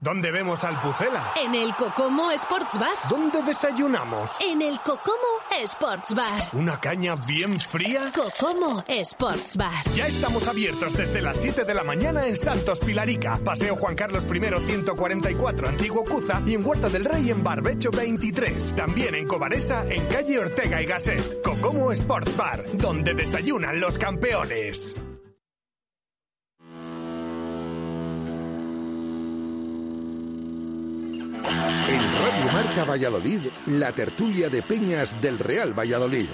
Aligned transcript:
¿Dónde 0.00 0.30
vemos 0.30 0.64
al 0.64 0.78
Pucela? 0.82 1.32
En 1.42 1.54
el 1.54 1.74
Cocomo 1.76 2.30
Sports 2.32 2.78
Bar. 2.78 2.90
¿Dónde 3.08 3.42
desayunamos? 3.42 4.32
En 4.40 4.60
el 4.60 4.78
Cocomo 4.80 5.16
Sports 5.62 6.14
Bar. 6.14 6.48
¿Una 6.52 6.78
caña 6.78 7.14
bien 7.26 7.58
fría? 7.58 8.12
Cocomo 8.14 8.84
Sports 8.86 9.56
Bar. 9.56 9.72
Ya 9.94 10.06
estamos 10.06 10.46
abiertos 10.46 10.92
desde 10.92 11.22
las 11.22 11.38
7 11.40 11.64
de 11.64 11.72
la 11.74 11.84
mañana 11.84 12.26
en 12.26 12.36
Santos 12.36 12.80
Pilarica, 12.80 13.38
Paseo 13.42 13.76
Juan 13.76 13.94
Carlos 13.94 14.24
I 14.24 14.40
144, 14.66 15.68
Antiguo 15.68 16.04
Cuza 16.04 16.42
y 16.44 16.54
en 16.54 16.66
Huerta 16.66 16.90
del 16.90 17.04
Rey 17.06 17.30
en 17.30 17.42
Barbecho 17.42 17.90
23. 17.90 18.76
También 18.76 19.14
en 19.14 19.26
Cobaresa, 19.26 19.86
en 19.88 20.06
calle 20.08 20.38
Ortega 20.38 20.82
y 20.82 20.86
Gasset. 20.86 21.40
Cocomo 21.42 21.92
Sports 21.92 22.36
Bar, 22.36 22.62
donde 22.74 23.14
desayunan 23.14 23.80
los 23.80 23.96
campeones. 23.96 24.92
En 31.46 32.00
Radio 32.22 32.52
Marca 32.52 32.84
Valladolid, 32.84 33.48
la 33.66 33.92
tertulia 33.92 34.48
de 34.48 34.62
Peñas 34.62 35.20
del 35.20 35.38
Real 35.38 35.78
Valladolid. 35.78 36.28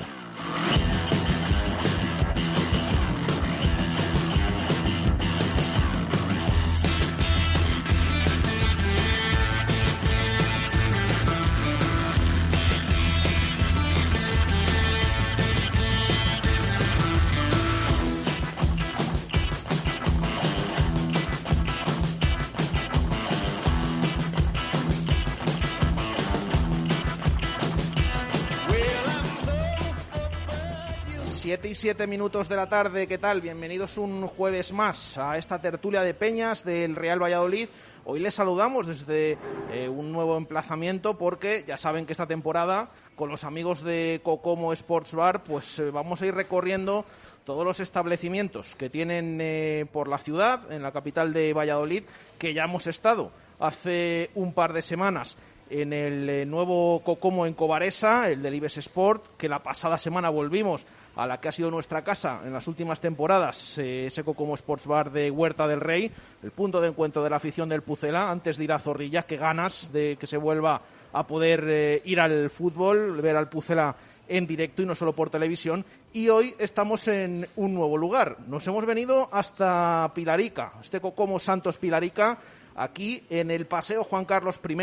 Siete 31.40 31.68
y 31.68 31.74
siete 31.74 32.06
minutos 32.06 32.50
de 32.50 32.56
la 32.56 32.68
tarde, 32.68 33.06
¿qué 33.06 33.16
tal? 33.16 33.40
Bienvenidos 33.40 33.96
un 33.96 34.26
jueves 34.26 34.74
más 34.74 35.16
a 35.16 35.38
esta 35.38 35.58
tertulia 35.58 36.02
de 36.02 36.12
Peñas 36.12 36.66
del 36.66 36.94
Real 36.94 37.18
Valladolid. 37.18 37.66
Hoy 38.04 38.20
les 38.20 38.34
saludamos 38.34 38.86
desde 38.86 39.38
eh, 39.72 39.88
un 39.88 40.12
nuevo 40.12 40.36
emplazamiento 40.36 41.16
porque 41.16 41.64
ya 41.66 41.78
saben 41.78 42.04
que 42.04 42.12
esta 42.12 42.26
temporada 42.26 42.90
con 43.16 43.30
los 43.30 43.44
amigos 43.44 43.80
de 43.80 44.20
Cocomo 44.22 44.74
Sports 44.74 45.14
Bar 45.14 45.42
pues 45.42 45.78
eh, 45.78 45.90
vamos 45.90 46.20
a 46.20 46.26
ir 46.26 46.34
recorriendo 46.34 47.06
todos 47.44 47.64
los 47.64 47.80
establecimientos 47.80 48.76
que 48.76 48.90
tienen 48.90 49.38
eh, 49.40 49.86
por 49.90 50.08
la 50.08 50.18
ciudad, 50.18 50.70
en 50.70 50.82
la 50.82 50.92
capital 50.92 51.32
de 51.32 51.54
Valladolid, 51.54 52.02
que 52.38 52.52
ya 52.52 52.64
hemos 52.64 52.86
estado 52.86 53.32
hace 53.58 54.30
un 54.34 54.52
par 54.52 54.74
de 54.74 54.82
semanas 54.82 55.38
en 55.70 55.92
el 55.92 56.28
eh, 56.28 56.44
nuevo 56.44 57.00
Cocomo 57.04 57.46
en 57.46 57.54
Cobaresa, 57.54 58.28
el 58.28 58.42
del 58.42 58.56
Ibes 58.56 58.78
Sport, 58.78 59.36
que 59.38 59.48
la 59.48 59.62
pasada 59.62 59.96
semana 59.96 60.28
volvimos 60.28 60.84
a 61.16 61.26
la 61.26 61.40
que 61.40 61.48
ha 61.48 61.52
sido 61.52 61.70
nuestra 61.70 62.02
casa 62.02 62.40
en 62.44 62.52
las 62.52 62.66
últimas 62.66 63.00
temporadas, 63.00 63.78
eh, 63.78 64.06
ese 64.06 64.24
Cocomo 64.24 64.54
Sports 64.54 64.86
Bar 64.86 65.12
de 65.12 65.30
Huerta 65.30 65.68
del 65.68 65.80
Rey, 65.80 66.10
el 66.42 66.50
punto 66.50 66.80
de 66.80 66.88
encuentro 66.88 67.22
de 67.22 67.30
la 67.30 67.36
afición 67.36 67.68
del 67.68 67.82
Pucela, 67.82 68.30
antes 68.30 68.56
de 68.56 68.64
ir 68.64 68.72
a 68.72 68.78
Zorrilla, 68.78 69.22
que 69.22 69.36
ganas 69.36 69.92
de 69.92 70.16
que 70.18 70.26
se 70.26 70.36
vuelva 70.36 70.82
a 71.12 71.26
poder 71.26 71.64
eh, 71.68 72.02
ir 72.04 72.20
al 72.20 72.50
fútbol, 72.50 73.20
ver 73.20 73.36
al 73.36 73.48
Pucela 73.48 73.94
en 74.28 74.46
directo 74.46 74.82
y 74.82 74.86
no 74.86 74.94
solo 74.94 75.12
por 75.12 75.30
televisión. 75.30 75.84
Y 76.12 76.28
hoy 76.28 76.54
estamos 76.58 77.06
en 77.08 77.46
un 77.56 77.74
nuevo 77.74 77.96
lugar. 77.96 78.38
Nos 78.46 78.66
hemos 78.66 78.86
venido 78.86 79.28
hasta 79.32 80.10
Pilarica, 80.14 80.72
este 80.80 81.00
Cocomo 81.00 81.38
Santos 81.38 81.78
Pilarica, 81.78 82.38
aquí 82.76 83.22
en 83.28 83.50
el 83.50 83.66
Paseo 83.66 84.04
Juan 84.04 84.24
Carlos 84.24 84.60
I, 84.66 84.76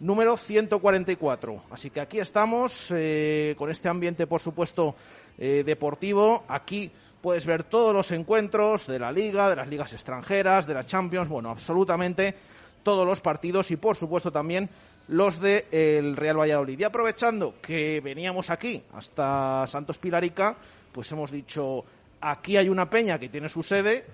número 0.00 0.36
144. 0.36 1.62
Así 1.70 1.90
que 1.90 2.00
aquí 2.00 2.18
estamos, 2.18 2.92
eh, 2.94 3.54
con 3.58 3.70
este 3.70 3.88
ambiente, 3.88 4.26
por 4.26 4.40
supuesto, 4.40 4.94
eh, 5.38 5.62
deportivo. 5.64 6.44
Aquí 6.48 6.90
puedes 7.20 7.46
ver 7.46 7.64
todos 7.64 7.94
los 7.94 8.10
encuentros 8.10 8.86
de 8.86 8.98
la 8.98 9.12
Liga, 9.12 9.50
de 9.50 9.56
las 9.56 9.68
ligas 9.68 9.92
extranjeras, 9.92 10.66
de 10.66 10.74
la 10.74 10.84
Champions, 10.84 11.28
bueno, 11.28 11.50
absolutamente 11.50 12.34
todos 12.82 13.06
los 13.06 13.20
partidos 13.20 13.70
y, 13.70 13.76
por 13.76 13.96
supuesto, 13.96 14.30
también 14.30 14.70
los 15.08 15.40
del 15.40 15.64
el 15.72 16.16
Real 16.16 16.38
Valladolid. 16.38 16.78
Y 16.78 16.84
aprovechando 16.84 17.54
que 17.60 18.00
veníamos 18.00 18.50
aquí 18.50 18.82
hasta 18.94 19.66
Santos 19.66 19.98
Pilarica, 19.98 20.56
pues 20.92 21.10
hemos 21.12 21.30
dicho, 21.30 21.84
aquí 22.20 22.56
hay 22.56 22.68
una 22.68 22.88
peña 22.88 23.18
que 23.18 23.28
tiene 23.28 23.48
su 23.48 23.62
sede, 23.62 24.04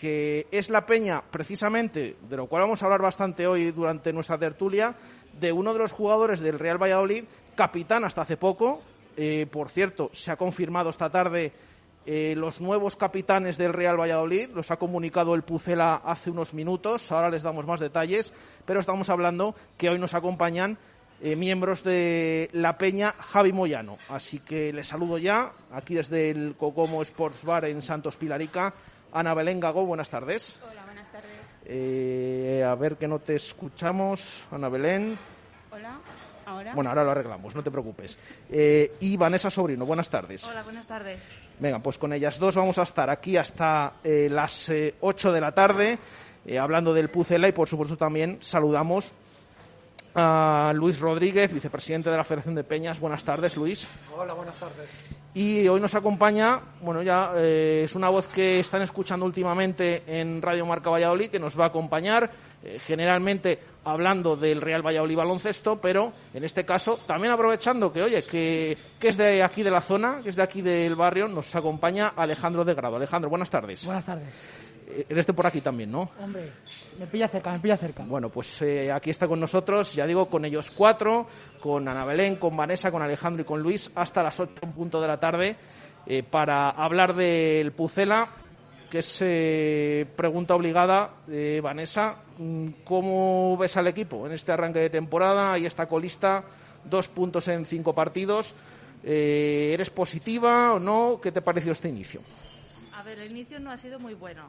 que 0.00 0.46
es 0.50 0.70
la 0.70 0.86
peña 0.86 1.22
precisamente, 1.22 2.16
de 2.28 2.36
lo 2.36 2.46
cual 2.46 2.62
vamos 2.62 2.82
a 2.82 2.86
hablar 2.86 3.02
bastante 3.02 3.46
hoy 3.46 3.70
durante 3.70 4.12
nuestra 4.12 4.38
tertulia, 4.38 4.94
de 5.40 5.52
uno 5.52 5.72
de 5.72 5.78
los 5.78 5.92
jugadores 5.92 6.40
del 6.40 6.58
Real 6.58 6.82
Valladolid, 6.82 7.24
capitán 7.54 8.04
hasta 8.04 8.22
hace 8.22 8.36
poco. 8.36 8.82
Eh, 9.16 9.46
por 9.50 9.70
cierto, 9.70 10.10
se 10.12 10.30
ha 10.30 10.36
confirmado 10.36 10.90
esta 10.90 11.10
tarde 11.10 11.52
eh, 12.06 12.34
los 12.36 12.60
nuevos 12.60 12.96
capitanes 12.96 13.56
del 13.56 13.72
Real 13.72 13.98
Valladolid. 13.98 14.50
Los 14.54 14.70
ha 14.70 14.76
comunicado 14.76 15.34
el 15.34 15.42
Pucela 15.42 15.96
hace 16.04 16.30
unos 16.30 16.52
minutos. 16.52 17.10
Ahora 17.12 17.30
les 17.30 17.42
damos 17.42 17.66
más 17.66 17.80
detalles. 17.80 18.32
Pero 18.66 18.80
estamos 18.80 19.08
hablando 19.08 19.54
que 19.78 19.88
hoy 19.88 19.98
nos 19.98 20.14
acompañan 20.14 20.78
eh, 21.22 21.36
miembros 21.36 21.82
de 21.82 22.50
la 22.52 22.76
Peña 22.76 23.14
Javi 23.18 23.52
Moyano. 23.52 23.96
Así 24.08 24.40
que 24.40 24.72
les 24.72 24.88
saludo 24.88 25.16
ya 25.18 25.52
aquí 25.72 25.94
desde 25.94 26.30
el 26.30 26.56
Cocomo 26.58 27.02
Sports 27.02 27.44
Bar 27.44 27.64
en 27.64 27.80
Santos 27.80 28.16
Pilarica. 28.16 28.74
Ana 29.12 29.32
Belén 29.32 29.60
Gago, 29.60 29.86
buenas 29.86 30.10
tardes. 30.10 30.60
Hola, 30.60 30.66
buenas 30.68 30.74
tardes. 30.74 30.83
Eh, 31.66 32.64
a 32.66 32.74
ver 32.74 32.96
que 32.96 33.08
no 33.08 33.18
te 33.18 33.36
escuchamos, 33.36 34.44
Ana 34.50 34.68
Belén. 34.68 35.18
Hola, 35.70 35.98
ahora. 36.46 36.74
Bueno, 36.74 36.90
ahora 36.90 37.04
lo 37.04 37.10
arreglamos, 37.10 37.54
no 37.54 37.62
te 37.62 37.70
preocupes. 37.70 38.18
Eh, 38.50 38.96
y 39.00 39.16
Vanessa 39.16 39.50
Sobrino, 39.50 39.86
buenas 39.86 40.10
tardes. 40.10 40.44
Hola, 40.44 40.62
buenas 40.62 40.86
tardes. 40.86 41.22
Venga, 41.58 41.78
pues 41.78 41.98
con 41.98 42.12
ellas 42.12 42.38
dos 42.38 42.56
vamos 42.56 42.78
a 42.78 42.82
estar 42.82 43.08
aquí 43.10 43.36
hasta 43.36 43.94
eh, 44.04 44.28
las 44.30 44.68
eh, 44.68 44.94
8 45.00 45.32
de 45.32 45.40
la 45.40 45.52
tarde, 45.52 45.98
hablando 46.60 46.92
del 46.92 47.08
Pucela 47.08 47.48
y 47.48 47.52
por 47.52 47.68
supuesto 47.68 47.96
también 47.96 48.38
saludamos 48.40 49.12
a 50.14 50.72
Luis 50.74 51.00
Rodríguez, 51.00 51.52
vicepresidente 51.52 52.10
de 52.10 52.16
la 52.16 52.24
Federación 52.24 52.54
de 52.54 52.64
Peñas. 52.64 53.00
Buenas 53.00 53.24
tardes, 53.24 53.56
Luis. 53.56 53.88
Hola, 54.16 54.34
buenas 54.34 54.58
tardes. 54.58 54.88
Y 55.34 55.66
hoy 55.66 55.80
nos 55.80 55.96
acompaña, 55.96 56.60
bueno, 56.80 57.02
ya 57.02 57.32
eh, 57.34 57.82
es 57.84 57.96
una 57.96 58.08
voz 58.08 58.28
que 58.28 58.60
están 58.60 58.82
escuchando 58.82 59.26
últimamente 59.26 60.04
en 60.06 60.40
Radio 60.40 60.64
Marca 60.64 60.90
Valladolid, 60.90 61.28
que 61.28 61.40
nos 61.40 61.58
va 61.58 61.64
a 61.64 61.68
acompañar, 61.68 62.30
eh, 62.62 62.78
generalmente 62.78 63.58
hablando 63.82 64.36
del 64.36 64.60
Real 64.60 64.86
Valladolid 64.86 65.16
baloncesto, 65.16 65.80
pero 65.80 66.12
en 66.32 66.44
este 66.44 66.64
caso 66.64 67.00
también 67.04 67.32
aprovechando 67.32 67.92
que, 67.92 68.02
oye, 68.02 68.22
que, 68.22 68.78
que 69.00 69.08
es 69.08 69.16
de 69.16 69.42
aquí 69.42 69.64
de 69.64 69.72
la 69.72 69.80
zona, 69.80 70.20
que 70.22 70.28
es 70.28 70.36
de 70.36 70.42
aquí 70.42 70.62
del 70.62 70.94
barrio, 70.94 71.26
nos 71.26 71.52
acompaña 71.56 72.12
Alejandro 72.14 72.64
de 72.64 72.74
Grado. 72.74 72.94
Alejandro, 72.94 73.28
buenas 73.28 73.50
tardes. 73.50 73.84
Buenas 73.84 74.04
tardes. 74.04 74.28
Eres 75.08 75.26
de 75.26 75.32
por 75.32 75.46
aquí 75.46 75.60
también, 75.60 75.90
¿no? 75.90 76.10
Hombre, 76.20 76.52
me 76.98 77.06
pilla 77.06 77.28
cerca, 77.28 77.52
me 77.52 77.58
pilla 77.58 77.76
cerca. 77.76 78.04
Bueno, 78.04 78.28
pues 78.28 78.62
eh, 78.62 78.92
aquí 78.92 79.10
está 79.10 79.26
con 79.26 79.40
nosotros, 79.40 79.94
ya 79.94 80.06
digo, 80.06 80.28
con 80.28 80.44
ellos 80.44 80.70
cuatro, 80.70 81.26
con 81.60 81.88
Ana 81.88 82.04
Belén, 82.04 82.36
con 82.36 82.56
Vanessa, 82.56 82.90
con 82.90 83.02
Alejandro 83.02 83.42
y 83.42 83.44
con 83.44 83.62
Luis, 83.62 83.90
hasta 83.94 84.22
las 84.22 84.38
ocho 84.40 84.52
en 84.62 84.72
punto 84.72 85.00
de 85.00 85.08
la 85.08 85.18
tarde, 85.18 85.56
eh, 86.06 86.22
para 86.22 86.70
hablar 86.70 87.14
del 87.14 87.72
Pucela, 87.72 88.28
que 88.94 89.00
es 89.00 89.18
eh, 89.22 90.06
pregunta 90.14 90.54
obligada. 90.54 91.14
Eh, 91.28 91.60
Vanessa, 91.60 92.16
mm, 92.38 92.68
¿cómo 92.84 93.56
ves 93.56 93.76
al 93.76 93.88
equipo 93.88 94.24
en 94.24 94.32
este 94.32 94.52
arranque 94.52 94.78
de 94.78 94.90
temporada? 94.90 95.52
Ahí 95.52 95.66
está 95.66 95.86
colista, 95.86 96.44
dos 96.84 97.08
puntos 97.08 97.48
en 97.48 97.64
cinco 97.64 97.92
partidos. 97.92 98.54
Eh, 99.02 99.72
¿Eres 99.74 99.90
positiva 99.90 100.74
o 100.74 100.78
no? 100.78 101.18
¿Qué 101.20 101.32
te 101.32 101.42
pareció 101.42 101.72
este 101.72 101.88
inicio? 101.88 102.20
A 102.92 103.02
ver, 103.02 103.18
el 103.18 103.32
inicio 103.32 103.58
no 103.58 103.72
ha 103.72 103.76
sido 103.76 103.98
muy 103.98 104.14
bueno. 104.14 104.48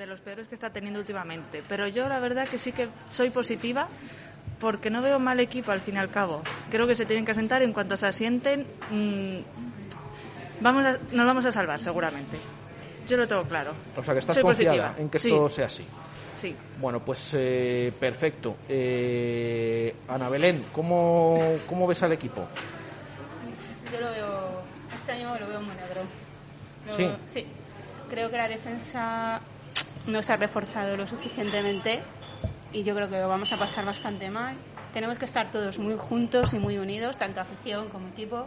De 0.00 0.06
los 0.06 0.18
peores 0.22 0.48
que 0.48 0.54
está 0.54 0.70
teniendo 0.70 0.98
últimamente. 0.98 1.62
Pero 1.68 1.86
yo 1.86 2.08
la 2.08 2.20
verdad 2.20 2.48
que 2.48 2.56
sí 2.56 2.72
que 2.72 2.88
soy 3.06 3.28
positiva 3.28 3.86
porque 4.58 4.88
no 4.88 5.02
veo 5.02 5.18
mal 5.18 5.38
equipo 5.40 5.72
al 5.72 5.82
fin 5.82 5.96
y 5.96 5.98
al 5.98 6.08
cabo. 6.08 6.40
Creo 6.70 6.86
que 6.86 6.94
se 6.94 7.04
tienen 7.04 7.26
que 7.26 7.32
asentar 7.32 7.60
y 7.60 7.66
en 7.66 7.74
cuanto 7.74 7.98
se 7.98 8.06
asienten 8.06 8.66
mm, 8.90 9.38
vamos 10.62 10.86
a- 10.86 10.96
nos 11.12 11.26
vamos 11.26 11.44
a 11.44 11.52
salvar 11.52 11.80
seguramente. 11.80 12.38
Yo 13.06 13.18
lo 13.18 13.28
tengo 13.28 13.44
claro. 13.44 13.72
O 13.94 14.02
sea, 14.02 14.14
que 14.14 14.20
estás 14.20 14.36
Soy 14.36 14.42
confiada 14.42 14.72
positiva. 14.88 14.94
en 15.02 15.10
que 15.10 15.18
Sí. 15.18 15.28
esto 15.28 15.48
sea 15.50 15.66
así. 15.66 15.84
Sí. 16.38 16.56
Bueno, 16.80 17.00
pues 17.04 17.34
eh, 17.38 17.92
perfecto. 18.00 18.56
Eh, 18.70 19.94
Ana 20.08 20.30
Belén, 20.30 20.64
¿cómo, 20.72 21.38
¿cómo 21.68 21.86
ves 21.86 22.02
al 22.02 22.12
equipo? 22.12 22.46
Yo 23.92 24.00
lo 24.00 24.10
veo, 24.12 24.62
este 24.94 25.12
año 25.12 25.38
lo 25.38 25.46
veo 25.46 25.60
muy 25.60 25.74
negro. 25.74 26.00
Lo 26.86 26.94
Sí. 26.96 27.02
veo- 27.02 27.16
sí. 27.30 27.46
Creo 28.08 28.30
que 28.30 28.36
la 28.38 28.48
defensa 28.48 29.40
no 30.10 30.22
se 30.22 30.32
ha 30.32 30.36
reforzado 30.36 30.96
lo 30.96 31.06
suficientemente 31.06 32.00
y 32.72 32.82
yo 32.82 32.94
creo 32.94 33.08
que 33.08 33.18
lo 33.20 33.28
vamos 33.28 33.52
a 33.52 33.56
pasar 33.56 33.84
bastante 33.84 34.30
mal. 34.30 34.54
Tenemos 34.92 35.18
que 35.18 35.24
estar 35.24 35.50
todos 35.52 35.78
muy 35.78 35.96
juntos 35.96 36.52
y 36.52 36.58
muy 36.58 36.78
unidos, 36.78 37.18
tanto 37.18 37.40
afición 37.40 37.88
como 37.88 38.08
equipo, 38.08 38.46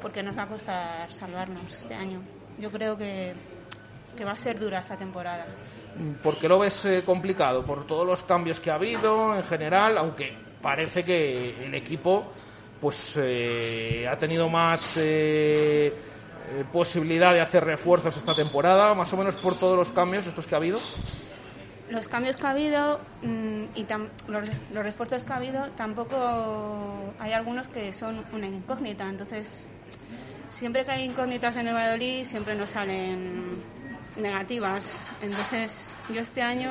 porque 0.00 0.22
nos 0.22 0.36
va 0.36 0.44
a 0.44 0.48
costar 0.48 1.12
salvarnos 1.12 1.76
este 1.76 1.94
año. 1.94 2.22
Yo 2.58 2.70
creo 2.70 2.96
que, 2.96 3.34
que 4.16 4.24
va 4.24 4.32
a 4.32 4.36
ser 4.36 4.58
dura 4.58 4.80
esta 4.80 4.96
temporada. 4.96 5.46
¿Por 6.22 6.38
qué 6.38 6.48
lo 6.48 6.58
ves 6.58 6.84
eh, 6.86 7.02
complicado? 7.04 7.64
Por 7.64 7.86
todos 7.86 8.06
los 8.06 8.22
cambios 8.22 8.60
que 8.60 8.70
ha 8.70 8.74
habido 8.74 9.34
en 9.36 9.44
general, 9.44 9.98
aunque 9.98 10.34
parece 10.62 11.04
que 11.04 11.64
el 11.64 11.74
equipo 11.74 12.32
pues 12.80 13.18
eh, 13.22 14.06
ha 14.08 14.16
tenido 14.16 14.48
más 14.48 14.96
eh, 14.98 15.92
eh, 16.50 16.64
posibilidad 16.72 17.32
de 17.32 17.40
hacer 17.40 17.64
refuerzos 17.64 18.16
esta 18.16 18.34
temporada, 18.34 18.94
más 18.94 19.12
o 19.12 19.16
menos 19.16 19.34
por 19.36 19.58
todos 19.58 19.76
los 19.76 19.90
cambios 19.90 20.26
estos 20.26 20.46
que 20.46 20.54
ha 20.54 20.58
habido. 20.58 20.78
Los 21.88 22.08
cambios 22.08 22.36
que 22.36 22.46
ha 22.46 22.50
habido 22.50 23.00
mm, 23.22 23.64
y 23.74 23.86
los, 24.28 24.48
los 24.72 24.84
refuerzos 24.84 25.24
que 25.24 25.32
ha 25.32 25.36
habido, 25.36 25.70
tampoco 25.76 27.14
hay 27.18 27.32
algunos 27.32 27.68
que 27.68 27.92
son 27.92 28.24
una 28.32 28.46
incógnita. 28.46 29.08
Entonces, 29.08 29.68
siempre 30.50 30.84
que 30.84 30.90
hay 30.90 31.04
incógnitas 31.04 31.56
en 31.56 31.68
el 31.68 31.74
Valladolid, 31.74 32.24
siempre 32.24 32.54
nos 32.54 32.70
salen 32.70 33.62
negativas. 34.16 35.00
Entonces, 35.22 35.94
yo 36.12 36.20
este 36.20 36.42
año 36.42 36.70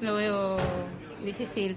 lo 0.00 0.14
veo 0.14 0.56
difícil. 1.22 1.76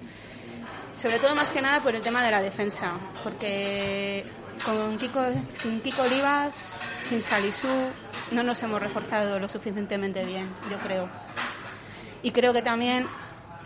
Sobre 0.98 1.20
todo, 1.20 1.36
más 1.36 1.52
que 1.52 1.62
nada, 1.62 1.80
por 1.82 1.96
el 1.96 2.02
tema 2.02 2.24
de 2.24 2.32
la 2.32 2.42
defensa. 2.42 2.94
Porque 3.24 4.26
con 4.66 4.98
Kiko, 4.98 5.22
sin 5.56 5.82
Kiko 5.82 6.04
Olivas, 6.04 6.82
sin 7.02 7.22
Salisú, 7.22 7.68
no 8.32 8.44
nos 8.44 8.62
hemos 8.64 8.82
reforzado 8.82 9.40
lo 9.40 9.50
suficientemente 9.50 10.24
bien, 10.26 10.50
yo 10.70 10.78
creo. 10.80 11.10
Y 12.22 12.32
creo 12.32 12.54
que 12.54 12.62
también 12.62 13.06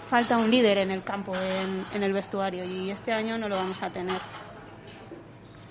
falta 0.10 0.38
un 0.38 0.50
líder 0.50 0.80
en 0.80 0.92
el 0.92 1.04
campo, 1.04 1.34
en, 1.94 2.04
el 2.04 2.14
vestuario, 2.14 2.64
y 2.66 2.90
este 2.90 3.14
año 3.14 3.38
no 3.38 3.48
lo 3.48 3.56
vamos 3.56 3.82
a 3.84 3.90
tener. 3.90 4.20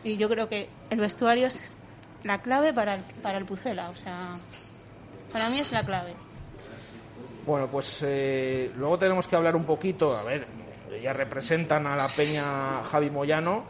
Y 0.05 0.17
yo 0.17 0.29
creo 0.29 0.49
que 0.49 0.69
el 0.91 1.01
vestuario 1.01 1.49
es 1.49 1.77
la 2.23 2.41
clave 2.41 2.73
para 2.73 2.95
el, 2.95 3.03
para 3.23 3.39
el 3.39 3.45
Pucela, 3.45 3.91
o 3.91 3.97
sea, 3.97 4.39
para 5.33 5.51
mí 5.51 5.61
es 5.61 5.73
la 5.73 5.85
clave. 5.85 6.15
Bueno, 7.45 7.69
pues 7.69 8.03
eh, 8.05 8.71
luego 8.77 8.99
tenemos 8.99 9.27
que 9.27 9.37
hablar 9.37 9.57
un 9.57 9.65
poquito, 9.65 10.17
a 10.17 10.23
ver, 10.23 10.47
ya 11.03 11.13
representan 11.13 11.87
a 11.87 11.97
la 11.97 12.09
peña 12.09 12.83
Javi 12.85 13.11
Moyano, 13.11 13.65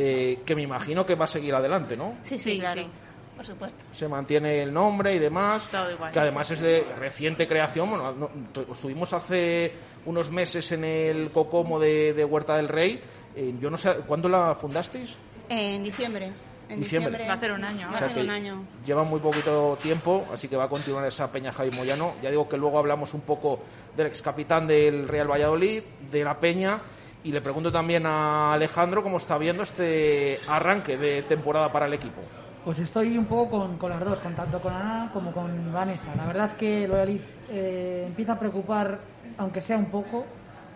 eh, 0.00 0.38
que 0.46 0.54
me 0.54 0.62
imagino 0.62 1.04
que 1.04 1.16
va 1.16 1.24
a 1.24 1.28
seguir 1.28 1.52
adelante, 1.54 1.96
¿no? 1.96 2.14
Sí, 2.22 2.38
sí, 2.38 2.58
claro, 2.60 2.82
por 3.36 3.44
supuesto. 3.44 3.82
se 3.90 4.06
mantiene 4.08 4.62
el 4.62 4.72
nombre 4.72 5.14
y 5.14 5.18
demás, 5.18 5.68
Todo 5.70 5.90
igual. 5.90 6.12
que 6.12 6.18
además 6.20 6.48
es 6.52 6.60
de 6.60 6.84
reciente 6.98 7.46
creación. 7.48 7.88
Bueno, 7.90 8.12
no- 8.12 8.30
tu- 8.52 8.72
estuvimos 8.72 9.12
hace 9.12 9.72
unos 10.06 10.30
meses 10.30 10.70
en 10.72 10.84
el 10.84 11.30
Cocomo 11.30 11.80
de, 11.80 12.12
de 12.14 12.24
Huerta 12.24 12.56
del 12.56 12.68
Rey. 12.68 13.00
Eh, 13.34 13.54
yo 13.60 13.70
no 13.70 13.76
sé, 13.76 13.92
¿cuándo 14.06 14.28
la 14.28 14.54
fundasteis? 14.54 15.16
En 15.48 15.82
diciembre. 15.82 16.30
En 16.68 16.80
Diciembre. 16.80 17.24
Va 17.26 17.32
a 17.32 17.36
hacer 17.36 17.50
un 17.52 17.64
año. 17.64 17.86
Va 17.86 17.92
O 17.92 17.94
a 17.94 17.98
sea 17.98 18.06
hacer 18.08 18.18
que 18.18 18.24
un 18.24 18.30
año. 18.30 18.62
Lleva 18.84 19.02
muy 19.02 19.20
poquito 19.20 19.78
tiempo, 19.82 20.26
así 20.34 20.48
que 20.48 20.56
va 20.56 20.64
a 20.64 20.68
continuar 20.68 21.06
esa 21.06 21.32
Peña 21.32 21.50
Javi 21.50 21.70
Moyano. 21.70 22.12
Ya 22.22 22.28
digo 22.28 22.46
que 22.46 22.58
luego 22.58 22.78
hablamos 22.78 23.14
un 23.14 23.22
poco 23.22 23.60
del 23.96 24.08
ex 24.08 24.20
capitán 24.20 24.66
del 24.66 25.08
Real 25.08 25.30
Valladolid, 25.30 25.82
de 26.10 26.22
la 26.24 26.38
Peña, 26.38 26.78
y 27.24 27.32
le 27.32 27.40
pregunto 27.40 27.72
también 27.72 28.06
a 28.06 28.52
Alejandro 28.52 29.02
cómo 29.02 29.18
está 29.18 29.38
viendo 29.38 29.62
este 29.62 30.38
arranque 30.48 30.96
de 30.96 31.22
temporada 31.22 31.70
para 31.72 31.86
el 31.86 31.94
equipo. 31.94 32.20
Pues 32.64 32.78
estoy 32.80 33.16
un 33.16 33.24
poco 33.24 33.68
con, 33.78 33.90
las 33.90 34.04
dos, 34.04 34.18
con 34.18 34.34
tanto 34.34 34.60
con 34.60 34.72
Ana 34.72 35.10
como 35.12 35.32
con 35.32 35.72
Vanessa. 35.72 36.14
La 36.16 36.26
verdad 36.26 36.46
es 36.46 36.54
que 36.54 36.86
Valladolid 36.86 37.20
eh, 37.50 38.04
empieza 38.06 38.32
a 38.32 38.38
preocupar, 38.38 38.98
aunque 39.38 39.62
sea 39.62 39.78
un 39.78 39.86
poco. 39.86 40.26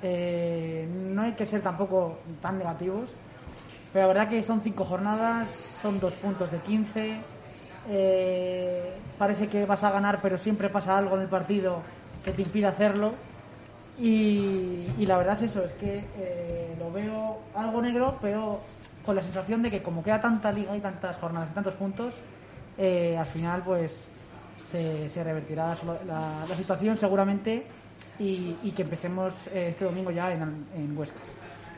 Eh, 0.02 0.88
no 0.90 1.22
hay 1.22 1.32
que 1.32 1.46
ser 1.46 1.60
tampoco 1.60 2.18
tan 2.40 2.58
negativos. 2.58 3.10
Pero 3.92 4.06
la 4.06 4.12
verdad 4.14 4.30
que 4.30 4.42
son 4.42 4.62
cinco 4.62 4.84
jornadas, 4.84 5.50
son 5.50 6.00
dos 6.00 6.14
puntos 6.14 6.50
de 6.50 6.58
15. 6.58 7.20
eh, 7.90 8.94
parece 9.18 9.48
que 9.48 9.66
vas 9.66 9.84
a 9.84 9.90
ganar, 9.90 10.18
pero 10.22 10.38
siempre 10.38 10.68
pasa 10.68 10.96
algo 10.96 11.16
en 11.16 11.22
el 11.22 11.28
partido 11.28 11.82
que 12.24 12.32
te 12.32 12.42
impide 12.42 12.66
hacerlo. 12.66 13.12
Y, 14.02 15.06
la 15.06 15.16
verdad 15.16 15.36
es 15.36 15.50
eso, 15.52 15.64
es 15.64 15.72
que 15.74 16.04
eh, 16.18 16.74
lo 16.76 16.90
veo 16.90 17.38
algo 17.54 17.80
negro, 17.80 18.18
pero 18.20 18.60
con 19.06 19.14
la 19.14 19.22
sensación 19.22 19.62
de 19.62 19.70
que 19.70 19.80
como 19.80 20.02
queda 20.02 20.20
tanta 20.20 20.50
liga 20.50 20.76
y 20.76 20.80
tantas 20.80 21.16
jornadas 21.18 21.50
y 21.52 21.54
tantos 21.54 21.74
puntos, 21.74 22.14
eh, 22.78 23.16
al 23.16 23.24
final 23.24 23.62
pues 23.64 24.08
se, 24.72 25.08
revertirá 25.22 25.76
la, 26.04 26.44
situación 26.46 26.98
seguramente 26.98 27.64
y, 28.18 28.72
que 28.74 28.82
empecemos 28.82 29.46
eh, 29.46 29.68
este 29.70 29.84
domingo 29.84 30.10
ya 30.10 30.32
en, 30.32 30.66
en 30.74 30.98
Huesca. 30.98 31.20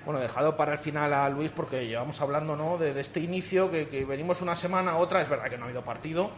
Bueno, 0.07 0.19
dejado 0.19 0.57
para 0.57 0.73
el 0.73 0.79
final 0.79 1.13
a 1.13 1.29
Luis 1.29 1.51
porque 1.51 1.87
llevamos 1.87 2.19
hablando 2.23 2.57
¿no? 2.57 2.79
de, 2.79 2.99
este 2.99 3.21
inicio, 3.21 3.71
que, 3.71 4.07
venimos 4.09 4.41
una 4.41 4.57
semana, 4.57 4.97
otra, 4.97 5.21
es 5.21 5.29
verdad 5.29 5.51
que 5.51 5.59
no 5.59 5.65
ha 5.65 5.67
habido 5.67 5.85
partido 5.85 6.31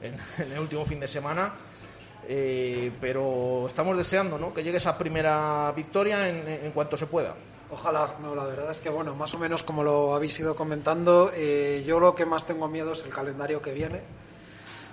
en 0.00 0.16
el 0.52 0.58
último 0.58 0.86
fin 0.86 1.00
de 1.00 1.08
semana, 1.08 1.52
eh, 2.28 2.90
pero 3.00 3.66
estamos 3.66 3.96
deseando 3.96 4.38
¿no? 4.38 4.52
que 4.54 4.62
llegue 4.62 4.78
esa 4.78 4.96
primera 4.96 5.72
victoria 5.74 6.28
en, 6.28 6.48
en 6.48 6.72
cuanto 6.72 6.96
se 6.96 7.06
pueda. 7.06 7.34
Ojalá, 7.70 8.16
no, 8.20 8.34
la 8.34 8.44
verdad 8.44 8.70
es 8.70 8.78
que 8.80 8.88
bueno, 8.88 9.14
más 9.16 9.34
o 9.34 9.38
menos 9.38 9.62
como 9.62 9.82
lo 9.82 10.14
habéis 10.14 10.38
ido 10.38 10.54
comentando, 10.54 11.32
eh, 11.34 11.82
yo 11.86 11.98
lo 11.98 12.14
que 12.14 12.26
más 12.26 12.46
tengo 12.46 12.68
miedo 12.68 12.92
es 12.92 13.02
el 13.02 13.10
calendario 13.10 13.60
que 13.60 13.72
viene, 13.72 14.00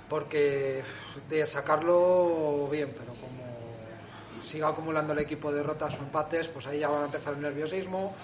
porque 0.10 0.82
de 1.30 1.46
sacarlo 1.46 2.68
bien, 2.72 2.96
pero 2.98 3.14
como 3.14 4.44
siga 4.44 4.70
acumulando 4.70 5.14
el 5.14 5.20
equipo 5.20 5.52
derrotas 5.52 5.96
o 5.96 5.98
empates, 5.98 6.48
pues 6.48 6.66
ahí 6.66 6.80
ya 6.80 6.88
van 6.88 7.04
a 7.04 7.06
empezar 7.06 7.34
el 7.34 7.42
nerviosismo, 7.42 8.16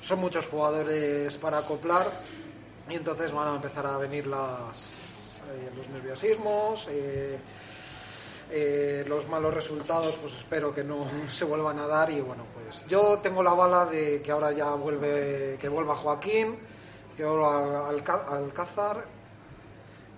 son 0.00 0.20
muchos 0.20 0.46
jugadores 0.46 1.36
para 1.36 1.58
acoplar 1.58 2.10
y 2.88 2.94
entonces 2.94 3.32
van 3.32 3.48
a 3.48 3.56
empezar 3.56 3.86
a 3.86 3.98
venir 3.98 4.26
las, 4.26 5.40
eh, 5.52 5.70
los 5.76 5.88
nerviosismos. 5.88 6.86
eh, 6.90 7.38
eh, 8.50 9.04
los 9.06 9.28
malos 9.28 9.54
resultados, 9.54 10.16
pues 10.20 10.34
espero 10.36 10.74
que 10.74 10.82
no 10.84 11.06
se 11.32 11.44
vuelvan 11.44 11.78
a 11.78 11.86
dar. 11.86 12.10
Y 12.10 12.20
bueno, 12.20 12.44
pues 12.54 12.86
yo 12.86 13.18
tengo 13.22 13.42
la 13.42 13.54
bala 13.54 13.86
de 13.86 14.20
que 14.22 14.30
ahora 14.32 14.52
ya 14.52 14.70
vuelve, 14.74 15.56
que 15.60 15.68
vuelva 15.68 15.96
Joaquín, 15.96 16.58
que 17.16 17.24
vuelva 17.24 17.88
Al- 17.88 17.96
Alca- 18.00 18.26
Alcázar, 18.28 19.04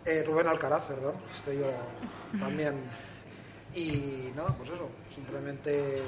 eh, 0.05 0.25
Rubén 0.27 0.49
Alcaraz, 0.49 0.85
perdón, 0.85 1.15
estoy 1.37 1.59
yo 1.59 1.67
también. 2.41 2.75
Y 3.75 4.31
nada, 4.37 4.55
pues 4.57 4.69
eso, 4.71 4.89
simplemente 5.15 6.03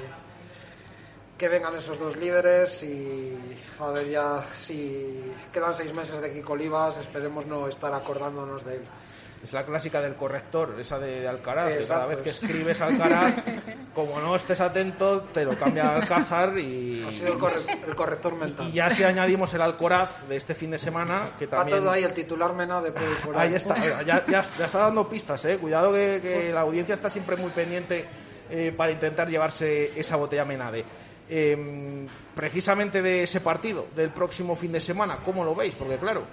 que 1.37 1.49
vengan 1.49 1.75
esos 1.75 1.99
dos 1.99 2.15
líderes 2.15 2.81
y 2.83 3.37
a 3.79 3.89
ver 3.89 4.07
ya 4.09 4.41
si 4.53 5.33
quedan 5.51 5.75
seis 5.75 5.93
meses 5.93 6.21
de 6.21 6.31
Kiko 6.31 6.53
Olivas, 6.53 6.95
esperemos 6.97 7.45
no 7.45 7.67
estar 7.67 7.93
acordándonos 7.93 8.63
de 8.63 8.75
él. 8.75 8.81
Es 9.45 9.53
la 9.53 9.63
clásica 9.63 10.01
del 10.01 10.15
corrector, 10.15 10.75
esa 10.79 10.97
de, 10.97 11.19
de 11.21 11.27
Alcaraz, 11.27 11.71
que 11.77 11.83
cada 11.85 12.07
vez 12.07 12.19
que 12.23 12.31
escribes 12.31 12.81
Alcaraz, 12.81 13.35
como 13.93 14.19
no 14.19 14.35
estés 14.35 14.59
atento, 14.59 15.21
te 15.31 15.45
lo 15.45 15.55
cambia 15.55 15.89
a 15.89 15.95
Alcázar 15.97 16.57
y, 16.57 17.05
Ha 17.07 17.11
sido 17.11 17.33
el, 17.33 17.37
corre- 17.37 17.79
el 17.87 17.95
corrector 17.95 18.35
mental. 18.35 18.67
y 18.67 18.71
ya 18.71 18.89
si 18.89 19.03
añadimos 19.03 19.53
el 19.53 19.61
Alcoraz 19.61 20.27
de 20.27 20.35
este 20.35 20.55
fin 20.55 20.71
de 20.71 20.79
semana, 20.79 21.29
que 21.37 21.45
Va 21.45 21.57
también... 21.59 21.77
todo 21.77 21.91
ahí, 21.91 22.03
el 22.03 22.13
titular 22.13 22.53
Menade 22.53 22.91
por 23.23 23.37
ahí, 23.37 23.53
está, 23.53 23.77
ya, 23.77 24.25
ya- 24.25 24.25
ya 24.57 24.65
está 24.65 24.79
dando 24.79 25.07
pistas, 25.07 25.45
¿eh? 25.45 25.57
Cuidado 25.59 25.93
que, 25.93 26.19
que 26.23 26.51
la 26.51 26.61
audiencia 26.61 26.95
está 26.95 27.07
siempre 27.07 27.35
muy 27.35 27.51
pendiente 27.51 28.03
eh, 28.49 28.73
para 28.75 28.91
intentar 28.93 29.29
llevarse 29.29 29.91
esa 29.99 30.15
botella 30.15 30.43
Menade. 30.43 30.83
Eh, 31.29 32.07
precisamente 32.33 33.01
de 33.03 33.23
ese 33.23 33.41
partido, 33.41 33.85
del 33.95 34.09
próximo 34.09 34.55
fin 34.55 34.71
de 34.71 34.79
semana, 34.79 35.19
¿cómo 35.23 35.43
lo 35.43 35.53
veis? 35.53 35.75
Porque 35.75 35.97
claro, 35.97 36.23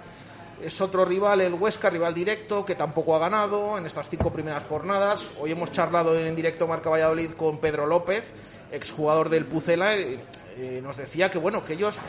es 0.61 0.81
otro 0.81 1.05
rival, 1.05 1.41
el 1.41 1.53
Huesca, 1.53 1.89
rival 1.89 2.13
directo, 2.13 2.65
que 2.65 2.75
tampoco 2.75 3.15
ha 3.15 3.19
ganado 3.19 3.77
en 3.77 3.85
estas 3.85 4.09
cinco 4.09 4.31
primeras 4.31 4.63
jornadas. 4.63 5.31
Hoy 5.39 5.51
hemos 5.51 5.71
charlado 5.71 6.17
en 6.19 6.35
directo 6.35 6.67
Marca 6.67 6.89
Valladolid 6.89 7.31
con 7.31 7.59
Pedro 7.59 7.85
López, 7.85 8.33
exjugador 8.71 9.29
del 9.29 9.45
Pucela, 9.45 9.95
eh, 9.97 10.19
eh, 10.57 10.79
nos 10.83 10.97
decía 10.97 11.29
que 11.29 11.37
bueno, 11.37 11.65
que 11.65 11.73
ellos 11.73 11.99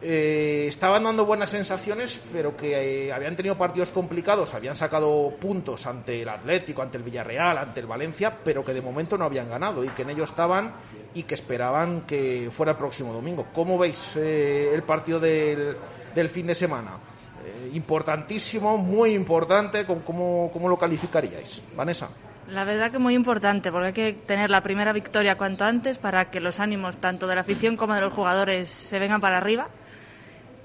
eh, 0.00 0.66
estaban 0.68 1.04
dando 1.04 1.24
buenas 1.24 1.48
sensaciones, 1.48 2.20
pero 2.32 2.56
que 2.56 3.06
eh, 3.06 3.12
habían 3.12 3.36
tenido 3.36 3.56
partidos 3.56 3.90
complicados, 3.90 4.54
habían 4.54 4.76
sacado 4.76 5.34
puntos 5.40 5.86
ante 5.86 6.22
el 6.22 6.28
Atlético, 6.28 6.82
ante 6.82 6.98
el 6.98 7.02
Villarreal, 7.02 7.58
ante 7.58 7.80
el 7.80 7.86
Valencia, 7.86 8.36
pero 8.44 8.64
que 8.64 8.74
de 8.74 8.82
momento 8.82 9.16
no 9.16 9.24
habían 9.24 9.48
ganado 9.48 9.82
y 9.82 9.88
que 9.88 10.02
en 10.02 10.10
ello 10.10 10.24
estaban 10.24 10.74
y 11.14 11.22
que 11.22 11.34
esperaban 11.34 12.02
que 12.02 12.48
fuera 12.50 12.72
el 12.72 12.78
próximo 12.78 13.12
domingo. 13.12 13.46
¿Cómo 13.54 13.78
veis 13.78 14.16
el 14.16 14.82
partido 14.82 15.20
del 15.20 16.28
fin 16.28 16.48
de 16.48 16.54
semana? 16.54 16.98
Eh, 17.44 17.70
importantísimo, 17.74 18.78
muy 18.78 19.10
importante, 19.14 19.84
¿cómo- 19.84 20.02
¿cómo, 20.02 20.50
¿cómo 20.52 20.68
lo 20.68 20.76
calificaríais? 20.78 21.62
Vanessa. 21.76 22.08
La 22.48 22.64
verdad 22.64 22.90
que 22.90 22.98
muy 22.98 23.14
importante, 23.14 23.70
porque 23.72 23.86
hay 23.86 23.92
que 23.92 24.12
tener 24.12 24.50
la 24.50 24.62
primera 24.62 24.92
victoria 24.92 25.36
cuanto 25.36 25.64
antes 25.64 25.98
para 25.98 26.30
que 26.30 26.40
los 26.40 26.60
ánimos 26.60 26.96
tanto 26.98 27.26
de 27.26 27.34
la 27.34 27.40
afición 27.42 27.76
como 27.76 27.94
de 27.94 28.00
los 28.02 28.12
jugadores 28.12 28.68
se 28.68 28.98
vengan 28.98 29.20
para 29.20 29.38
arriba. 29.38 29.68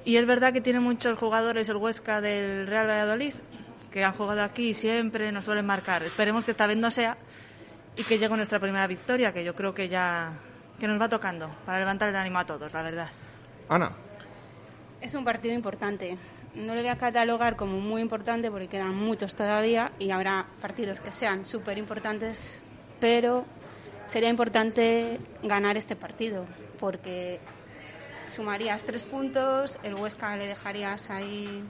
Y 0.05 0.17
es 0.17 0.25
verdad 0.25 0.51
que 0.53 0.62
tiene 0.62 0.79
muchos 0.79 1.17
jugadores 1.19 1.67
el 1.69 1.75
Huesca 1.77 2.19
del 2.21 2.67
Real 2.67 2.88
Valladolid 2.88 3.33
que 3.91 4.03
han 4.03 4.13
jugado 4.13 4.43
aquí 4.43 4.69
y 4.69 4.74
siempre 4.74 5.31
nos 5.31 5.45
suelen 5.45 5.65
marcar. 5.65 6.03
Esperemos 6.03 6.43
que 6.45 6.51
esta 6.51 6.67
vez 6.67 6.77
no 6.77 6.91
sea 6.91 7.17
y 7.95 8.03
que 8.03 8.17
llegue 8.17 8.36
nuestra 8.36 8.59
primera 8.59 8.86
victoria, 8.88 9.33
que 9.33 9.43
yo 9.43 9.55
creo 9.55 9.74
que 9.74 9.88
ya 9.89 10.31
que 10.79 10.88
nos 10.88 11.00
va 11.01 11.09
tocando 11.09 11.50
para 11.65 11.79
levantar 11.79 12.09
el 12.09 12.15
ánimo 12.15 12.39
a 12.39 12.45
todos, 12.45 12.71
la 12.74 12.81
verdad. 12.83 13.09
Ana. 13.67 13.91
Es 15.01 15.15
un 15.15 15.24
partido 15.24 15.53
importante. 15.53 16.17
No 16.56 16.74
lo 16.74 16.82
voy 16.82 16.89
a 16.89 16.98
catalogar 16.98 17.56
como 17.56 17.79
muy 17.79 18.01
importante 18.01 18.50
porque 18.50 18.68
quedan 18.68 18.96
muchos 18.96 19.36
todavía 19.36 19.91
y 20.00 20.12
habrá 20.12 20.48
partidos 20.62 21.00
que 21.00 21.12
sean 21.12 21.46
súper 21.46 21.77
importantes, 21.77 22.63
pero 23.00 23.46
sería 24.08 24.29
importante 24.29 25.20
ganar 25.44 25.77
este 25.77 25.96
partido 25.96 26.46
porque 26.79 27.39
sumarías 28.27 28.84
tres 28.84 29.03
puntos, 29.03 29.77
el 29.84 29.94
Huesca 29.94 30.36
le 30.38 30.48
dejarías 30.48 31.10
ahí 31.10 31.63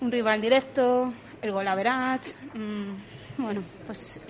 un 0.00 0.12
rival 0.12 0.40
directo, 0.40 1.12
el 1.42 1.52
gol 1.52 1.66
average, 1.66 2.32
mm, 2.54 3.42
bueno, 3.42 3.62
pues, 3.86 4.20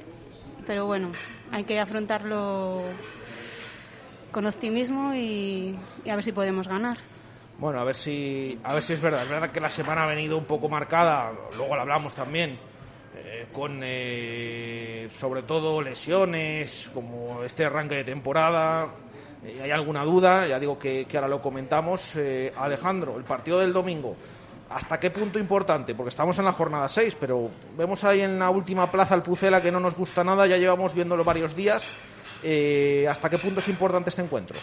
pero 0.67 0.87
bueno, 0.87 1.11
hay 1.51 1.65
que 1.65 1.79
afrontarlo 1.79 2.83
con 4.31 4.47
optimismo 4.47 5.15
y, 5.15 5.77
y 6.05 6.11
a 6.11 6.15
ver 6.15 6.25
si 6.25 6.33
podemos 6.33 6.67
ganar. 6.69 6.99
Bueno, 7.59 7.81
a 7.81 7.85
ver 7.85 7.95
si 7.95 8.59
a 8.63 8.75
ver 8.75 8.83
si 8.83 8.93
es 8.93 9.01
verdad. 9.01 9.23
Es 9.23 9.29
verdad 9.31 9.51
que 9.51 9.61
la 9.61 9.71
semana 9.71 10.05
ha 10.05 10.07
venido 10.07 10.37
un 10.37 10.45
poco 10.45 10.69
marcada, 10.69 11.33
luego 11.57 11.75
lo 11.75 11.81
hablamos 11.81 12.15
también, 12.15 12.59
eh, 13.15 13.47
con 13.51 13.81
eh, 13.83 15.09
sobre 15.11 15.43
todo 15.43 15.81
lesiones, 15.81 16.91
como 16.93 17.43
este 17.45 17.65
arranque 17.65 17.95
de 17.97 18.05
temporada. 18.05 18.89
Eh, 19.43 19.61
hay 19.63 19.71
alguna 19.71 20.05
duda, 20.05 20.47
ya 20.47 20.59
digo 20.61 20.79
que, 20.79 21.07
ahora 21.15 21.29
lo 21.29 21.41
comentamos. 21.41 22.15
Eh, 22.17 22.53
Alejandro, 22.59 23.17
el 23.17 23.25
partido 23.25 23.61
del 23.61 23.73
domingo, 23.73 24.17
¿hasta 24.69 25.01
qué 25.01 25.11
punto 25.11 25.39
importante? 25.39 25.95
Porque 25.95 26.11
estamos 26.11 26.39
en 26.39 26.45
la 26.45 26.53
jornada 26.53 26.91
6, 26.91 27.17
pero 27.19 27.51
vemos 27.75 28.05
ahí 28.05 28.21
en 28.21 28.39
la 28.39 28.51
última 28.51 28.91
plaza 28.93 29.15
el 29.15 29.23
Pucela 29.23 29.63
que 29.63 29.73
no 29.73 29.81
nos 29.81 29.97
gusta 29.97 30.23
nada, 30.23 30.47
ya 30.47 30.59
llevamos 30.59 30.95
viéndolo 30.95 31.25
varios 31.25 31.57
días. 31.57 31.89
¿Hasta 33.09 33.31
qué 33.31 33.39
punto 33.39 33.61
es 33.61 33.69
importante 33.69 34.11
este 34.11 34.23
encuentro? 34.23 34.57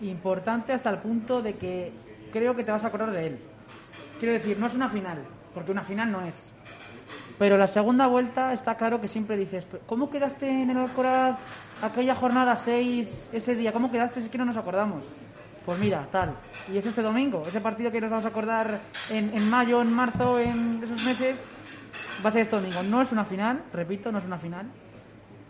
Importante 0.00 0.72
hasta 0.72 0.90
el 0.90 0.98
punto 0.98 1.42
de 1.42 1.54
que 1.54 1.92
creo 2.34 2.54
que 2.56 2.64
te 2.64 2.72
vas 2.72 2.82
a 2.84 2.88
acordar 2.88 3.12
de 3.12 3.26
él. 3.28 3.38
Quiero 4.18 4.34
decir, 4.34 4.58
no 4.58 4.66
es 4.66 4.74
una 4.74 4.88
final, 4.88 5.18
porque 5.54 5.70
una 5.70 5.82
final 5.82 6.10
no 6.10 6.20
es. 6.22 6.52
Pero 7.38 7.56
la 7.56 7.68
segunda 7.68 8.08
vuelta 8.08 8.52
está 8.52 8.76
claro 8.76 9.00
que 9.00 9.06
siempre 9.08 9.36
dices, 9.36 9.66
¿cómo 9.86 10.10
quedaste 10.10 10.48
en 10.48 10.70
el 10.70 10.76
Alcoraz 10.78 11.38
aquella 11.80 12.14
jornada 12.16 12.56
6 12.56 13.30
ese 13.32 13.54
día? 13.54 13.72
¿Cómo 13.72 13.90
quedaste? 13.90 14.18
Es 14.20 14.28
que 14.28 14.38
no 14.38 14.44
nos 14.44 14.56
acordamos. 14.56 15.04
Pues 15.64 15.78
mira, 15.78 16.06
tal. 16.10 16.34
Y 16.72 16.76
es 16.76 16.84
este 16.86 17.02
domingo, 17.02 17.44
ese 17.46 17.60
partido 17.60 17.90
que 17.92 18.00
nos 18.00 18.10
vamos 18.10 18.24
a 18.24 18.28
acordar 18.28 18.80
en, 19.10 19.32
en 19.34 19.48
mayo, 19.48 19.80
en 19.80 19.92
marzo, 19.92 20.38
en 20.40 20.80
esos 20.82 21.02
meses, 21.04 21.44
va 22.24 22.28
a 22.30 22.32
ser 22.32 22.42
este 22.42 22.56
domingo. 22.56 22.82
No 22.82 23.00
es 23.00 23.12
una 23.12 23.24
final, 23.24 23.62
repito, 23.72 24.10
no 24.12 24.18
es 24.18 24.24
una 24.24 24.38
final, 24.38 24.66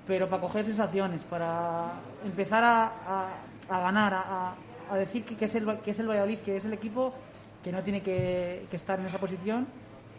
pero 0.06 0.28
para 0.28 0.42
coger 0.42 0.64
sensaciones, 0.66 1.24
para 1.24 1.92
empezar 2.24 2.62
a, 2.62 2.84
a- 2.86 3.28
a 3.70 3.80
ganar, 3.80 4.14
a, 4.14 4.52
a- 4.90 4.96
decir 4.96 5.24
que, 5.24 5.36
que 5.36 5.44
es 5.46 5.54
el, 5.54 5.78
que 5.78 5.90
es 5.92 5.98
el 5.98 6.08
Valladolid, 6.08 6.38
que 6.38 6.56
es 6.56 6.64
el 6.64 6.72
equipo 6.72 7.14
que 7.62 7.72
no 7.72 7.82
tiene 7.82 8.02
que, 8.02 8.66
que 8.70 8.76
estar 8.76 8.98
en 9.00 9.06
esa 9.06 9.18
posición 9.18 9.66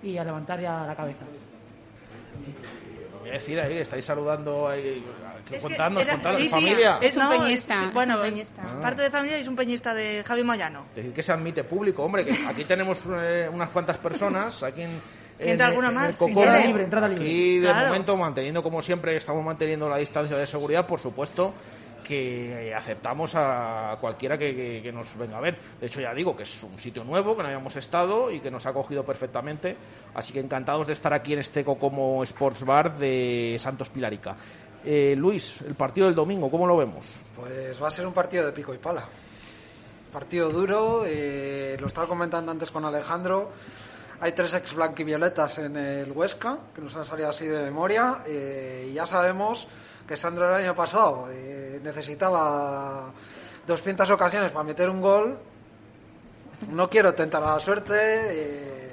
y 0.04 0.18
a 0.18 0.24
levantar 0.24 0.60
ya 0.60 0.86
la 0.86 0.96
cabeza. 0.96 1.26
Voy 3.22 3.30
a 3.30 3.34
decir 3.34 3.60
ahí, 3.60 3.70
que 3.74 3.82
estáis 3.82 4.06
saludando 4.06 4.68
ahí, 4.68 5.04
que 5.50 5.56
Es 5.58 5.64
que 5.64 5.68
contadnos, 5.68 6.04
sí, 6.06 6.44
sí, 6.44 6.50
familia. 6.50 7.00
Es 7.02 7.16
un 7.16 7.24
No, 7.24 7.30
peñista, 7.32 7.80
sí, 7.80 7.86
es 7.88 7.94
bueno, 7.94 8.18
un 8.18 8.22
peñista. 8.24 8.62
Ah. 8.64 8.80
parte 8.82 9.02
de 9.02 9.10
familia 9.10 9.38
y 9.38 9.42
es 9.42 9.48
un 9.48 9.56
peñista 9.56 9.94
de 9.94 10.24
Javi 10.24 10.44
Moyano. 10.44 10.86
Decir 10.96 11.12
que 11.14 11.24
se 11.24 11.32
admite 11.32 11.64
público, 11.64 12.04
hombre, 12.04 12.26
que 12.26 12.34
aquí 12.48 12.66
tenemos 12.66 13.04
eh, 13.12 13.50
unas 13.52 13.70
cuantas 13.70 13.98
personas, 13.98 14.62
aquí 14.62 14.84
en, 14.84 15.02
entra 15.40 15.68
alguna 15.68 15.88
en 15.90 15.96
más. 15.96 16.22
Entrada 16.22 16.60
libre, 16.60 16.84
entrada 16.84 17.08
libre. 17.08 17.24
Aquí, 17.26 17.60
de 17.60 17.68
Claro. 17.68 17.88
momento, 17.88 18.16
manteniendo 18.18 18.62
como 18.62 18.82
siempre, 18.82 19.16
estamos 19.18 19.44
manteniendo 19.44 19.90
la 19.90 19.98
distancia 19.98 20.38
de 20.38 20.46
seguridad, 20.46 20.86
por 20.86 21.00
supuesto 21.00 21.54
que 22.08 22.74
aceptamos 22.74 23.34
a 23.36 23.98
cualquiera 24.00 24.38
que, 24.38 24.56
que- 24.56 24.82
que 24.84 24.92
nos 24.92 25.18
venga 25.18 25.38
a 25.38 25.42
ver. 25.42 25.58
De 25.82 25.88
hecho, 25.88 26.00
ya 26.00 26.14
digo 26.14 26.36
que 26.36 26.44
es 26.44 26.64
un 26.64 26.78
sitio 26.78 27.04
nuevo, 27.04 27.36
que 27.36 27.42
no 27.42 27.48
habíamos 27.50 27.76
estado 27.76 28.30
y 28.32 28.40
que 28.40 28.52
nos 28.52 28.66
ha 28.66 28.70
acogido 28.70 29.04
perfectamente. 29.04 29.76
Así 30.14 30.32
que 30.32 30.40
encantados 30.40 30.88
de 30.88 30.94
estar 30.94 31.14
aquí 31.14 31.34
en 31.34 31.40
este 31.40 31.66
Cocomo 31.66 32.22
Sports 32.24 32.64
Bar 32.64 32.98
de 32.98 33.56
Santos 33.60 33.90
Pilarica. 33.90 34.36
Eh, 34.86 35.16
Luis, 35.18 35.62
el 35.62 35.74
partido 35.74 36.06
del 36.06 36.16
domingo, 36.16 36.50
¿cómo 36.52 36.68
lo 36.68 36.78
vemos? 36.78 37.20
Pues 37.36 37.82
va 37.82 37.88
a 37.88 37.92
ser 37.92 38.06
un 38.06 38.14
partido 38.14 38.46
de 38.46 38.52
pico 38.52 38.72
y 38.74 38.78
pala. 38.78 39.04
Partido 40.14 40.50
duro, 40.50 41.04
eh, 41.06 41.76
lo 41.80 41.88
estaba 41.88 42.08
comentando 42.08 42.52
antes 42.52 42.72
con 42.72 42.86
Alejandro. 42.86 43.52
Hay 44.22 44.32
tres 44.32 44.54
ex 44.54 44.74
blanquivioletas 44.74 45.58
en 45.58 45.76
el 45.76 46.12
Huesca, 46.12 46.58
que 46.74 46.82
nos 46.82 46.96
han 46.96 47.04
salido 47.04 47.30
así 47.30 47.46
de 47.48 47.64
memoria. 47.64 48.20
eh, 48.26 48.88
y 48.92 48.94
ya 48.94 49.06
sabemos 49.06 49.68
que 50.08 50.16
Sandro 50.18 50.50
el 50.50 50.64
año 50.64 50.76
pasado 50.76 51.28
eh, 51.32 51.80
necesitaba 51.84 53.12
200 53.66 54.10
ocasiones 54.12 54.52
para 54.52 54.64
meter 54.64 54.90
un 54.90 55.02
gol. 55.02 55.38
No 56.70 56.90
quiero 56.90 57.14
tentar 57.14 57.44
a 57.44 57.54
la 57.56 57.60
suerte 57.60 57.94
eh, 57.96 58.90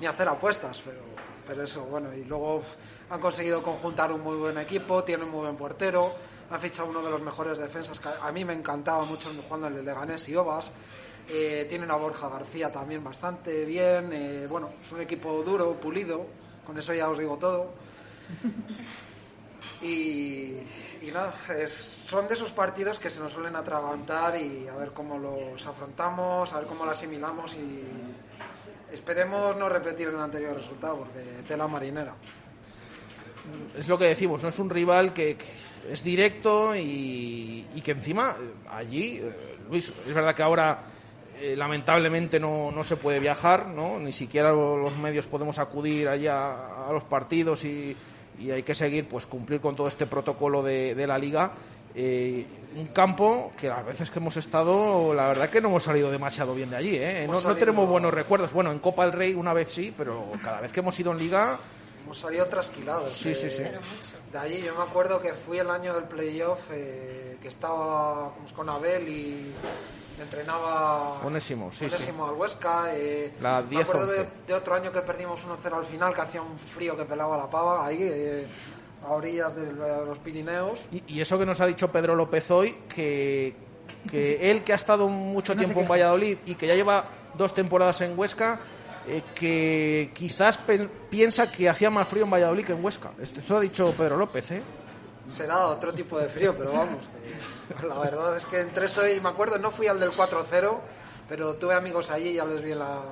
ni 0.00 0.06
hacer 0.06 0.28
apuestas, 0.28 0.82
pero, 0.84 1.00
pero 1.46 1.62
eso, 1.62 1.84
bueno. 1.84 2.12
Y 2.12 2.24
luego 2.24 2.62
han 3.10 3.20
conseguido 3.20 3.62
conjuntar 3.62 4.12
un 4.12 4.20
muy 4.20 4.36
buen 4.36 4.58
equipo, 4.58 5.04
tienen 5.04 5.26
un 5.26 5.32
muy 5.32 5.40
buen 5.42 5.56
portero, 5.56 6.12
han 6.50 6.60
fichado 6.60 6.88
uno 6.88 7.02
de 7.02 7.10
los 7.10 7.22
mejores 7.22 7.58
defensas. 7.58 8.00
que 8.00 8.08
a 8.20 8.32
mí 8.32 8.44
me 8.44 8.52
encantaba 8.52 9.04
mucho 9.04 9.30
jugando 9.44 9.68
en 9.68 9.76
el 9.76 9.84
Leganés 9.84 10.28
y 10.28 10.36
Obas. 10.36 10.70
Eh, 11.28 11.66
tienen 11.68 11.90
a 11.90 11.96
Borja 11.96 12.28
García 12.28 12.70
también 12.70 13.02
bastante 13.02 13.64
bien. 13.64 14.12
eh, 14.12 14.46
bueno, 14.48 14.70
es 14.84 14.92
un 14.92 15.00
equipo 15.00 15.42
duro, 15.42 15.72
pulido. 15.74 16.26
Con 16.64 16.78
eso 16.78 16.92
ya 16.94 17.08
os 17.08 17.18
digo 17.18 17.36
todo. 17.36 17.72
Y, 19.82 20.56
nada, 21.12 21.34
es- 21.58 21.72
son 21.72 22.26
de 22.28 22.34
esos 22.34 22.52
partidos 22.52 22.98
que 22.98 23.10
se 23.10 23.20
nos 23.20 23.32
suelen 23.32 23.54
atragantar 23.56 24.36
y 24.40 24.66
a 24.68 24.74
ver 24.74 24.90
cómo 24.92 25.18
los 25.18 25.64
afrontamos, 25.66 26.52
a 26.52 26.58
ver 26.58 26.66
cómo 26.66 26.84
lo 26.84 26.90
asimilamos 26.90 27.54
y 27.54 27.82
esperemos 28.92 29.56
no 29.56 29.68
repetir 29.68 30.08
el 30.08 30.16
anterior 30.20 30.56
resultado 30.56 30.96
porque 30.98 31.20
tela 31.46 31.66
marinera. 31.68 32.14
es 33.78 33.88
lo 33.88 33.96
que 33.98 34.06
decimos, 34.06 34.42
no 34.42 34.48
es 34.48 34.58
un 34.58 34.68
rival 34.70 35.12
que, 35.12 35.36
es 35.90 36.02
directo 36.02 36.74
y, 36.74 37.64
y 37.74 37.80
que 37.80 37.92
encima 37.92 38.36
eh, 38.40 38.50
allí, 38.70 39.18
eh, 39.18 39.56
Luis, 39.70 39.92
es 40.06 40.14
verdad 40.14 40.34
que 40.34 40.42
ahora 40.42 40.80
eh, 41.40 41.54
lamentablemente 41.56 42.40
no, 42.40 42.72
no 42.72 42.82
se 42.82 42.96
puede 42.96 43.20
viajar, 43.20 43.68
¿no? 43.68 43.98
ni 44.00 44.10
siquiera 44.12 44.50
los 44.52 44.96
medios 44.96 45.26
podemos 45.26 45.58
acudir 45.60 46.08
allá 46.08 46.88
a 46.88 46.92
los 46.92 47.04
partidos 47.04 47.64
y, 47.64 47.96
y 48.38 48.50
hay 48.50 48.62
que 48.62 48.74
seguir, 48.74 49.08
pues 49.08 49.26
cumplir 49.26 49.60
con 49.60 49.76
todo 49.76 49.88
este 49.88 50.06
protocolo 50.06 50.62
de, 50.62 50.94
de 50.94 51.06
la 51.06 51.18
liga. 51.18 51.52
Eh, 51.94 52.46
un 52.76 52.88
campo 52.88 53.52
que 53.56 53.68
las 53.68 53.84
veces 53.86 54.10
que 54.10 54.18
hemos 54.18 54.36
estado, 54.36 55.14
la 55.14 55.28
verdad 55.28 55.48
que 55.48 55.62
no 55.62 55.68
hemos 55.68 55.84
salido 55.84 56.10
demasiado 56.10 56.54
bien 56.54 56.68
de 56.68 56.76
allí. 56.76 56.96
¿eh? 56.96 57.26
No, 57.26 57.40
no 57.40 57.56
tenemos 57.56 57.88
buenos 57.88 58.12
recuerdos. 58.12 58.52
Bueno, 58.52 58.70
en 58.70 58.78
Copa 58.78 59.04
del 59.06 59.14
Rey 59.14 59.32
una 59.34 59.54
vez 59.54 59.70
sí, 59.70 59.94
pero 59.96 60.26
cada 60.42 60.60
vez 60.60 60.72
que 60.72 60.80
hemos 60.80 60.98
ido 61.00 61.12
en 61.12 61.18
liga, 61.18 61.58
Hemos 62.06 62.20
salido 62.20 62.46
trasquilados. 62.46 63.10
Sí, 63.10 63.30
de, 63.30 63.34
sí, 63.34 63.50
sí. 63.50 63.64
De 64.32 64.38
allí 64.38 64.62
yo 64.62 64.76
me 64.76 64.84
acuerdo 64.84 65.20
que 65.20 65.34
fui 65.34 65.58
el 65.58 65.68
año 65.68 65.92
del 65.92 66.04
playoff 66.04 66.60
eh, 66.70 67.36
que 67.42 67.48
estaba 67.48 68.32
con 68.54 68.68
Abel 68.68 69.08
y 69.08 69.52
entrenaba 70.22 71.20
Onésimo, 71.24 71.70
sí, 71.72 71.88
sí. 71.88 71.94
Onésimo 71.94 72.26
al 72.26 72.34
Huesca. 72.34 72.86
eh, 72.94 73.34
La 73.40 73.62
me 73.62 73.80
acuerdo 73.80 74.06
10-11. 74.06 74.10
de, 74.16 74.26
de 74.46 74.54
otro 74.54 74.74
año 74.74 74.92
que 74.92 75.00
perdimos 75.02 75.46
1-0 75.46 75.72
al 75.76 75.84
final, 75.84 76.14
que 76.14 76.20
hacía 76.20 76.42
un 76.42 76.58
frío 76.58 76.96
que 76.96 77.04
pelaba 77.04 77.36
la 77.36 77.50
pava, 77.50 77.86
ahí 77.86 77.98
eh, 78.00 78.46
a 79.04 79.12
orillas 79.12 79.54
de 79.54 79.72
los 79.72 80.18
Pirineos. 80.18 80.86
Y, 80.92 81.02
y 81.06 81.20
eso 81.20 81.38
que 81.38 81.46
nos 81.46 81.60
ha 81.60 81.66
dicho 81.66 81.90
Pedro 81.92 82.14
López 82.14 82.50
hoy, 82.50 82.76
que, 82.88 83.54
que 84.10 84.50
él 84.50 84.64
que 84.64 84.72
ha 84.72 84.76
estado 84.76 85.08
mucho 85.08 85.54
No 85.54 85.60
tiempo 85.60 85.80
en. 85.80 85.88
Valladolid 85.88 86.38
y 86.46 86.54
que 86.54 86.66
ya 86.66 86.74
lleva 86.74 87.04
dos 87.34 87.52
temporadas 87.54 88.00
en 88.00 88.18
Huesca, 88.18 88.58
eh, 89.08 89.22
que 89.34 90.10
quizás 90.14 90.58
piensa 91.10 91.52
que 91.52 91.68
hacía 91.68 91.90
más 91.90 92.08
frío 92.08 92.24
en 92.24 92.30
Valladolid 92.30 92.64
que 92.66 92.72
en 92.72 92.84
Huesca. 92.84 93.12
Esto, 93.20 93.40
esto 93.40 93.56
ha 93.58 93.60
dicho 93.60 93.92
Pedro 93.96 94.16
López, 94.16 94.50
¿eh? 94.50 94.62
Será 95.28 95.66
otro 95.66 95.92
tipo 95.92 96.18
de 96.18 96.28
frío, 96.28 96.54
pero 96.56 96.72
vamos. 96.72 97.04
que 97.04 97.55
la 97.88 97.98
verdad 97.98 98.36
es 98.36 98.44
que 98.46 98.60
entre 98.60 98.86
eso 98.86 99.06
y 99.08 99.20
me 99.20 99.28
acuerdo, 99.28 99.58
no 99.58 99.70
fui 99.70 99.86
al 99.86 99.98
del 100.00 100.10
4-0, 100.10 100.78
pero 101.28 101.54
tuve 101.54 101.74
amigos 101.74 102.10
allí, 102.10 102.34
ya 102.34 102.44
les 102.44 102.62
vi 102.62 102.72
en, 102.72 102.78
la- 102.80 103.02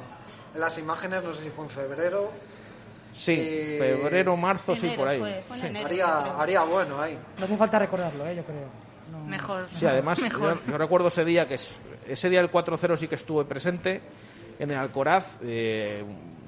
en 0.55 0.61
las 0.61 0.79
imágenes, 0.79 1.23
no 1.25 1.33
sé 1.33 1.43
si 1.43 1.51
fue 1.51 1.65
en 1.65 1.71
febrero. 1.71 2.31
Sí, 3.13 3.77
febrero, 3.79 4.37
marzo, 4.37 4.75
sí, 4.75 4.93
por 4.97 5.07
ahí. 5.09 5.21
fue, 5.21 5.43
fue 5.47 5.59
Sí. 5.61 5.67
enero. 5.67 5.87
Haría, 5.87 6.41
haría 6.41 6.63
bueno 6.65 7.01
ahí. 7.01 7.17
No 7.39 7.45
hace 7.45 7.57
falta 7.57 7.79
recordarlo, 7.79 8.27
¿eh? 8.27 8.35
yo 8.37 8.43
creo. 8.45 8.67
No. 9.13 9.25
Mejor. 9.25 9.67
Sí, 9.79 9.87
además, 9.87 10.21
Mejor. 10.21 10.61
yo, 10.67 10.73
yo 10.73 10.79
recuerdo 10.79 11.09
ese 11.09 11.25
día 11.25 11.47
que 11.47 11.55
es- 11.55 11.71
ese 12.09 12.29
día 12.29 12.41
del 12.41 12.51
4-0 12.51 12.97
sí 12.97 13.07
que 13.07 13.15
estuve 13.15 13.45
presente 13.45 14.01
en 14.59 14.71
el 14.73 14.79
Alcoraz. 14.79 15.37
eh, 15.43 16.05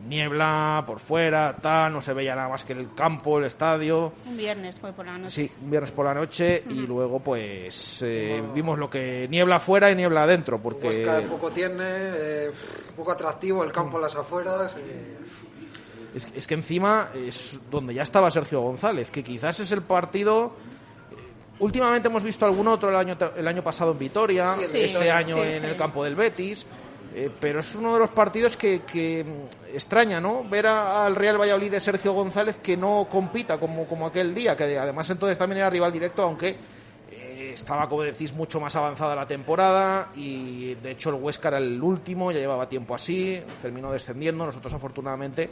niebla 0.08 0.84
por 0.86 1.00
fuera, 1.00 1.56
tal, 1.60 1.92
no 1.92 2.00
se 2.00 2.12
veía 2.12 2.34
nada 2.34 2.48
más 2.48 2.64
que 2.64 2.72
el 2.72 2.94
campo, 2.94 3.38
el 3.38 3.44
estadio. 3.44 4.12
Un 4.26 4.36
viernes 4.36 4.78
fue 4.80 4.92
por 4.92 5.06
la 5.06 5.18
noche. 5.18 5.30
Sí, 5.34 5.52
un 5.62 5.70
viernes 5.70 5.90
por 5.92 6.04
la 6.06 6.14
noche 6.14 6.62
y 6.70 6.86
luego 6.86 7.20
pues 7.20 8.00
eh, 8.02 8.42
vimos 8.54 8.78
lo 8.78 8.88
que 8.88 9.26
niebla 9.30 9.56
afuera 9.56 9.90
y 9.90 9.94
niebla 9.96 10.22
adentro, 10.22 10.58
porque 10.60 10.88
Huesca 10.88 11.20
poco 11.28 11.50
tiene, 11.50 11.84
eh, 11.86 12.50
poco 12.96 13.12
atractivo, 13.12 13.64
el 13.64 13.72
campo 13.72 13.96
en 13.96 14.02
las 14.02 14.16
afueras. 14.16 14.74
es, 16.14 16.28
es 16.34 16.46
que 16.46 16.54
encima 16.54 17.10
es 17.14 17.60
donde 17.70 17.92
ya 17.94 18.02
estaba 18.02 18.30
Sergio 18.30 18.60
González, 18.60 19.10
que 19.10 19.22
quizás 19.22 19.60
es 19.60 19.70
el 19.72 19.82
partido... 19.82 20.52
eh, 21.12 21.14
Últimamente 21.58 22.08
hemos 22.08 22.22
visto 22.22 22.44
algún 22.46 22.68
otro 22.68 22.90
el 22.90 22.96
año, 22.96 23.16
el 23.36 23.48
año 23.48 23.62
pasado 23.62 23.92
en 23.92 23.98
Vitoria, 23.98 24.54
Sí, 24.58 24.66
Sí, 24.70 24.78
este 24.80 25.10
año 25.10 25.36
sí, 25.36 25.42
en 25.42 25.60
sí. 25.62 25.66
el 25.68 25.76
campo 25.76 26.04
del 26.04 26.14
Betis, 26.14 26.66
eh, 27.18 27.30
pero 27.40 27.60
es 27.60 27.74
uno 27.74 27.94
de 27.94 27.98
los 27.98 28.10
partidos 28.10 28.58
que, 28.58 28.82
que, 28.82 29.24
mm, 29.24 29.74
extraña, 29.74 30.20
¿no? 30.20 30.44
Ver 30.44 30.66
al 30.66 31.16
Real 31.16 31.40
Valladolid 31.40 31.70
de 31.70 31.80
Sergio 31.80 32.12
González 32.12 32.58
que 32.58 32.76
no 32.76 33.08
compita 33.10 33.56
como, 33.56 33.86
como 33.86 34.04
aquel 34.04 34.34
día, 34.34 34.54
que 34.54 34.78
además 34.78 35.08
entonces 35.08 35.38
también 35.38 35.60
era 35.60 35.70
rival 35.70 35.90
directo, 35.90 36.22
aunque 36.22 36.54
eh, 37.10 37.52
estaba, 37.54 37.88
como 37.88 38.02
decís, 38.02 38.34
mucho 38.34 38.60
más 38.60 38.76
avanzada 38.76 39.14
la 39.14 39.26
temporada 39.26 40.10
y 40.14 40.74
de 40.74 40.90
hecho 40.90 41.08
el 41.08 41.14
Huesca 41.14 41.48
era 41.48 41.56
el 41.56 41.82
último, 41.82 42.32
ya 42.32 42.38
llevaba 42.38 42.68
tiempo 42.68 42.94
así, 42.94 43.42
terminó 43.62 43.90
descendiendo, 43.90 44.44
nosotros 44.44 44.74
afortunadamente 44.74 45.48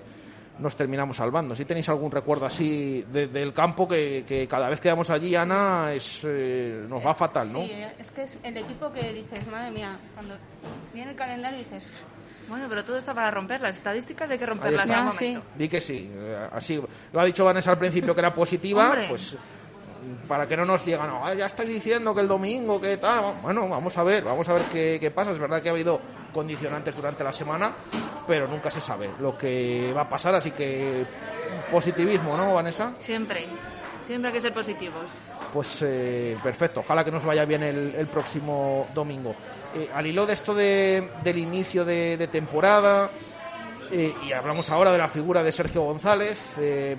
nos 0.58 0.76
terminamos 0.76 1.16
salvando. 1.16 1.54
Si 1.54 1.64
tenéis 1.64 1.88
algún 1.88 2.10
recuerdo 2.10 2.46
así 2.46 3.04
de- 3.12 3.26
del 3.26 3.52
campo 3.52 3.88
que, 3.88 4.24
que 4.26 4.46
cada 4.46 4.68
vez 4.68 4.80
que 4.80 4.88
vamos 4.88 5.10
allí, 5.10 5.34
Ana, 5.34 5.92
es, 5.92 6.20
eh, 6.24 6.86
nos 6.88 7.04
va 7.04 7.12
fatal, 7.14 7.52
¿no? 7.52 7.60
Sí, 7.64 7.72
es 7.98 8.10
que 8.12 8.22
es 8.22 8.38
el 8.42 8.56
equipo 8.56 8.92
que 8.92 9.12
dices, 9.12 9.46
madre 9.48 9.70
mía, 9.70 9.98
cuando 10.14 10.36
viene 10.92 11.10
el 11.10 11.16
calendario 11.16 11.58
dices, 11.58 11.90
Bueno, 12.48 12.66
pero 12.68 12.84
todo 12.84 12.98
está 12.98 13.14
para 13.14 13.30
romper. 13.30 13.60
Las 13.62 13.74
estadísticas 13.76 14.30
hay 14.30 14.38
que 14.38 14.44
romperlas 14.46 14.84
en 14.88 14.98
un 14.98 15.06
Ya, 15.10 15.18
sí. 15.18 15.38
Di 15.56 15.66
que 15.68 15.80
sí, 15.80 16.10
eh, 16.14 16.46
así 16.52 16.78
lo 17.12 17.20
ha 17.20 17.24
dicho 17.24 17.44
Vanessa 17.44 17.70
al 17.70 17.78
principio 17.78 18.14
que 18.14 18.20
era 18.20 18.34
positiva, 18.34 18.86
Hombre. 18.90 19.06
pues 19.08 19.36
para 20.28 20.46
que 20.46 20.56
no 20.56 20.64
nos 20.64 20.84
digan, 20.84 21.08
no, 21.08 21.24
"Ah, 21.26 21.34
ya 21.34 21.46
estáis 21.46 21.68
diciendo 21.68 22.14
que 22.14 22.20
el 22.20 22.28
domingo, 22.28 22.80
que 22.80 22.96
tal. 22.96 23.34
Bueno, 23.42 23.68
vamos 23.68 23.96
a 23.98 24.02
ver, 24.02 24.24
vamos 24.24 24.48
a 24.48 24.54
ver 24.54 24.62
qué, 24.72 24.98
qué 25.00 25.10
pasa. 25.10 25.30
Es 25.32 25.38
verdad 25.38 25.62
que 25.62 25.68
ha 25.68 25.72
habido 25.72 26.00
condicionantes 26.32 26.96
durante 26.96 27.22
la 27.24 27.32
semana, 27.32 27.72
pero 28.26 28.46
nunca 28.48 28.70
se 28.70 28.80
sabe 28.80 29.10
lo 29.20 29.36
que 29.38 29.92
va 29.96 30.02
a 30.02 30.08
pasar, 30.08 30.34
así 30.34 30.50
que 30.50 31.04
positivismo, 31.70 32.36
¿no, 32.36 32.54
Vanessa? 32.54 32.92
Siempre. 33.00 33.46
Siempre 34.06 34.28
hay 34.28 34.34
que 34.34 34.40
ser 34.42 34.52
positivos. 34.52 35.04
Pues 35.52 35.78
eh, 35.82 36.36
perfecto, 36.42 36.80
ojalá 36.80 37.04
que 37.04 37.10
nos 37.10 37.24
vaya 37.24 37.44
bien 37.44 37.62
el, 37.62 37.94
el 37.96 38.06
próximo 38.08 38.86
domingo. 38.92 39.34
Eh, 39.74 39.88
al 39.94 40.06
hilo 40.06 40.26
de 40.26 40.32
esto 40.32 40.54
de- 40.54 41.08
del 41.22 41.38
inicio 41.38 41.84
de, 41.84 42.16
de 42.18 42.26
temporada, 42.28 43.08
eh, 43.90 44.14
y 44.26 44.32
hablamos 44.32 44.70
ahora 44.70 44.92
de 44.92 44.98
la 44.98 45.08
figura 45.08 45.42
de 45.42 45.52
Sergio 45.52 45.82
González, 45.82 46.54
eh, 46.58 46.96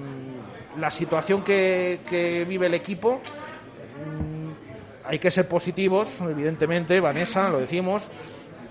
la 0.80 0.92
situación 0.92 1.44
que, 1.44 2.46
vive 2.48 2.68
el 2.68 2.74
equipo, 2.74 3.22
mm, 3.22 5.08
hay 5.08 5.20
que 5.20 5.32
ser 5.32 5.48
positivos, 5.48 6.22
evidentemente, 6.22 7.00
Vanessa, 7.00 7.50
lo 7.50 7.60
decimos, 7.60 8.10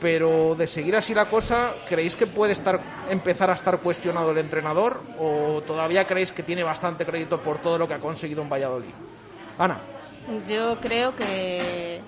pero 0.01 0.55
de 0.55 0.67
seguir 0.67 0.97
así 0.97 1.15
la 1.15 1.29
cosa, 1.29 1.75
¿creéis 1.89 2.15
que 2.17 2.27
puede 2.27 2.53
estar 2.53 2.81
empezar 3.09 3.51
a 3.51 3.55
estar 3.55 3.79
cuestionado 3.79 4.33
el 4.33 4.39
entrenador 4.39 5.01
o 5.19 5.63
todavía 5.67 6.07
creéis 6.07 6.33
que 6.33 6.43
tiene 6.43 6.63
bastante 6.63 7.07
crédito 7.07 7.41
por 7.41 7.59
todo 7.59 7.79
lo 7.79 7.89
que 7.89 7.95
ha 7.95 7.99
conseguido 8.01 8.43
en 8.43 8.49
Valladolid? 8.49 8.91
Ana, 9.57 9.81
yo 10.49 10.79
creo 10.81 11.15
que, 11.15 12.01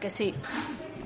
que 0.00 0.10
sí, 0.10 0.34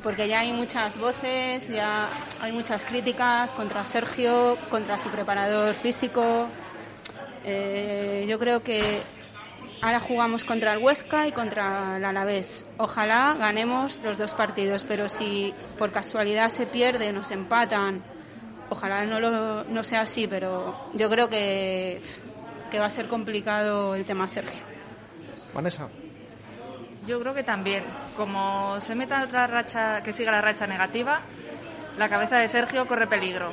porque 0.06 0.28
ya 0.28 0.38
hay 0.38 0.52
muchas 0.52 0.96
voces, 1.00 1.68
ya 1.68 2.08
hay 2.40 2.52
muchas 2.52 2.84
críticas 2.84 3.50
contra 3.50 3.84
Sergio, 3.84 4.56
contra 4.70 4.98
su 4.98 5.08
preparador 5.08 5.74
físico. 5.74 6.46
Eh, 7.44 8.24
yo 8.28 8.38
creo 8.38 8.62
que 8.62 9.02
ahora 9.82 9.98
jugamos 9.98 10.44
contra 10.44 10.74
el 10.74 10.78
Huesca 10.78 11.26
y 11.26 11.32
contra 11.32 11.96
el 11.96 12.04
Alavés. 12.04 12.64
Ojalá 12.78 13.34
ganemos 13.36 14.00
los 14.04 14.16
dos 14.16 14.32
partidos, 14.32 14.84
pero 14.84 15.08
si 15.08 15.52
por 15.76 15.90
casualidad 15.90 16.50
se 16.50 16.66
pierde, 16.66 17.12
nos 17.12 17.32
empatan, 17.32 18.00
ojalá 18.70 19.06
no, 19.06 19.18
lo- 19.18 19.64
no 19.64 19.82
sea 19.82 20.02
así, 20.02 20.28
pero 20.28 20.72
yo 20.94 21.10
creo 21.10 21.28
que, 21.28 22.00
que 22.70 22.78
va 22.78 22.86
a 22.86 22.90
ser 22.90 23.08
complicado 23.08 23.96
el 23.96 24.04
tema 24.04 24.28
Sergio. 24.28 24.60
Vanessa. 25.52 25.88
Yo 27.06 27.20
creo 27.20 27.34
que 27.34 27.42
también. 27.42 27.84
Como 28.16 28.80
se 28.80 28.94
meta 28.94 29.22
otra 29.22 29.46
racha, 29.46 30.02
que 30.02 30.12
siga 30.12 30.32
la 30.32 30.40
racha 30.40 30.66
negativa, 30.66 31.20
la 31.98 32.08
cabeza 32.08 32.38
de 32.38 32.48
Sergio 32.48 32.86
corre 32.86 33.06
peligro. 33.06 33.52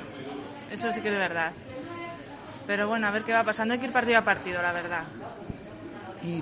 Eso 0.72 0.92
sí 0.92 1.02
que 1.02 1.10
es 1.10 1.18
verdad. 1.18 1.52
Pero 2.66 2.88
bueno, 2.88 3.08
a 3.08 3.12
ver 3.12 3.24
qué 3.24 3.34
va 3.34 3.44
pasando. 3.44 3.74
Hay 3.74 3.80
que 3.80 3.86
ir 3.88 3.92
partido 3.92 4.18
a 4.18 4.22
partido, 4.24 4.62
la 4.62 4.72
verdad. 4.72 5.04
¿Y 6.24 6.42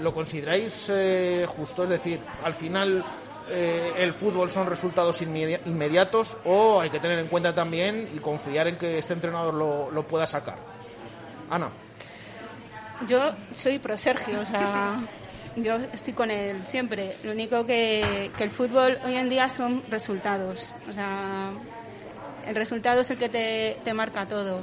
lo 0.00 0.12
consideráis 0.12 0.90
eh, 0.92 1.46
justo? 1.48 1.84
Es 1.84 1.88
decir, 1.88 2.20
al 2.44 2.52
final 2.52 3.04
eh, 3.48 3.92
el 3.96 4.12
fútbol 4.12 4.50
son 4.50 4.66
resultados 4.66 5.22
inmedi- 5.22 5.60
inmediatos 5.66 6.36
o 6.44 6.80
hay 6.80 6.90
que 6.90 6.98
tener 6.98 7.20
en 7.20 7.28
cuenta 7.28 7.54
también 7.54 8.10
y 8.12 8.18
confiar 8.18 8.66
en 8.66 8.76
que 8.76 8.98
este 8.98 9.12
entrenador 9.12 9.54
lo, 9.54 9.90
lo 9.92 10.02
pueda 10.02 10.26
sacar. 10.26 10.56
Ana, 11.48 11.68
Yo 13.06 13.30
soy 13.52 13.78
pro 13.78 13.96
Sergio, 13.96 14.40
o 14.40 14.44
sea, 14.44 14.98
yo 15.56 15.76
estoy 15.92 16.12
con 16.12 16.30
él 16.30 16.64
siempre. 16.64 17.16
Lo 17.24 17.32
único 17.32 17.66
que, 17.66 18.30
que 18.36 18.44
el 18.44 18.50
fútbol 18.50 18.98
hoy 19.04 19.14
en 19.14 19.28
día 19.28 19.48
son 19.48 19.82
resultados. 19.88 20.72
O 20.88 20.92
sea, 20.92 21.50
el 22.46 22.54
resultado 22.54 23.00
es 23.00 23.10
el 23.10 23.18
que 23.18 23.28
te, 23.28 23.76
te 23.84 23.94
marca 23.94 24.26
todo. 24.26 24.62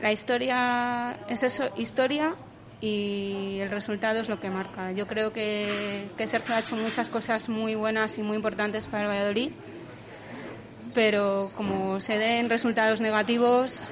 La 0.00 0.12
historia 0.12 1.18
es 1.28 1.42
eso, 1.42 1.70
historia, 1.76 2.34
y 2.80 3.58
el 3.60 3.70
resultado 3.70 4.20
es 4.20 4.28
lo 4.28 4.40
que 4.40 4.48
marca. 4.48 4.92
Yo 4.92 5.06
creo 5.06 5.32
que, 5.32 6.08
que 6.16 6.26
Sergio 6.26 6.54
ha 6.54 6.60
hecho 6.60 6.76
muchas 6.76 7.10
cosas 7.10 7.48
muy 7.48 7.74
buenas 7.74 8.16
y 8.18 8.22
muy 8.22 8.36
importantes 8.36 8.86
para 8.86 9.02
el 9.02 9.08
Valladolid, 9.08 9.50
pero 10.94 11.50
como 11.56 12.00
se 12.00 12.18
den 12.18 12.48
resultados 12.48 13.00
negativos, 13.00 13.90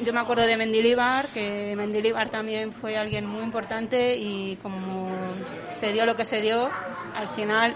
yo 0.00 0.12
me 0.12 0.20
acuerdo 0.20 0.42
de 0.44 0.56
Mendilibar, 0.56 1.26
que 1.28 1.74
Mendilibar 1.76 2.28
también 2.30 2.72
fue 2.72 2.96
alguien 2.96 3.26
muy 3.26 3.42
importante 3.42 4.16
y 4.16 4.56
como 4.62 5.10
se 5.70 5.92
dio 5.92 6.06
lo 6.06 6.16
que 6.16 6.24
se 6.24 6.40
dio, 6.40 6.68
al 7.14 7.28
final 7.28 7.74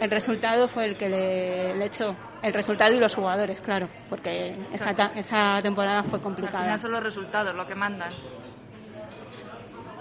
el 0.00 0.10
resultado 0.10 0.68
fue 0.68 0.84
el 0.84 0.96
que 0.96 1.08
le, 1.08 1.74
le 1.76 1.84
echó. 1.86 2.14
El 2.42 2.52
resultado 2.52 2.94
y 2.94 2.98
los 3.00 3.14
jugadores, 3.14 3.60
claro, 3.60 3.88
porque 4.10 4.54
esa, 4.72 4.94
ta- 4.94 5.12
esa 5.16 5.58
temporada 5.62 6.02
fue 6.02 6.18
Al 6.18 6.22
complicada. 6.22 6.62
final 6.64 6.78
son 6.78 6.92
los 6.92 7.02
resultados 7.02 7.54
lo 7.56 7.66
que 7.66 7.74
mandan. 7.74 8.10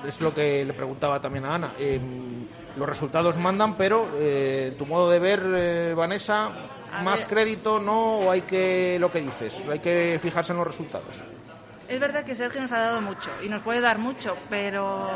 es 0.07 0.21
lo 0.21 0.33
que 0.33 0.63
le 0.65 0.73
preguntaba 0.73 1.19
también 1.19 1.45
a 1.45 1.55
Ana. 1.55 1.73
Eh, 1.79 1.99
los 2.77 2.87
resultados 2.87 3.37
mandan, 3.37 3.75
pero 3.75 4.07
eh, 4.17 4.75
tu 4.77 4.85
modo 4.85 5.09
de 5.09 5.17
ver, 5.19 5.41
eh, 5.47 5.93
Vanessa, 5.95 6.51
más 7.03 7.19
ver. 7.21 7.27
crédito, 7.29 7.79
¿no? 7.79 8.19
¿O 8.19 8.31
hay 8.31 8.41
que, 8.41 8.97
lo 8.99 9.11
que 9.11 9.21
dices, 9.21 9.67
hay 9.71 9.79
que 9.79 10.19
fijarse 10.21 10.51
en 10.53 10.57
los 10.57 10.67
resultados? 10.67 11.23
Es 11.87 11.99
verdad 11.99 12.23
que 12.23 12.33
Sergio 12.35 12.61
nos 12.61 12.71
ha 12.71 12.79
dado 12.79 13.01
mucho 13.01 13.29
y 13.43 13.49
nos 13.49 13.61
puede 13.61 13.79
dar 13.81 13.97
mucho, 13.99 14.35
pero 14.49 15.07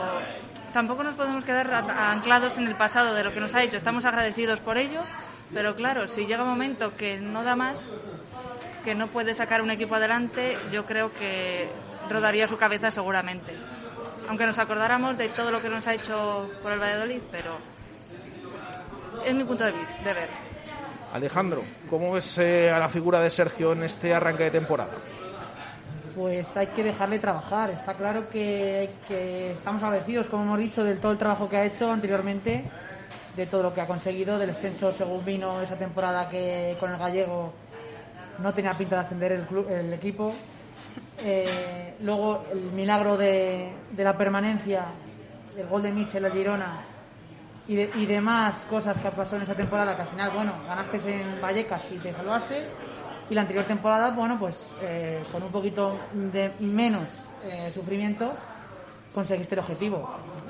tampoco 0.73 1.03
nos 1.03 1.15
podemos 1.15 1.43
quedar 1.43 1.73
anclados 1.73 2.57
en 2.57 2.67
el 2.67 2.75
pasado 2.75 3.13
de 3.15 3.23
lo 3.23 3.33
que 3.33 3.39
nos 3.39 3.55
ha 3.55 3.63
hecho. 3.63 3.75
Estamos 3.77 4.05
agradecidos 4.05 4.59
por 4.59 4.77
ello, 4.77 5.01
pero 5.53 5.75
claro, 5.75 6.07
si 6.07 6.25
llega 6.27 6.43
un 6.43 6.49
momento 6.49 6.95
que 6.95 7.17
no 7.17 7.43
da 7.43 7.55
más, 7.55 7.91
que 8.85 8.93
no 8.93 9.07
puede 9.07 9.33
sacar 9.33 9.61
un 9.63 9.71
equipo 9.71 9.95
adelante, 9.95 10.57
yo 10.71 10.85
creo 10.85 11.11
que 11.11 11.67
rodaría 12.09 12.47
su 12.47 12.57
cabeza 12.57 12.91
seguramente. 12.91 13.53
Aunque 14.27 14.45
nos 14.45 14.59
acordáramos 14.59 15.17
de 15.17 15.29
todo 15.29 15.49
lo 15.51 15.61
que 15.63 15.69
nos 15.69 15.87
ha 15.87 15.95
hecho 15.95 16.51
por 16.61 16.71
el 16.71 16.79
Valladolid, 16.79 17.21
pero 17.31 17.57
es 19.25 19.33
mi 19.33 19.43
punto 19.43 19.63
de, 19.63 19.71
vi- 19.71 20.03
de 20.03 20.13
ver. 20.13 20.29
Alejandro, 21.13 21.63
¿cómo 21.89 22.11
ves 22.11 22.37
eh, 22.37 22.69
a 22.69 22.77
la 22.77 22.87
figura 22.87 23.19
de 23.19 23.29
Sergio 23.31 23.71
en 23.71 23.83
este 23.83 24.13
arranque 24.13 24.43
de 24.43 24.51
temporada? 24.51 24.91
Pues 26.15 26.55
hay 26.55 26.67
que 26.67 26.83
dejarle 26.83 27.17
trabajar. 27.17 27.71
Está 27.71 27.95
claro 27.95 28.29
que, 28.29 28.89
estamos 29.09 29.81
agradecidos, 29.81 30.27
como 30.27 30.43
hemos 30.43 30.59
dicho, 30.59 30.83
del 30.83 30.99
todo 30.99 31.11
el 31.11 31.17
trabajo 31.17 31.49
que 31.49 31.57
ha 31.57 31.65
hecho 31.65 31.91
anteriormente, 31.91 32.63
de 33.35 33.45
todo 33.47 33.63
lo 33.63 33.73
que 33.73 33.81
ha 33.81 33.87
conseguido, 33.87 34.37
del 34.37 34.49
extenso 34.49 34.91
según 34.91 35.23
vino 35.25 35.61
esa 35.61 35.75
temporada 35.75 36.29
que 36.29 36.75
con 36.79 36.91
el 36.91 36.97
gallego 36.97 37.53
no 38.39 38.53
tenía 38.53 38.71
pinta 38.71 38.97
de 38.97 39.01
ascender 39.01 39.31
el, 39.31 39.93
equipo. 39.93 40.33
Eh, 41.23 41.95
luego 42.01 42.43
el 42.51 42.71
milagro 42.73 43.17
de, 43.17 43.69
la 43.97 44.17
permanencia, 44.17 44.85
el 45.57 45.67
gol 45.67 45.83
de 45.83 45.91
Michel 45.91 46.25
al 46.25 46.33
Girona, 46.33 46.81
y, 47.69 47.75
de- 47.75 47.91
y 47.93 48.05
demás 48.08 48.65
cosas 48.69 48.97
que 48.97 49.10
pasó 49.12 49.36
en 49.36 49.43
esa 49.43 49.53
temporada, 49.53 49.95
que 49.95 50.01
al 50.01 50.08
final, 50.08 50.32
bueno, 50.36 50.51
ganaste 50.67 50.97
en 51.21 51.39
Vallecas 51.39 51.91
y 51.91 51.97
te 51.97 52.12
salvaste. 52.13 52.63
Y 53.29 53.36
la 53.36 53.41
anterior 53.41 53.63
temporada, 53.65 54.10
bueno, 54.10 54.38
pues 54.39 54.73
eh, 54.82 55.21
con 55.32 55.43
un 55.43 55.49
poquito 55.51 55.95
de 56.13 56.51
menos 56.62 57.03
eh, 57.45 57.69
sufrimiento 57.71 58.34
conseguiste 59.13 59.53
el 59.53 59.60
objetivo. 59.60 60.03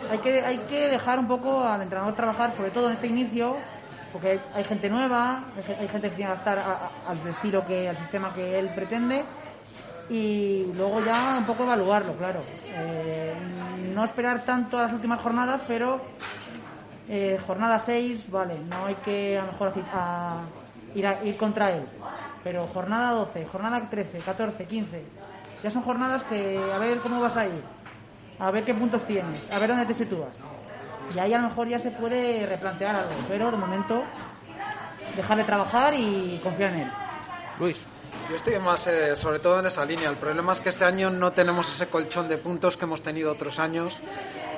Hay 0.10 0.20
que, 0.20 0.42
hay 0.42 0.58
que 0.60 0.88
dejar 0.88 1.20
un 1.20 1.28
poco 1.28 1.62
al 1.62 1.82
entrenador 1.82 2.16
trabajar, 2.16 2.54
sobre 2.56 2.72
todo 2.72 2.88
en 2.88 2.94
este 2.94 3.08
inicio, 3.08 3.58
porque 4.14 4.40
hay, 4.56 4.64
gente 4.64 4.90
nueva, 4.90 5.44
hay, 5.58 5.76
hay 5.82 5.88
gente 5.90 6.10
que 6.10 6.16
tiene 6.16 6.32
que 6.32 6.34
adaptar 6.42 6.60
a- 6.60 6.62
a- 6.72 7.12
al 7.12 7.18
estilo 7.28 7.66
que, 7.68 7.90
al 7.90 7.98
sistema 7.98 8.34
que 8.34 8.58
él 8.60 8.70
pretende 8.70 9.26
y 10.10 10.72
luego 10.76 11.02
ya 11.02 11.36
un 11.38 11.46
poco 11.46 11.64
evaluarlo, 11.64 12.14
claro. 12.14 12.40
Eh, 12.78 13.36
no 13.94 14.06
esperar 14.06 14.40
tanto 14.46 14.78
a 14.80 14.84
las 14.84 14.94
últimas 14.94 15.20
jornadas, 15.20 15.62
pero 15.68 16.00
eh, 17.10 17.40
jornada 17.46 17.80
6, 17.80 18.30
vale, 18.32 18.56
no 18.70 18.86
hay 18.86 18.96
que 18.96 19.38
a 19.38 19.46
lo 19.46 19.52
mejor 19.52 19.74
a- 19.94 20.42
ir, 20.96 21.08
a- 21.08 21.24
ir 21.24 21.36
contra 21.38 21.72
él. 21.72 21.84
Pero 22.44 22.68
jornada 22.68 23.12
12, 23.12 23.46
jornada 23.52 23.90
13, 23.90 24.20
14, 24.20 24.66
15, 24.66 25.04
ya 25.64 25.72
son 25.72 25.82
jornadas 25.84 26.24
que 26.24 26.58
a 26.74 26.78
ver 26.78 27.00
cómo 27.00 27.20
vas 27.20 27.36
a 27.36 27.46
ir, 27.46 27.62
a 28.40 28.52
ver 28.52 28.64
qué 28.64 28.74
puntos 28.74 29.04
tienes, 29.06 29.42
a 29.52 29.60
ver 29.60 29.70
dónde 29.70 29.86
te 29.86 29.94
sitúas. 29.94 30.30
Y 31.16 31.20
ahí 31.20 31.34
a 31.34 31.40
lo 31.40 31.50
mejor 31.50 31.68
ya 31.68 31.80
se 31.80 31.92
puede 31.92 32.46
replantear 32.46 32.96
algo, 32.96 33.10
pero 33.28 33.52
de 33.52 33.58
momento 33.58 34.04
dejarle 35.16 35.44
trabajar 35.44 35.94
y 35.96 36.40
confiar 36.44 36.74
en 36.74 36.80
él. 36.82 36.92
Luis. 37.60 37.84
Yo 38.30 38.36
estoy 38.36 38.60
más, 38.60 38.86
eh, 38.86 39.16
sobre 39.16 39.40
todo 39.40 39.60
en 39.60 39.66
esa 39.66 39.84
línea. 39.84 40.08
El 40.08 40.16
problema 40.18 40.54
es 40.54 40.60
que 40.62 40.70
este 40.70 40.86
año 40.86 41.10
no 41.10 41.32
tenemos 41.32 41.68
ese 41.74 41.88
colchón 41.88 42.28
de 42.30 42.38
puntos 42.38 42.78
que 42.78 42.86
hemos 42.86 43.02
tenido 43.02 43.32
otros 43.32 43.58
años 43.58 43.98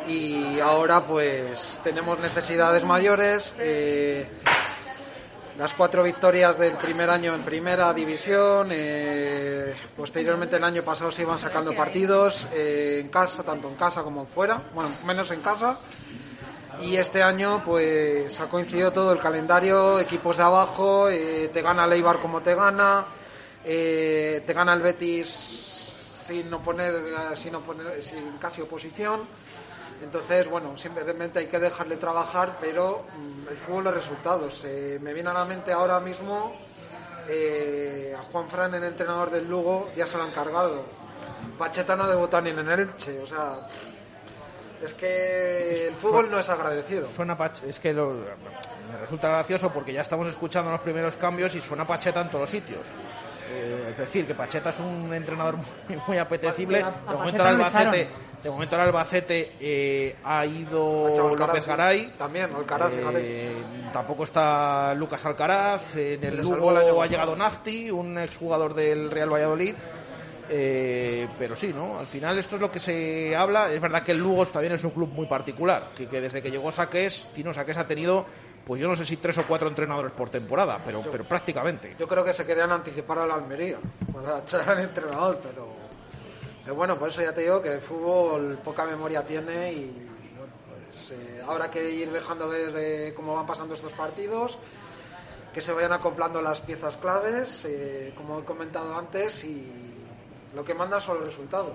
y 0.07 0.59
ahora 0.59 1.01
pues 1.05 1.79
tenemos 1.83 2.19
necesidades 2.19 2.83
mayores. 2.83 3.55
eh, 3.59 4.27
las 5.57 5.73
cuatro 5.73 6.01
victorias 6.01 6.57
del 6.57 6.73
primer 6.73 7.09
año 7.09 7.35
en 7.35 7.43
primera 7.43 7.93
división. 7.93 8.69
eh, 8.71 9.75
posteriormente 9.95 10.55
el 10.55 10.63
año 10.63 10.83
pasado 10.83 11.11
se 11.11 11.21
iban 11.21 11.37
sacando 11.37 11.75
partidos 11.75 12.45
eh, 12.53 12.99
en 13.01 13.09
casa, 13.09 13.43
tanto 13.43 13.67
en 13.67 13.75
casa 13.75 14.01
como 14.01 14.25
fuera. 14.25 14.61
Bueno, 14.73 14.89
menos 15.05 15.29
en 15.31 15.41
casa. 15.41 15.77
Y 16.81 16.95
este 16.95 17.21
año 17.21 17.61
pues 17.63 18.39
ha 18.39 18.47
coincidido 18.47 18.91
todo 18.91 19.11
el 19.11 19.19
calendario, 19.19 19.99
equipos 19.99 20.37
de 20.37 20.43
abajo, 20.43 21.09
eh, 21.09 21.51
te 21.53 21.61
gana 21.61 21.85
el 21.85 21.93
Eibar 21.93 22.17
como 22.19 22.41
te 22.41 22.55
gana, 22.55 23.05
eh, 23.63 24.41
te 24.47 24.53
gana 24.53 24.73
el 24.73 24.81
Betis 24.81 25.29
sin 26.25 26.49
no 26.49 26.59
poner, 26.61 26.95
sin, 27.35 27.53
oponer- 27.53 28.01
sin 28.01 28.37
casi 28.39 28.61
oposición. 28.61 29.19
Entonces, 30.03 30.49
bueno, 30.49 30.77
simplemente 30.77 31.39
hay 31.39 31.47
que 31.47 31.59
dejarle 31.59 31.97
trabajar, 31.97 32.57
pero 32.59 33.05
mm, 33.17 33.47
el 33.49 33.57
fútbol 33.57 33.87
es 33.87 33.93
resultados. 33.93 34.63
Eh, 34.65 34.99
me 35.01 35.13
viene 35.13 35.29
a 35.29 35.33
la 35.33 35.45
mente 35.45 35.71
ahora 35.71 35.99
mismo 35.99 36.53
eh, 37.29 38.15
a 38.17 38.23
Juan 38.23 38.49
Fran, 38.49 38.73
el 38.73 38.83
entrenador 38.83 39.29
del 39.29 39.47
Lugo, 39.47 39.89
ya 39.95 40.07
se 40.07 40.17
lo 40.17 40.23
han 40.23 40.31
cargado. 40.31 40.83
Pacheta 41.57 41.95
no 41.95 42.03
ha 42.03 42.07
debutado 42.07 42.43
ni 42.43 42.49
en 42.49 42.59
el 42.59 42.79
Elche, 42.79 43.19
o 43.19 43.27
sea, 43.27 43.67
es 44.83 44.93
que 44.95 45.87
el 45.87 45.95
fútbol 45.95 46.29
no 46.31 46.39
es 46.39 46.49
agradecido. 46.49 47.05
Suena 47.05 47.37
Pach- 47.37 47.63
es 47.67 47.79
que 47.79 47.93
lo- 47.93 48.13
me 48.91 48.97
resulta 48.99 49.29
gracioso 49.29 49.69
porque 49.71 49.93
ya 49.93 50.01
estamos 50.01 50.25
escuchando 50.27 50.71
los 50.71 50.81
primeros 50.81 51.15
cambios 51.15 51.53
y 51.55 51.61
suena 51.61 51.85
Pacheta 51.85 52.21
en 52.21 52.27
todos 52.29 52.41
los 52.41 52.49
sitios. 52.49 52.87
Eh, 53.53 53.87
es 53.89 53.97
decir, 53.97 54.25
que 54.25 54.33
Pacheta 54.33 54.69
es 54.69 54.79
un 54.79 55.13
entrenador 55.13 55.57
muy, 55.57 55.99
muy 56.07 56.17
apetecible. 56.17 56.79
De 56.79 57.13
momento 57.13 57.41
el 57.41 57.47
Albacete, 57.47 58.01
echaron. 58.01 58.41
de 58.43 58.49
momento 58.49 58.75
el 58.75 58.81
Albacete 58.81 59.51
eh, 59.59 60.15
ha 60.23 60.45
ido 60.45 61.07
Ha 61.07 61.35
López 61.35 61.63
sí. 61.63 61.69
Garay. 61.69 62.13
También, 62.17 62.49
Alcaraz, 62.55 62.91
Eh, 63.15 63.51
tampoco 63.91 64.23
está 64.23 64.93
Lucas 64.95 65.25
Alcaraz. 65.25 65.95
En 65.95 66.23
el 66.23 66.45
salvó 66.45 66.71
el 66.71 66.77
año 66.77 66.89
Lugo 66.89 67.03
ha 67.03 67.07
llegado 67.07 67.35
Nafti, 67.35 67.91
un 67.91 68.17
exjugador 68.17 68.73
del 68.73 69.11
Real 69.11 69.33
Valladolid. 69.33 69.75
Eh, 70.53 71.27
pero 71.39 71.55
sí, 71.55 71.71
¿no? 71.73 71.99
Al 71.99 72.07
final 72.07 72.37
esto 72.37 72.55
es 72.55 72.61
lo 72.61 72.71
que 72.71 72.79
se 72.79 73.35
habla. 73.35 73.71
Es 73.71 73.79
verdad 73.79 74.03
que 74.03 74.11
el 74.11 74.17
Lugo 74.19 74.45
también 74.45 74.73
es 74.73 74.83
un 74.83 74.91
club 74.91 75.09
muy 75.13 75.25
particular, 75.25 75.91
que, 75.95 76.07
que 76.07 76.19
desde 76.19 76.41
que 76.41 76.51
llegó 76.51 76.71
Saqués, 76.71 77.27
Tino 77.33 77.53
Saqués 77.53 77.77
ha 77.77 77.87
tenido, 77.87 78.25
pues 78.65 78.79
yo 78.79 78.87
no 78.87 78.95
sé 78.95 79.05
si 79.05 79.17
tres 79.17 79.37
o 79.39 79.43
cuatro 79.47 79.67
entrenadores 79.67 80.11
por 80.11 80.29
temporada, 80.29 80.79
pero, 80.85 81.01
pero 81.11 81.23
prácticamente. 81.23 81.95
Yo 81.99 82.07
creo 82.07 82.23
que 82.23 82.33
se 82.33 82.45
querían 82.45 82.71
anticipar 82.71 83.19
a 83.19 83.27
la 83.27 83.35
Almería 83.35 83.77
para 84.13 84.39
echar 84.39 84.69
al 84.69 84.79
entrenador, 84.79 85.39
pero, 85.41 85.67
pero 86.63 86.75
bueno, 86.75 86.97
por 86.97 87.09
eso 87.09 87.21
ya 87.21 87.33
te 87.33 87.41
digo 87.41 87.61
que 87.61 87.73
el 87.73 87.81
fútbol 87.81 88.59
poca 88.63 88.85
memoria 88.85 89.25
tiene 89.25 89.73
y 89.73 90.07
bueno, 90.37 90.53
pues 90.87 91.11
eh, 91.11 91.41
habrá 91.47 91.69
que 91.71 91.89
ir 91.89 92.11
dejando 92.11 92.47
ver 92.47 92.73
eh, 92.75 93.13
cómo 93.15 93.35
van 93.35 93.45
pasando 93.45 93.73
estos 93.75 93.93
partidos, 93.93 94.57
que 95.53 95.59
se 95.59 95.73
vayan 95.73 95.91
acoplando 95.93 96.41
las 96.41 96.61
piezas 96.61 96.95
claves, 96.97 97.65
eh, 97.65 98.13
como 98.15 98.39
he 98.39 98.43
comentado 98.43 98.97
antes, 98.97 99.43
y 99.43 99.67
lo 100.55 100.63
que 100.63 100.73
manda 100.73 100.99
son 100.99 101.17
los 101.17 101.25
resultados. 101.25 101.73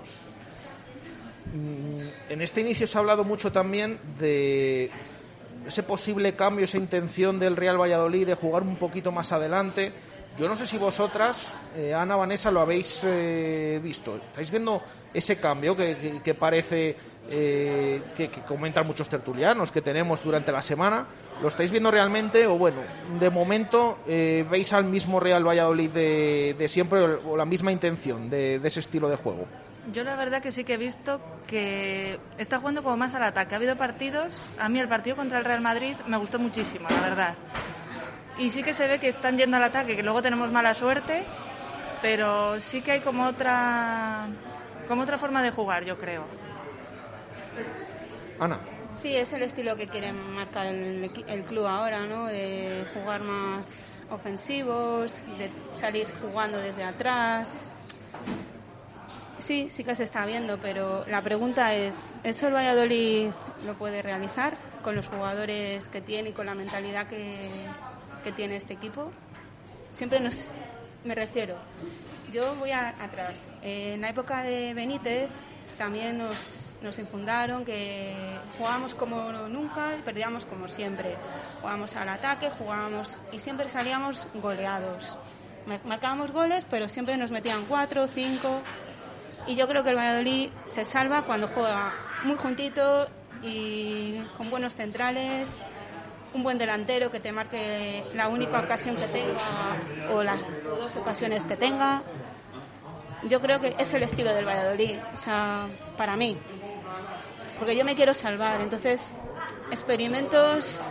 Mm, 1.53 2.31
En 2.31 2.41
este 2.41 2.61
inicio 2.61 2.87
se 2.87 2.97
ha 2.97 3.01
hablado 3.01 3.23
mucho 3.23 3.51
también 3.51 3.99
de 4.19 4.89
ese 5.67 5.83
posible 5.83 6.33
cambio, 6.35 6.65
esa 6.65 6.77
intención 6.77 7.39
del 7.39 7.55
Real 7.55 7.79
Valladolid 7.79 8.25
de 8.27 8.35
jugar 8.35 8.63
un 8.63 8.77
poquito 8.77 9.11
más 9.11 9.31
adelante. 9.31 9.91
Yo 10.37 10.47
no 10.47 10.55
sé 10.55 10.67
si 10.67 10.77
vosotras, 10.77 11.55
eh, 11.75 11.93
Ana, 11.93 12.15
Vanessa, 12.15 12.51
lo 12.51 12.61
habéis 12.61 13.01
eh, 13.03 13.79
visto. 13.83 14.17
¿Estáis 14.17 14.51
viendo 14.51 14.81
ese 15.13 15.37
cambio 15.39 15.75
que, 15.75 16.35
parece 16.39 16.95
eh, 17.29 18.01
que, 18.15 18.29
comentan 18.47 18.85
muchos 18.85 19.09
tertulianos 19.09 19.71
que 19.71 19.81
tenemos 19.81 20.23
durante 20.23 20.51
la 20.51 20.61
semana? 20.61 21.07
¿Lo 21.41 21.47
estáis 21.47 21.71
viendo 21.71 21.89
realmente 21.89 22.45
o 22.45 22.55
bueno, 22.57 22.77
de 23.19 23.29
momento 23.31 23.97
veis 24.07 24.73
al 24.73 24.83
mismo 24.85 25.19
Real 25.19 25.45
Valladolid 25.47 25.89
de, 25.89 26.55
de 26.57 26.67
siempre 26.67 26.99
o 27.01 27.35
la 27.35 27.45
misma 27.45 27.71
intención 27.71 28.29
de- 28.29 28.59
de 28.59 28.67
ese 28.67 28.79
estilo 28.79 29.09
de 29.09 29.15
juego? 29.17 29.45
Yo 29.91 30.03
la 30.03 30.15
verdad 30.15 30.41
que 30.41 30.51
sí 30.51 30.63
que 30.63 30.73
he 30.73 30.77
visto 30.77 31.19
que 31.47 32.19
está 32.37 32.59
jugando 32.59 32.83
como 32.83 32.97
más 32.97 33.15
al 33.15 33.23
ataque. 33.23 33.55
Ha 33.55 33.57
habido 33.57 33.75
partidos, 33.77 34.39
a 34.59 34.69
mí 34.69 34.79
el 34.79 34.87
partido 34.87 35.15
contra 35.15 35.39
el 35.39 35.45
Real 35.45 35.61
Madrid 35.61 35.95
me 36.05 36.17
gustó 36.17 36.37
muchísimo, 36.37 36.87
la 36.89 36.99
verdad. 36.99 37.35
Y 38.37 38.49
sí 38.51 38.61
que 38.61 38.73
se 38.73 38.87
ve 38.87 38.99
que 38.99 39.07
están 39.07 39.37
yendo 39.37 39.57
al 39.57 39.63
ataque, 39.63 39.95
que 39.95 40.03
luego 40.03 40.21
tenemos 40.21 40.51
mala 40.51 40.75
suerte, 40.75 41.23
pero 42.01 42.59
sí 42.59 42.81
que 42.81 42.91
hay 42.91 43.01
como 43.01 43.25
otra, 43.25 44.27
como 44.87 45.01
otra 45.01 45.17
forma 45.17 45.41
de 45.41 45.51
jugar, 45.51 45.83
yo 45.85 45.97
creo. 45.97 46.25
Ana. 48.39 48.59
Sí, 48.93 49.15
es 49.15 49.33
el 49.33 49.43
estilo 49.43 49.75
que 49.75 49.87
quiere 49.87 50.13
marcar 50.13 50.67
el, 50.67 51.11
el 51.27 51.43
club 51.43 51.65
ahora, 51.65 52.05
¿no? 52.05 52.25
De 52.27 52.85
jugar 52.93 53.21
más 53.21 54.03
ofensivos, 54.09 55.21
de 55.37 55.49
salir 55.73 56.07
jugando 56.21 56.57
desde 56.57 56.83
atrás. 56.83 57.71
Sí, 59.39 59.67
sí 59.69 59.83
que 59.83 59.93
se 59.95 60.03
está 60.03 60.25
viendo, 60.25 60.57
pero 60.57 61.05
la 61.07 61.21
pregunta 61.21 61.73
es, 61.75 62.15
¿eso 62.23 62.47
el 62.47 62.53
Valladolid 62.55 63.29
lo 63.65 63.73
puede 63.75 64.01
realizar 64.01 64.57
con 64.83 64.95
los 64.95 65.07
jugadores 65.07 65.87
que 65.87 66.01
tiene 66.01 66.29
y 66.29 66.33
con 66.33 66.47
la 66.47 66.55
mentalidad 66.55 67.07
que, 67.07 67.35
que 68.23 68.31
tiene 68.31 68.55
este 68.55 68.73
equipo? 68.73 69.11
Siempre 69.91 70.19
nos, 70.19 70.39
me 71.03 71.13
refiero, 71.13 71.55
yo 72.33 72.55
voy 72.55 72.71
a- 72.71 72.95
atrás. 72.99 73.53
Eh, 73.61 73.93
en 73.93 74.01
la 74.01 74.09
época 74.09 74.41
de 74.41 74.73
Benítez 74.73 75.29
también 75.77 76.17
nos, 76.17 76.77
nos 76.81 76.97
infundaron 76.97 77.63
que 77.63 78.15
jugábamos 78.57 78.95
como 78.95 79.31
nunca 79.47 79.95
y 79.97 80.01
perdíamos 80.01 80.45
como 80.45 80.67
siempre. 80.67 81.15
Jugábamos 81.61 81.95
al 81.95 82.09
ataque, 82.09 82.49
jugábamos 82.49 83.17
y 83.31 83.37
siempre 83.39 83.69
salíamos 83.69 84.25
goleados. 84.35 85.15
Mar- 85.67 85.81
Marcábamos 85.85 86.31
goles, 86.31 86.65
pero 86.69 86.89
siempre 86.89 87.17
nos 87.17 87.29
metían 87.29 87.65
cuatro, 87.65 88.07
cinco. 88.07 88.61
Y 89.47 89.55
yo 89.55 89.67
creo 89.67 89.83
que 89.83 89.91
el 89.91 89.95
Valladolid 89.95 90.49
se 90.65 90.83
salva 90.83 91.21
cuando 91.21 91.47
juega 91.47 91.93
muy 92.23 92.35
juntito 92.35 93.07
y 93.41 94.19
con 94.37 94.49
buenos 94.49 94.75
centrales, 94.75 95.65
un 96.33 96.43
buen 96.43 96.57
delantero 96.57 97.09
que 97.11 97.21
te 97.21 97.31
marque 97.31 98.03
la 98.13 98.27
única 98.27 98.59
ocasión 98.59 98.95
que 98.97 99.05
tenga 99.07 100.13
o 100.13 100.21
las 100.21 100.41
dos 100.63 100.95
ocasiones 100.97 101.45
que 101.45 101.55
tenga. 101.55 102.01
Yo 103.29 103.41
creo 103.41 103.61
que 103.61 103.73
es 103.77 103.93
el 103.93 104.03
estilo 104.03 104.33
del 104.33 104.45
Valladolid, 104.45 104.97
o 105.13 105.17
sea, 105.17 105.67
para 105.95 106.17
mí. 106.17 106.37
Porque 107.57 107.75
yo 107.75 107.85
me 107.85 107.95
quiero 107.95 108.13
salvar, 108.13 108.61
entonces 108.61 109.11
experimentos 109.71 110.85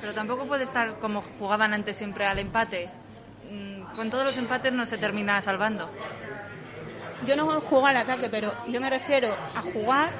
Pero 0.00 0.14
tampoco 0.14 0.44
puede 0.44 0.64
estar 0.64 0.98
como 0.98 1.22
jugaban 1.38 1.74
antes 1.74 1.96
siempre 1.96 2.26
al 2.26 2.38
empate. 2.38 2.88
Mm, 3.50 3.96
Con 3.96 4.10
todos 4.10 4.24
los 4.24 4.36
empates 4.36 4.72
no 4.72 4.86
se 4.86 4.98
termina 4.98 5.40
salvando. 5.42 5.90
Yo 7.24 7.34
no 7.36 7.60
juego 7.62 7.86
al 7.86 7.96
ataque, 7.96 8.28
pero 8.30 8.52
yo 8.68 8.80
me 8.80 8.90
refiero 8.90 9.34
a 9.54 9.62
jugar 9.72 10.10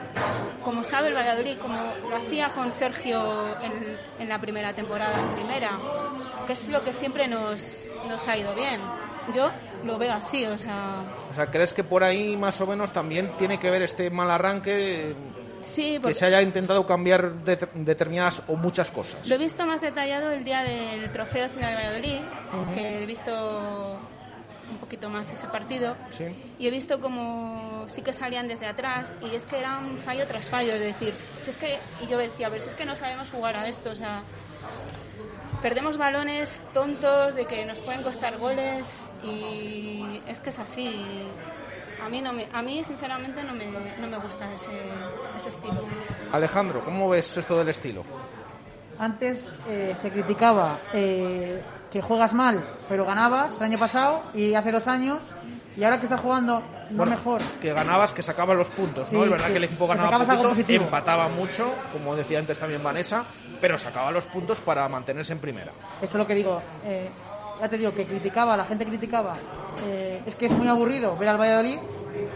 como 0.65 0.83
sabe 0.83 1.09
el 1.09 1.15
Valladolid, 1.15 1.59
como 1.59 1.77
lo 2.09 2.17
hacía 2.17 2.49
con 2.51 2.73
Sergio 2.73 3.23
en, 3.63 3.97
en 4.23 4.29
la 4.29 4.41
primera 4.41 4.73
temporada, 4.73 5.13
en 5.21 5.29
primera, 5.37 5.71
que 6.47 6.55
es 6.55 6.67
lo 6.69 6.83
que 6.83 6.93
siempre 6.93 7.29
nos, 7.29 7.65
nos 8.09 8.27
ha 8.27 8.37
ido 8.37 8.55
bien. 8.55 8.81
Yo 9.35 9.51
lo 9.85 9.99
veo 9.99 10.13
así, 10.15 10.45
o 10.47 10.57
sea, 10.57 11.03
O 11.31 11.35
sea, 11.35 11.47
¿crees 11.51 11.73
que 11.75 11.85
por 11.85 12.03
ahí 12.03 12.37
más 12.37 12.61
o 12.61 12.67
menos 12.67 12.93
también 12.93 13.31
tiene 13.39 13.59
que 13.59 13.71
ver 13.71 13.83
este 13.83 14.09
mal 14.11 14.31
arranque? 14.31 15.15
Sí, 15.63 15.95
que 15.95 16.01
porque 16.01 16.15
se 16.15 16.27
haya 16.27 16.41
intentado 16.43 16.87
cambiar 16.87 17.33
de- 17.45 17.69
determinadas 17.75 18.43
o 18.47 18.55
muchas 18.57 18.91
cosas. 18.91 19.27
lo 19.27 19.35
he 19.35 19.39
visto 19.39 19.67
más 19.67 19.81
detallado 19.81 20.31
el 20.31 20.45
día 20.45 20.63
del 20.63 21.11
trofeo 21.13 21.49
Ciudad 21.49 21.69
de 21.71 21.75
Valladolid, 21.75 22.21
que 22.75 23.03
he 23.03 23.07
visto 23.07 24.01
un 24.71 24.79
poquito 24.79 25.09
más 25.09 25.31
ese 25.33 25.47
partido. 25.47 25.97
Sí. 26.11 26.25
Y 26.59 26.67
he 26.67 26.71
visto 26.71 27.01
como 27.01 27.85
sí 27.89 28.03
que 28.03 28.13
salían 28.13 28.49
desde 28.49 28.67
atrás 28.67 29.13
y 29.21 29.35
es 29.35 29.47
que 29.47 29.59
eran 29.59 29.99
fallo 29.99 30.27
tras 30.27 30.49
fallo, 30.49 30.73
es 30.75 30.81
decir, 30.81 31.15
si 31.41 31.51
es 31.51 31.57
que, 31.57 31.79
y 32.03 32.07
yo 32.07 32.19
decía, 32.19 32.47
a 32.49 32.51
ver, 32.51 32.63
si 32.63 32.69
es 32.69 32.75
que 32.75 32.85
no 32.85 32.97
sabemos 32.97 33.31
jugar 33.31 33.57
a 33.57 33.69
esto, 33.69 33.91
o 33.91 33.97
sea, 33.97 34.23
perdemos 35.63 35.97
balones 35.97 36.63
tontos 36.73 37.35
de 37.35 37.47
que 37.47 37.65
nos 37.67 37.79
pueden 37.79 38.03
costar 38.03 38.39
goles 38.39 39.13
y 39.25 40.21
es 40.27 40.41
que 40.41 40.51
es 40.51 40.59
así. 40.59 41.27
A 42.05 42.09
mí, 42.09 42.21
no 42.21 42.33
me, 42.33 42.47
a 42.53 42.63
mí 42.63 42.85
sinceramente, 42.85 43.43
no 43.43 43.53
me, 43.55 43.67
no 43.67 44.07
me 44.07 44.19
gusta 44.19 44.49
ese, 44.53 44.67
ese 45.41 45.49
estilo. 45.49 45.83
Alejandro, 46.31 46.85
¿cómo 46.85 47.09
ves 47.09 47.37
esto 47.37 47.59
del 47.59 47.71
estilo? 47.71 48.05
Antes 48.99 49.59
eh, 49.69 49.95
se 50.01 50.11
criticaba 50.11 50.79
eh, 50.93 51.61
que 51.97 52.03
juegas 52.03 52.35
mal, 52.35 52.63
pero 52.91 53.07
ganabas 53.07 53.57
el 53.57 53.63
año 53.63 53.79
pasado 53.79 54.23
y 54.35 54.53
hace 54.55 54.71
dos 54.71 54.87
años, 54.87 55.19
y 55.79 55.83
ahora 55.83 55.99
que 55.99 56.05
estás 56.05 56.21
jugando 56.21 56.61
no 56.91 56.99
Bueno, 56.99 57.13
mejor. 57.13 57.41
Que 57.59 57.73
ganabas, 57.73 58.13
que 58.13 58.23
sacabas 58.23 58.55
los 58.55 58.69
puntos, 58.69 59.11
¿no? 59.11 59.19
Sí, 59.21 59.25
es 59.25 59.31
verdad 59.31 59.47
que- 59.47 59.53
que 59.53 59.57
el 59.57 59.65
equipo 59.65 59.87
ganaba 59.87 60.19
positivo. 60.19 60.85
empataba 60.85 61.29
mucho, 61.29 61.73
como 61.95 62.15
decía 62.15 62.39
antes 62.39 62.59
también 62.59 62.83
Vanessa, 62.83 63.25
pero 63.63 63.79
sacaba 63.79 64.11
los 64.11 64.27
puntos 64.27 64.61
para 64.61 64.87
mantenerse 64.91 65.33
en 65.33 65.39
primera. 65.39 65.73
Eso 66.03 66.05
es 66.05 66.15
lo 66.15 66.27
que 66.27 66.35
digo. 66.35 66.61
eh, 66.85 67.09
ya 67.63 67.67
te 67.71 67.79
digo 67.79 67.95
que 67.95 68.05
criticaba, 68.05 68.59
la 68.59 68.67
gente 68.67 68.85
criticaba. 68.85 69.33
eh, 69.87 70.23
es 70.27 70.35
que 70.35 70.47
es 70.47 70.53
muy 70.53 70.69
aburrido 70.69 71.17
ver 71.17 71.31
al 71.31 71.39
Valladolid, 71.41 71.79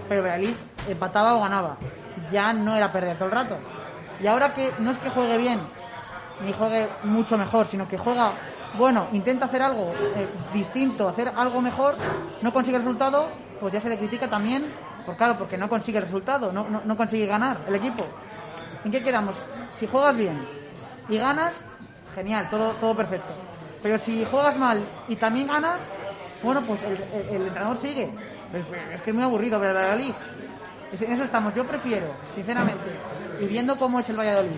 pero 0.08 0.22
Valladolid 0.22 0.54
empataba 0.88 1.34
o 1.36 1.40
ganaba. 1.40 1.76
Ya 2.32 2.52
no 2.54 2.74
era 2.74 2.90
perder 2.90 3.16
todo 3.18 3.26
el 3.26 3.32
rato. 3.34 3.56
Y 4.22 4.26
ahora 4.26 4.54
que 4.54 4.72
no 4.78 4.90
es 4.90 4.96
que 4.98 5.10
juegue 5.10 5.36
bien, 5.38 5.60
ni 6.44 6.52
juegue 6.54 6.86
mucho 7.04 7.36
mejor, 7.38 7.66
sino 7.66 7.86
que 7.88 7.96
juega, 7.98 8.30
bueno, 8.78 9.08
intenta 9.12 9.46
hacer 9.46 9.62
algo 9.62 9.92
eh, 10.16 10.28
distinto, 10.52 11.08
hacer 11.08 11.32
algo 11.36 11.60
mejor, 11.60 11.96
no 12.42 12.52
consigue 12.52 12.76
el 12.76 12.82
resultado, 12.82 13.28
pues 13.60 13.72
ya 13.72 13.80
se 13.80 13.88
le 13.88 13.98
critica 13.98 14.28
también, 14.28 14.72
por 15.04 15.16
claro, 15.16 15.36
porque 15.36 15.56
no 15.58 15.68
consigue 15.68 15.98
el 15.98 16.04
resultado, 16.04 16.52
no, 16.52 16.96
consigue 16.96 17.26
ganar 17.26 17.58
el 17.66 17.74
equipo. 17.74 18.04
¿En 18.84 18.90
qué 18.90 19.02
quedamos? 19.02 19.44
Si 19.70 19.86
juegas 19.86 20.16
bien 20.16 20.40
y 21.08 21.18
ganas, 21.18 21.54
genial, 22.14 22.48
todo, 22.50 22.70
todo 22.80 22.94
perfecto. 22.94 23.32
Pero 23.82 23.98
si 23.98 24.24
juegas 24.24 24.56
mal 24.58 24.82
y 25.08 25.16
también 25.16 25.46
ganas, 25.48 25.80
bueno, 26.42 26.62
pues 26.62 26.82
el, 26.84 27.34
el- 27.34 27.46
entrenador 27.46 27.76
sigue. 27.78 28.10
Es- 28.94 29.00
que 29.02 29.10
es 29.10 29.14
muy 29.14 29.24
aburrido 29.24 29.58
Valladolid. 29.60 30.12
Es- 30.92 31.02
En 31.02 31.12
eso 31.12 31.24
estamos. 31.24 31.54
Yo 31.54 31.64
prefiero, 31.66 32.06
sinceramente, 32.34 32.84
y 33.40 33.46
viendo 33.46 33.76
cómo 33.78 34.00
es 34.00 34.08
el 34.10 34.18
Valladolid, 34.18 34.50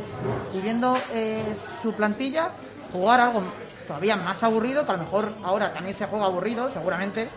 y 0.54 0.60
viendo 0.60 0.96
eh, 1.12 1.42
su 1.82 1.92
plantilla, 1.92 2.50
jugar 2.92 3.20
algo 3.20 3.42
todavía 3.86 4.16
más 4.16 4.42
aburrido, 4.42 4.84
que 4.84 4.92
a 4.92 4.96
lo 4.96 5.02
mejor 5.04 5.32
ahora 5.44 5.72
también 5.72 5.96
se 5.96 6.06
juega 6.06 6.26
aburrido, 6.26 6.70
seguramente, 6.70 7.28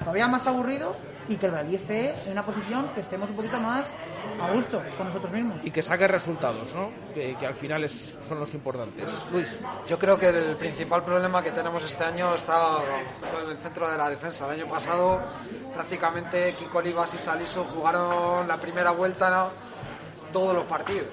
todavía 0.00 0.28
más 0.28 0.46
aburrido, 0.46 0.94
y 1.28 1.36
que 1.36 1.46
el 1.46 1.52
Valladolid 1.52 1.76
esté 1.76 2.14
en 2.26 2.32
una 2.32 2.44
posición 2.44 2.88
que 2.92 3.02
estemos 3.02 3.30
un 3.30 3.36
poquito 3.36 3.58
más 3.60 3.94
a 4.42 4.50
gusto 4.52 4.82
con 4.98 5.06
nosotros 5.06 5.30
mismos. 5.32 5.58
Y 5.62 5.70
que 5.70 5.80
saque 5.80 6.08
resultados, 6.08 6.74
¿no? 6.74 6.90
Que, 7.14 7.36
que 7.36 7.46
al 7.46 7.54
final 7.54 7.84
es- 7.84 8.18
son 8.20 8.40
los 8.40 8.52
importantes. 8.54 9.26
Luis. 9.30 9.60
Yo 9.88 9.96
creo 9.96 10.18
que 10.18 10.28
el 10.28 10.56
principal 10.56 11.04
problema 11.04 11.40
que 11.42 11.52
tenemos 11.52 11.84
este 11.84 12.02
año 12.02 12.34
está 12.34 12.78
en 13.44 13.50
el 13.50 13.58
centro 13.58 13.88
de 13.88 13.96
la 13.96 14.10
defensa. 14.10 14.46
El 14.52 14.60
año 14.62 14.66
pasado 14.70 15.20
prácticamente 15.72 16.54
Kiko 16.58 16.78
Olivas 16.78 17.14
y 17.14 17.18
Saliso 17.18 17.64
jugaron 17.64 18.48
la 18.48 18.56
primera 18.58 18.90
vuelta 18.90 19.50
todos 20.32 20.54
los 20.54 20.64
partidos. 20.64 21.08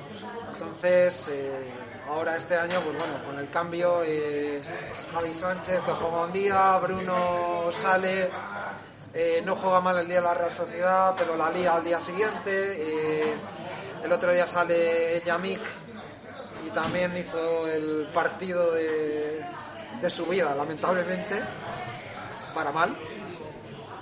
Entonces, 0.54 1.28
eh, 1.30 1.72
ahora 2.08 2.36
este 2.36 2.56
año, 2.56 2.82
pues 2.82 2.98
bueno, 2.98 3.14
con 3.26 3.40
el 3.40 3.50
cambio, 3.50 4.02
eh, 4.04 4.62
Javi 5.14 5.34
Sánchez 5.34 5.82
que 5.82 5.92
juega 5.92 6.26
un 6.26 6.34
día, 6.34 6.78
Bruno 6.80 7.70
sale, 7.72 8.30
eh, 9.14 9.42
no 9.46 9.56
juega 9.56 9.82
mal 9.82 10.00
el 10.00 10.08
día 10.08 10.18
de 10.18 10.22
la 10.24 10.34
Real 10.34 10.52
Sociedad, 10.52 11.14
pero 11.18 11.38
la 11.38 11.50
lía 11.52 11.76
al 11.76 11.84
día 11.84 12.00
siguiente. 12.00 13.36
el 14.04 14.12
otro 14.12 14.32
día 14.32 14.46
sale 14.46 15.22
Yamik 15.26 15.62
y 16.66 16.70
también 16.72 17.16
hizo 17.18 17.68
el 17.68 18.08
partido 18.14 18.72
de, 18.72 19.46
de 20.02 20.10
su 20.10 20.26
vida, 20.26 20.56
lamentablemente, 20.56 21.40
para 22.54 22.72
mal. 22.72 22.96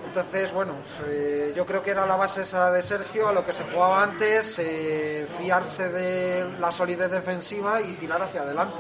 Entonces, 0.08 0.54
bueno, 0.54 0.74
eh, 1.08 1.54
yo 1.56 1.66
creo 1.66 1.82
que 1.84 1.92
era 1.92 2.06
la 2.06 2.16
base 2.16 2.44
esa 2.44 2.72
de 2.72 2.82
Sergio, 2.82 3.28
a 3.28 3.34
lo 3.34 3.46
que 3.46 3.52
se 3.54 3.64
jugaba 3.64 4.02
antes, 4.04 4.58
eh, 4.60 5.28
fiarse 5.38 5.90
de 5.90 6.58
la 6.60 6.72
solidez 6.72 7.12
defensiva 7.12 7.82
y 7.82 7.94
tirar 7.96 8.22
hacia 8.22 8.42
adelante. 8.44 8.78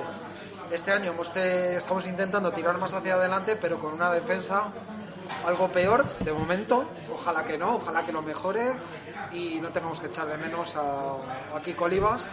Este 0.72 0.92
año 0.92 1.12
hemos 1.12 1.32
te- 1.32 1.78
estamos 1.78 2.06
intentando 2.08 2.52
tirar 2.52 2.78
más 2.78 2.94
hacia 2.94 3.16
adelante, 3.16 3.56
pero 3.56 3.78
con 3.80 3.94
una 3.94 4.12
defensa 4.12 4.64
algo 5.46 5.68
peor 5.68 6.06
de 6.20 6.32
momento. 6.34 6.86
Ojalá 7.14 7.44
que 7.44 7.58
no, 7.58 7.76
ojalá 7.76 8.06
que 8.06 8.12
lo 8.12 8.22
mejore 8.22 8.74
y 9.32 9.60
no 9.60 9.70
tengamos 9.70 10.00
que 10.00 10.08
echar 10.08 10.26
de 10.28 10.38
menos 10.38 10.76
a, 10.76 10.82
a 11.56 11.60
Kiko 11.64 11.86
Olivas. 11.86 12.28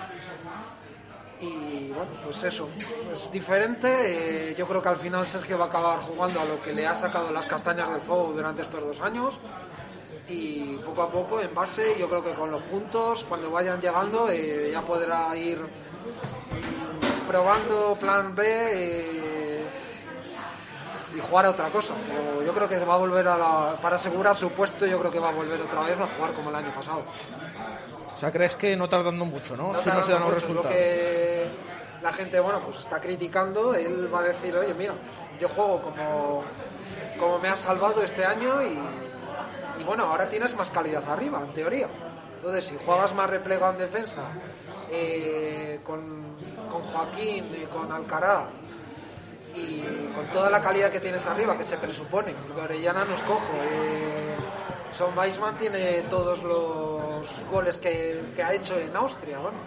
Y 1.43 1.89
bueno, 1.89 2.11
pues 2.25 2.43
eso, 2.45 2.69
es 3.13 3.31
diferente. 3.33 4.51
eh, 4.51 4.55
yo 4.57 4.67
creo 4.69 4.81
que 4.81 4.89
al 4.89 4.97
final 4.97 5.27
Sergio 5.27 5.59
va 5.59 5.65
a 5.65 5.69
acabar 5.69 5.99
jugando 6.01 6.41
a 6.41 6.45
lo 6.45 6.63
que 6.63 6.73
le 6.73 6.87
ha 6.87 6.95
sacado 6.95 7.33
las 7.33 7.47
castañas 7.47 7.91
del 7.91 8.01
fuego 8.01 8.33
durante 8.33 8.63
estos 8.63 8.81
dos 8.81 9.01
años. 9.01 9.35
Y 10.29 10.77
poco 10.77 11.03
a 11.03 11.11
poco, 11.11 11.41
en 11.41 11.53
base, 11.53 11.97
yo 11.99 12.09
creo 12.09 12.23
que 12.23 12.33
con 12.35 12.51
los 12.51 12.63
puntos, 12.63 13.25
cuando 13.25 13.51
vayan 13.51 13.81
llegando, 13.81 14.31
eh, 14.31 14.71
ya 14.73 14.83
podrá 14.83 15.37
ir 15.37 15.59
probando 17.27 17.97
plan 18.01 18.35
B 18.35 18.45
eh, 18.47 19.65
y 21.17 21.21
jugar 21.21 21.47
a 21.47 21.51
otra 21.51 21.71
cosa. 21.71 21.95
Yo 22.47 22.53
creo 22.55 22.69
que 22.69 22.79
va 22.79 22.95
a 22.95 22.99
volver 22.99 23.27
a 23.27 23.37
la. 23.37 23.77
Para 23.83 23.97
asegurar 23.97 24.37
su 24.37 24.51
puesto, 24.51 24.87
yo 24.87 25.01
creo 25.01 25.11
que 25.11 25.19
va 25.19 25.31
a 25.31 25.33
volver 25.33 25.61
otra 25.61 25.81
vez 25.83 25.99
a 25.99 26.07
jugar 26.07 26.33
como 26.35 26.51
el 26.51 26.57
año 26.57 26.73
pasado. 26.73 27.03
O 28.23 28.25
sea, 28.25 28.31
crees 28.31 28.55
que 28.55 28.77
no 28.77 28.89
tardando 28.89 29.25
mucho, 29.25 29.57
¿no? 29.57 29.73
No 29.73 29.75
si 29.75 29.89
no 29.91 30.01
se 30.01 30.13
dan 30.13 30.21
los 30.21 30.29
tardando 30.29 30.29
mucho, 30.29 30.35
resultados. 30.37 30.65
Lo 30.67 30.71
que 30.71 31.47
la 32.05 32.13
gente, 32.13 32.39
bueno, 32.39 32.61
pues 32.65 32.79
está 32.79 33.01
criticando, 33.01 33.75
él 33.75 34.09
va 34.15 34.21
a 34.21 34.23
decir, 34.23 34.57
oye, 34.57 34.73
mira, 34.75 34.95
yo 35.41 35.49
juego 35.49 35.83
como, 35.83 36.45
como 37.19 37.41
me 37.41 37.49
has 37.49 37.59
salvado 37.59 38.01
este 38.01 38.25
año 38.25 38.63
y, 38.63 38.79
y 39.81 39.85
bueno, 39.85 40.05
ahora 40.05 40.29
tienes 40.31 40.55
más 40.55 40.71
calidad 40.71 41.03
arriba, 41.11 41.41
en 41.45 41.53
teoría. 41.53 41.89
Entonces, 42.37 42.67
si 42.67 42.77
juegas 42.87 43.13
más 43.13 43.29
replegado 43.29 43.73
en 43.73 43.79
defensa, 43.79 44.23
eh, 44.93 45.81
con, 45.83 46.37
con 46.71 46.81
Joaquín, 46.83 47.47
eh, 47.57 47.67
con 47.73 47.91
Alcaraz 47.91 48.51
y 49.57 49.81
con 50.15 50.27
toda 50.33 50.49
la 50.49 50.63
calidad 50.63 50.93
que 50.93 51.01
tienes 51.01 51.27
arriba, 51.27 51.59
que 51.59 51.65
se 51.65 51.77
presupone, 51.77 52.35
porque 52.47 52.63
Orellana 52.63 53.05
nos 53.05 53.21
cojo. 53.23 53.53
eh, 53.65 54.37
Son 54.93 55.17
Weisman 55.19 55.57
tiene 55.57 56.03
todos 56.03 56.41
los 56.43 57.12
goles 57.51 57.77
que, 57.79 58.21
ha 58.43 58.53
hecho 58.55 58.79
en 58.79 58.95
Austria, 58.97 59.39
bueno, 59.39 59.59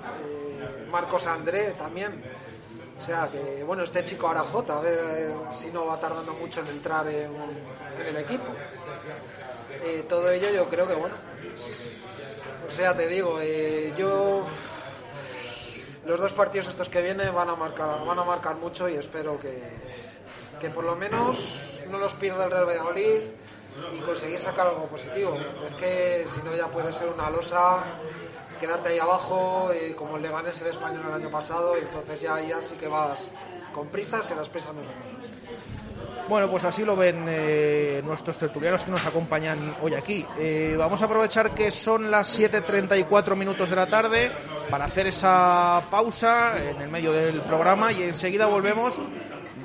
Marcos 0.89 1.27
André 1.27 1.71
también. 1.71 2.21
O 2.97 3.01
sea 3.01 3.29
que, 3.29 3.63
bueno, 3.63 3.83
este 3.83 4.05
chico 4.05 4.27
ahora 4.27 4.43
Jota, 4.43 4.77
a 4.77 4.79
ver 4.79 4.99
eh, 5.03 5.35
si 5.53 5.69
no 5.69 5.85
va 5.85 5.99
tardando 5.99 6.33
mucho 6.33 6.61
en 6.61 6.67
entrar 6.67 7.05
en, 7.07 7.29
en 7.99 8.07
el 8.07 8.17
equipo. 8.17 8.45
Eh, 9.83 10.05
todo 10.07 10.31
ello 10.31 10.47
yo 10.53 10.69
creo 10.69 10.87
que, 10.87 10.95
bueno, 10.95 11.15
o 12.67 12.71
sea, 12.71 12.95
te 12.95 13.07
digo, 13.07 13.39
eh, 13.41 13.93
yo 13.97 14.43
los 16.05 16.19
dos 16.19 16.33
partidos 16.33 16.67
estos 16.67 16.89
que 16.89 17.01
vienen 17.01 17.33
van 17.35 17.49
a 17.49 17.55
marcar, 17.55 18.05
van 18.05 18.17
a 18.17 18.23
marcar 18.23 18.55
mucho 18.55 18.87
y 18.87 18.95
espero 18.95 19.39
que, 19.39 19.61
que 20.61 20.69
por 20.69 20.83
lo 20.83 20.95
menos 20.95 21.83
no 21.89 21.97
los 21.97 22.13
pierda 22.13 22.45
el 22.45 22.51
Real 22.51 22.65
Valladolid 22.65 23.19
y 23.93 23.99
conseguir 23.99 24.39
sacar 24.39 24.67
algo 24.67 24.85
positivo. 24.87 25.37
Es 25.67 25.75
que 25.75 26.25
si 26.33 26.41
no 26.41 26.55
ya 26.55 26.67
puede 26.67 26.91
ser 26.93 27.07
una 27.07 27.29
losa, 27.29 27.83
quedarte 28.59 28.89
ahí 28.89 28.99
abajo, 28.99 29.69
como 29.95 30.17
el 30.17 30.23
Leganés 30.23 30.59
el 30.61 30.67
español 30.67 31.03
el 31.07 31.13
año 31.13 31.31
pasado, 31.31 31.77
y 31.77 31.81
entonces 31.81 32.21
ya, 32.21 32.41
ya 32.41 32.61
sí 32.61 32.75
que 32.75 32.87
vas 32.87 33.31
con 33.73 33.87
prisas 33.87 34.31
y 34.31 34.35
las 34.35 34.47
prisas 34.47 34.73
no 34.73 34.81
Bueno, 36.29 36.49
pues 36.49 36.63
así 36.63 36.85
lo 36.85 36.95
ven 36.95 37.25
eh, 37.27 38.01
nuestros 38.05 38.37
tertulianos 38.37 38.85
que 38.85 38.91
nos 38.91 39.05
acompañan 39.05 39.75
hoy 39.81 39.93
aquí. 39.93 40.25
Eh, 40.37 40.75
vamos 40.77 41.01
a 41.01 41.05
aprovechar 41.05 41.53
que 41.53 41.69
son 41.71 42.09
las 42.09 42.39
7.34 42.39 43.35
minutos 43.35 43.69
de 43.69 43.75
la 43.75 43.87
tarde 43.87 44.31
para 44.69 44.85
hacer 44.85 45.07
esa 45.07 45.81
pausa 45.91 46.55
en 46.57 46.81
el 46.81 46.89
medio 46.89 47.11
del 47.11 47.41
programa 47.41 47.91
y 47.91 48.03
enseguida 48.03 48.47
volvemos 48.47 48.97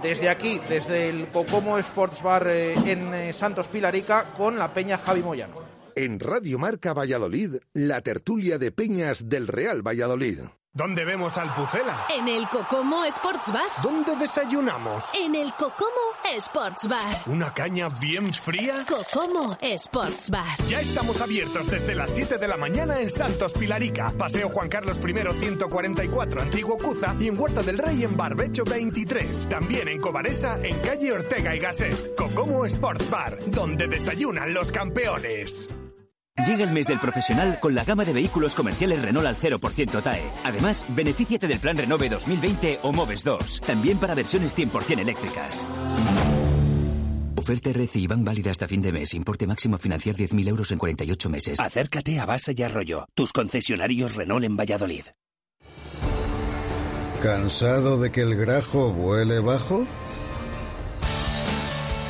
desde 0.02 0.28
aquí, 0.28 0.60
desde 0.68 1.08
el 1.08 1.26
Cocomo 1.28 1.78
Sports 1.78 2.22
Bar 2.22 2.46
eh, 2.48 2.74
en 2.74 3.14
eh, 3.14 3.32
Santos 3.32 3.68
Pilarica 3.68 4.32
con 4.36 4.58
la 4.58 4.72
Peña 4.72 4.98
Javi 4.98 5.22
Moyano. 5.22 5.60
En 5.96 6.20
Radio 6.20 6.58
Marca 6.58 6.92
Valladolid, 6.92 7.56
la 7.72 8.00
tertulia 8.00 8.58
de 8.58 8.72
Peñas 8.72 9.28
del 9.28 9.46
Real 9.46 9.86
Valladolid. 9.86 10.40
¿Dónde 10.72 11.04
vemos 11.04 11.36
al 11.36 11.52
Pucela? 11.56 12.06
En 12.16 12.28
el 12.28 12.48
Cocomo 12.48 13.04
Sports 13.04 13.52
Bar. 13.52 13.66
¿Dónde 13.82 14.14
desayunamos? 14.14 15.04
En 15.14 15.34
el 15.34 15.52
Cocomo 15.54 15.90
Sports 16.36 16.86
Bar. 16.86 17.22
¿Una 17.26 17.52
caña 17.52 17.88
bien 18.00 18.32
fría? 18.32 18.86
Cocomo 18.88 19.58
Sports 19.60 20.30
Bar. 20.30 20.46
Ya 20.68 20.80
estamos 20.80 21.20
abiertos 21.20 21.66
desde 21.66 21.96
las 21.96 22.14
7 22.14 22.38
de 22.38 22.46
la 22.46 22.56
mañana 22.56 23.00
en 23.00 23.10
Santos 23.10 23.52
Pilarica, 23.52 24.12
Paseo 24.16 24.48
Juan 24.48 24.68
Carlos 24.68 24.98
I 24.98 25.12
144, 25.40 26.40
Antiguo 26.40 26.78
Cuza 26.78 27.16
y 27.18 27.26
en 27.26 27.40
Huerta 27.40 27.64
del 27.64 27.76
Rey 27.76 28.04
en 28.04 28.16
Barbecho 28.16 28.62
23. 28.64 29.48
También 29.48 29.88
en 29.88 30.00
Cobaresa, 30.00 30.56
en 30.62 30.78
calle 30.78 31.12
Ortega 31.12 31.56
y 31.56 31.58
Gasset. 31.58 32.14
Cocomo 32.14 32.64
Sports 32.64 33.10
Bar, 33.10 33.38
donde 33.48 33.88
desayunan 33.88 34.54
los 34.54 34.70
campeones. 34.70 35.66
Llega 36.50 36.64
el 36.64 36.72
mes 36.72 36.88
del 36.88 36.98
profesional 36.98 37.58
con 37.60 37.76
la 37.76 37.84
gama 37.84 38.04
de 38.04 38.12
vehículos 38.12 38.56
comerciales 38.56 39.00
Renault 39.00 39.24
al 39.24 39.36
0% 39.36 40.02
TAE. 40.02 40.32
Además, 40.42 40.84
benefíciate 40.88 41.46
del 41.46 41.60
plan 41.60 41.76
Renove 41.76 42.08
2020 42.08 42.80
o 42.82 42.92
Moves 42.92 43.22
2, 43.22 43.60
también 43.64 43.98
para 43.98 44.16
versiones 44.16 44.56
100% 44.58 44.98
eléctricas. 44.98 45.64
Oferta 47.36 47.70
RC 47.70 48.00
y 48.00 48.08
van 48.08 48.24
válida 48.24 48.50
hasta 48.50 48.66
fin 48.66 48.82
de 48.82 48.90
mes. 48.90 49.14
Importe 49.14 49.46
máximo 49.46 49.78
financiar 49.78 50.16
10.000 50.16 50.48
euros 50.48 50.72
en 50.72 50.78
48 50.78 51.30
meses. 51.30 51.60
Acércate 51.60 52.18
a 52.18 52.26
Basa 52.26 52.50
y 52.50 52.64
Arroyo, 52.64 53.06
tus 53.14 53.32
concesionarios 53.32 54.16
Renault 54.16 54.44
en 54.44 54.56
Valladolid. 54.56 55.04
¿Cansado 57.22 58.00
de 58.00 58.10
que 58.10 58.22
el 58.22 58.34
grajo 58.34 58.92
vuele 58.92 59.38
bajo? 59.38 59.86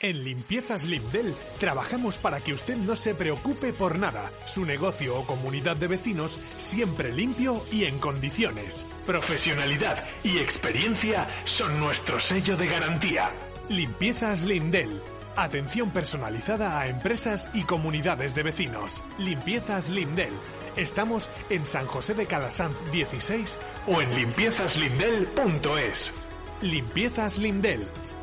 En 0.00 0.24
Limpiezas 0.24 0.84
Limdel 0.84 1.34
trabajamos 1.58 2.18
para 2.18 2.40
que 2.40 2.52
usted 2.52 2.76
no 2.76 2.94
se 2.96 3.14
preocupe 3.14 3.72
por 3.72 3.98
nada. 3.98 4.30
Su 4.44 4.66
negocio 4.66 5.18
o 5.18 5.24
comunidad 5.24 5.76
de 5.76 5.86
vecinos 5.86 6.38
siempre 6.58 7.12
limpio 7.12 7.64
y 7.72 7.84
en 7.84 7.98
condiciones. 7.98 8.84
Profesionalidad 9.06 10.04
y 10.22 10.38
experiencia 10.38 11.26
son 11.44 11.80
nuestro 11.80 12.20
sello 12.20 12.58
de 12.58 12.66
garantía. 12.66 13.30
Limpiezas 13.70 14.44
Lindel. 14.44 15.00
Atención 15.34 15.90
personalizada 15.90 16.78
a 16.78 16.88
empresas 16.88 17.48
y 17.54 17.62
comunidades 17.62 18.34
de 18.34 18.42
vecinos. 18.42 19.02
Limpiezas 19.18 19.88
Lindel. 19.88 20.32
Estamos 20.76 21.30
en 21.48 21.64
San 21.64 21.86
José 21.86 22.12
de 22.12 22.26
Calasanz 22.26 22.76
16 22.92 23.58
o 23.86 24.02
en 24.02 24.14
limpiezaslindel.es. 24.14 26.12
Limpiezas 26.60 27.38
Lindel 27.38 27.88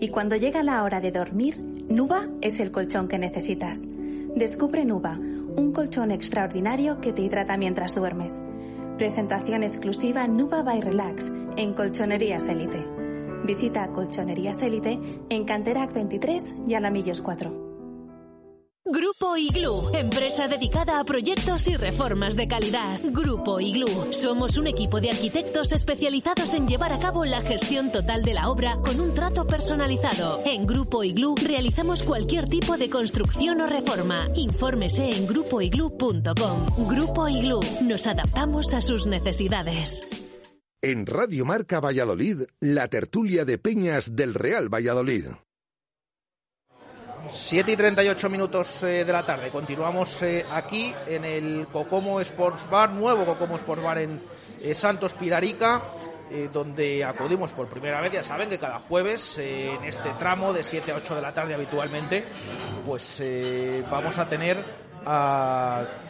Y 0.00 0.08
cuando 0.08 0.34
llega 0.36 0.62
la 0.62 0.82
hora 0.82 1.00
de 1.00 1.12
dormir, 1.12 1.60
Nuba 1.90 2.26
es 2.40 2.58
el 2.58 2.72
colchón 2.72 3.06
que 3.06 3.18
necesitas. 3.18 3.80
Descubre 4.34 4.86
Nuba, 4.86 5.18
un 5.18 5.72
colchón 5.72 6.10
extraordinario 6.10 7.02
que 7.02 7.12
te 7.12 7.20
hidrata 7.20 7.58
mientras 7.58 7.94
duermes. 7.94 8.32
Presentación 8.96 9.62
exclusiva 9.62 10.26
Nuba 10.26 10.62
by 10.62 10.80
Relax 10.80 11.30
en 11.56 11.74
Colchonerías 11.74 12.44
Elite. 12.44 12.82
Visita 13.44 13.88
Colchonerías 13.88 14.62
Elite 14.62 14.98
en 15.28 15.44
Canterac 15.44 15.92
23 15.92 16.54
y 16.66 16.74
Alamillos 16.74 17.20
4. 17.20 17.69
Grupo 18.86 19.36
Iglú, 19.36 19.90
empresa 19.94 20.48
dedicada 20.48 20.98
a 20.98 21.04
proyectos 21.04 21.68
y 21.68 21.76
reformas 21.76 22.34
de 22.34 22.48
calidad. 22.48 22.98
Grupo 23.04 23.60
Iglú, 23.60 24.08
somos 24.10 24.56
un 24.56 24.66
equipo 24.66 25.02
de 25.02 25.10
arquitectos 25.10 25.72
especializados 25.72 26.54
en 26.54 26.66
llevar 26.66 26.94
a 26.94 26.98
cabo 26.98 27.26
la 27.26 27.42
gestión 27.42 27.92
total 27.92 28.24
de 28.24 28.32
la 28.32 28.48
obra 28.48 28.78
con 28.82 28.98
un 28.98 29.14
trato 29.14 29.46
personalizado. 29.46 30.40
En 30.46 30.66
Grupo 30.66 31.04
Iglú 31.04 31.34
realizamos 31.36 32.02
cualquier 32.02 32.48
tipo 32.48 32.78
de 32.78 32.88
construcción 32.88 33.60
o 33.60 33.66
reforma. 33.66 34.28
Infórmese 34.34 35.10
en 35.10 35.26
grupoiglú.com. 35.26 36.88
Grupo 36.88 37.28
Iglú, 37.28 37.60
nos 37.82 38.06
adaptamos 38.06 38.72
a 38.72 38.80
sus 38.80 39.06
necesidades. 39.06 40.02
En 40.80 41.04
Radio 41.04 41.44
Marca 41.44 41.80
Valladolid, 41.80 42.44
la 42.60 42.88
tertulia 42.88 43.44
de 43.44 43.58
Peñas 43.58 44.16
del 44.16 44.32
Real 44.32 44.72
Valladolid. 44.72 45.26
7 47.32 47.72
y 47.72 47.76
38 47.76 48.28
minutos 48.28 48.82
eh, 48.82 49.04
de 49.04 49.12
la 49.12 49.22
tarde. 49.22 49.50
Continuamos 49.50 50.20
eh, 50.22 50.44
aquí 50.52 50.92
en 51.06 51.24
el 51.24 51.68
Cocomo 51.72 52.20
Sports 52.20 52.68
Bar, 52.68 52.90
nuevo 52.90 53.24
Cocomo 53.24 53.56
Sports 53.56 53.82
Bar 53.82 53.98
en 53.98 54.20
eh, 54.62 54.74
Santos 54.74 55.14
Pilarica, 55.14 55.82
donde 56.52 57.04
acudimos 57.04 57.50
por 57.50 57.66
primera 57.66 58.00
vez. 58.00 58.12
Ya 58.12 58.22
saben 58.22 58.48
que 58.48 58.56
cada 58.56 58.78
jueves, 58.78 59.36
en 59.38 59.82
este 59.82 60.10
tramo 60.10 60.52
de 60.52 60.62
7 60.62 60.92
a 60.92 60.96
8 60.96 61.16
de 61.16 61.22
la 61.22 61.34
tarde 61.34 61.54
habitualmente, 61.54 62.24
pues 62.86 63.20
vamos 63.90 64.16
a 64.16 64.28
tener 64.28 64.64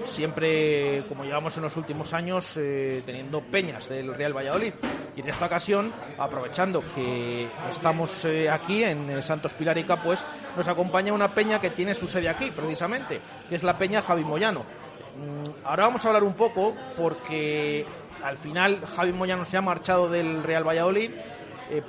siempre, 0.05 1.05
como 1.09 1.25
llevamos 1.25 1.57
en 1.57 1.63
los 1.63 1.77
últimos 1.77 2.13
años, 2.13 2.57
eh, 2.57 3.03
teniendo 3.05 3.41
peñas 3.41 3.89
del 3.89 4.15
Real 4.15 4.37
Valladolid. 4.37 4.73
Y 5.17 5.21
en 5.21 5.29
esta 5.29 5.47
ocasión, 5.47 5.93
aprovechando 6.19 6.83
que 6.95 7.49
estamos 7.71 8.25
eh, 8.25 8.49
aquí 8.51 8.85
en 8.85 9.11
eh, 9.11 9.23
Santos 9.23 9.55
Pilarica, 9.55 9.97
pues 9.97 10.23
nos 10.57 10.67
acompaña 10.69 11.13
una 11.13 11.29
peña 11.29 11.61
que 11.61 11.71
tiene 11.71 11.95
su 11.95 12.09
sede 12.09 12.29
aquí, 12.29 12.51
precisamente, 12.51 13.21
que 13.49 13.55
es 13.55 13.63
la 13.63 13.77
peña 13.77 14.03
Javi 14.03 14.25
Moyano. 14.25 14.61
Mm, 14.61 15.67
ahora 15.67 15.85
vamos 15.85 16.05
a 16.05 16.09
hablar 16.09 16.25
un 16.25 16.35
poco 16.35 16.75
porque 16.97 17.87
al 18.23 18.37
final 18.37 18.79
Javi 18.97 19.13
Moyano 19.13 19.45
se 19.45 19.57
ha 19.57 19.63
marchado 19.63 20.11
del 20.11 20.43
Real 20.43 20.67
Valladolid. 20.67 21.11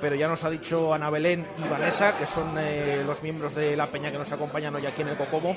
pero 0.00 0.14
ya 0.14 0.28
nos 0.28 0.44
ha 0.44 0.50
dicho 0.50 0.94
Ana 0.94 1.10
Belén 1.10 1.44
y 1.58 1.68
Vanessa, 1.68 2.16
que 2.16 2.24
son 2.24 2.54
los 3.04 3.20
miembros 3.24 3.56
de 3.56 3.76
la 3.76 3.88
peña 3.88 4.12
que 4.12 4.18
nos 4.18 4.30
acompañan 4.30 4.76
hoy 4.76 4.86
aquí 4.86 5.02
en 5.02 5.08
el 5.08 5.16
Cocomo, 5.16 5.56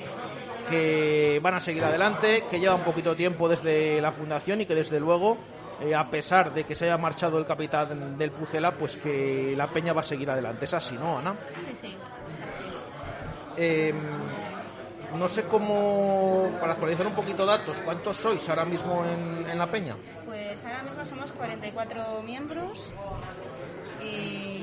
que 0.69 1.39
van 1.41 1.55
a 1.55 1.59
seguir 1.59 1.83
adelante, 1.83 2.43
que 2.49 2.59
lleva 2.59 2.75
un 2.75 2.83
poquito 2.83 3.11
de 3.11 3.15
tiempo 3.15 3.47
desde 3.47 4.01
la 4.01 4.11
fundación 4.11 4.61
y 4.61 4.65
que 4.65 4.75
desde 4.75 4.99
luego, 4.99 5.37
eh, 5.81 5.95
a 5.95 6.09
pesar 6.09 6.53
de 6.53 6.63
que 6.63 6.75
se 6.75 6.85
haya 6.85 6.97
marchado 6.97 7.37
el 7.37 7.45
capitán 7.45 8.17
del 8.17 8.31
Pucela, 8.31 8.77
pues 8.77 8.97
que 8.97 9.53
la 9.55 9.67
peña 9.67 9.93
va 9.93 10.01
a 10.01 10.03
seguir 10.03 10.29
adelante. 10.29 10.65
Es 10.65 10.73
así, 10.73 10.95
¿no, 10.95 11.19
Ana? 11.19 11.35
Sí, 11.55 11.77
sí, 11.81 11.95
es 12.33 12.41
así. 12.41 12.63
Em, 13.57 13.95
no 15.17 15.27
sé 15.27 15.43
cómo, 15.43 16.49
para 16.59 16.73
actualizar 16.73 17.07
un 17.07 17.13
poquito 17.13 17.45
datos, 17.45 17.79
¿cuántos 17.81 18.17
sois 18.17 18.47
ahora 18.49 18.65
mismo 18.65 19.03
en, 19.05 19.49
en 19.49 19.57
la 19.57 19.67
peña? 19.67 19.95
Pues 20.25 20.63
ahora 20.65 20.83
mismo 20.83 21.05
somos 21.05 21.31
44 21.31 22.21
miembros 22.23 22.91
y 24.03 24.54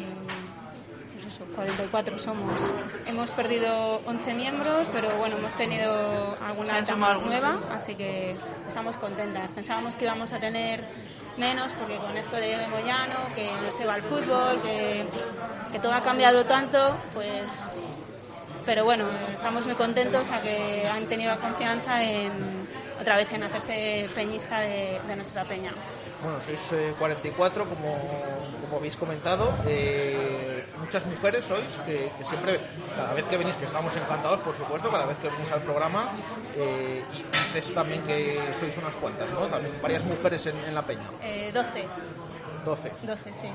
44 1.54 2.18
somos. 2.18 2.60
Hemos 3.06 3.30
perdido 3.32 4.00
11 4.06 4.34
miembros, 4.34 4.88
pero 4.92 5.16
bueno, 5.16 5.36
hemos 5.36 5.52
tenido 5.54 6.36
alguna 6.40 6.80
nueva, 7.24 7.60
así 7.72 7.94
que 7.94 8.34
estamos 8.66 8.96
contentas. 8.96 9.52
Pensábamos 9.52 9.94
que 9.94 10.04
íbamos 10.04 10.32
a 10.32 10.38
tener 10.38 10.84
menos, 11.36 11.72
porque 11.74 11.96
con 11.96 12.16
esto 12.16 12.36
de 12.36 12.56
Moyano, 12.68 13.34
que 13.34 13.50
no 13.62 13.70
se 13.70 13.84
va 13.86 13.94
al 13.94 14.02
fútbol, 14.02 14.60
que, 14.62 15.04
que 15.72 15.78
todo 15.78 15.92
ha 15.92 16.02
cambiado 16.02 16.44
tanto, 16.44 16.96
pues. 17.14 17.98
Pero 18.64 18.84
bueno, 18.84 19.06
estamos 19.34 19.66
muy 19.66 19.74
contentos 19.74 20.30
a 20.30 20.40
que 20.40 20.86
han 20.86 21.06
tenido 21.06 21.30
la 21.30 21.38
confianza 21.38 22.02
en 22.02 22.30
otra 23.00 23.16
vez 23.16 23.32
en 23.32 23.42
hacerse 23.42 24.08
peñista 24.14 24.60
de, 24.60 25.00
de 25.06 25.16
nuestra 25.16 25.44
peña. 25.44 25.72
Bueno, 26.22 26.40
sois 26.40 26.70
44, 26.98 27.64
eh, 27.64 27.66
como, 27.66 27.98
como 28.60 28.76
habéis 28.76 28.96
comentado. 28.96 29.52
Eh, 29.66 30.64
muchas 30.78 31.04
mujeres 31.06 31.44
sois, 31.44 31.78
que, 31.84 32.10
siempre, 32.22 32.60
cada 32.94 33.12
vez 33.14 33.26
que 33.26 33.36
venís, 33.36 33.56
que 33.56 33.64
estamos 33.64 33.96
encantados, 33.96 34.38
por 34.40 34.54
supuesto, 34.54 34.88
cada 34.90 35.06
vez 35.06 35.16
que 35.18 35.28
venís 35.28 35.50
al 35.50 35.62
programa, 35.62 36.04
eh, 36.56 37.02
y 37.12 37.22
dices 37.24 37.74
también 37.74 38.02
que 38.02 38.38
sois 38.52 38.76
unas 38.78 38.94
cuantas, 38.96 39.32
¿no? 39.32 39.46
También 39.46 39.82
varias 39.82 40.04
mujeres 40.04 40.46
en, 40.46 40.74
la 40.74 40.82
peña. 40.82 41.10
12. 41.52 41.86
12. 42.64 42.92
12, 43.02 43.34
sí. 43.34 43.48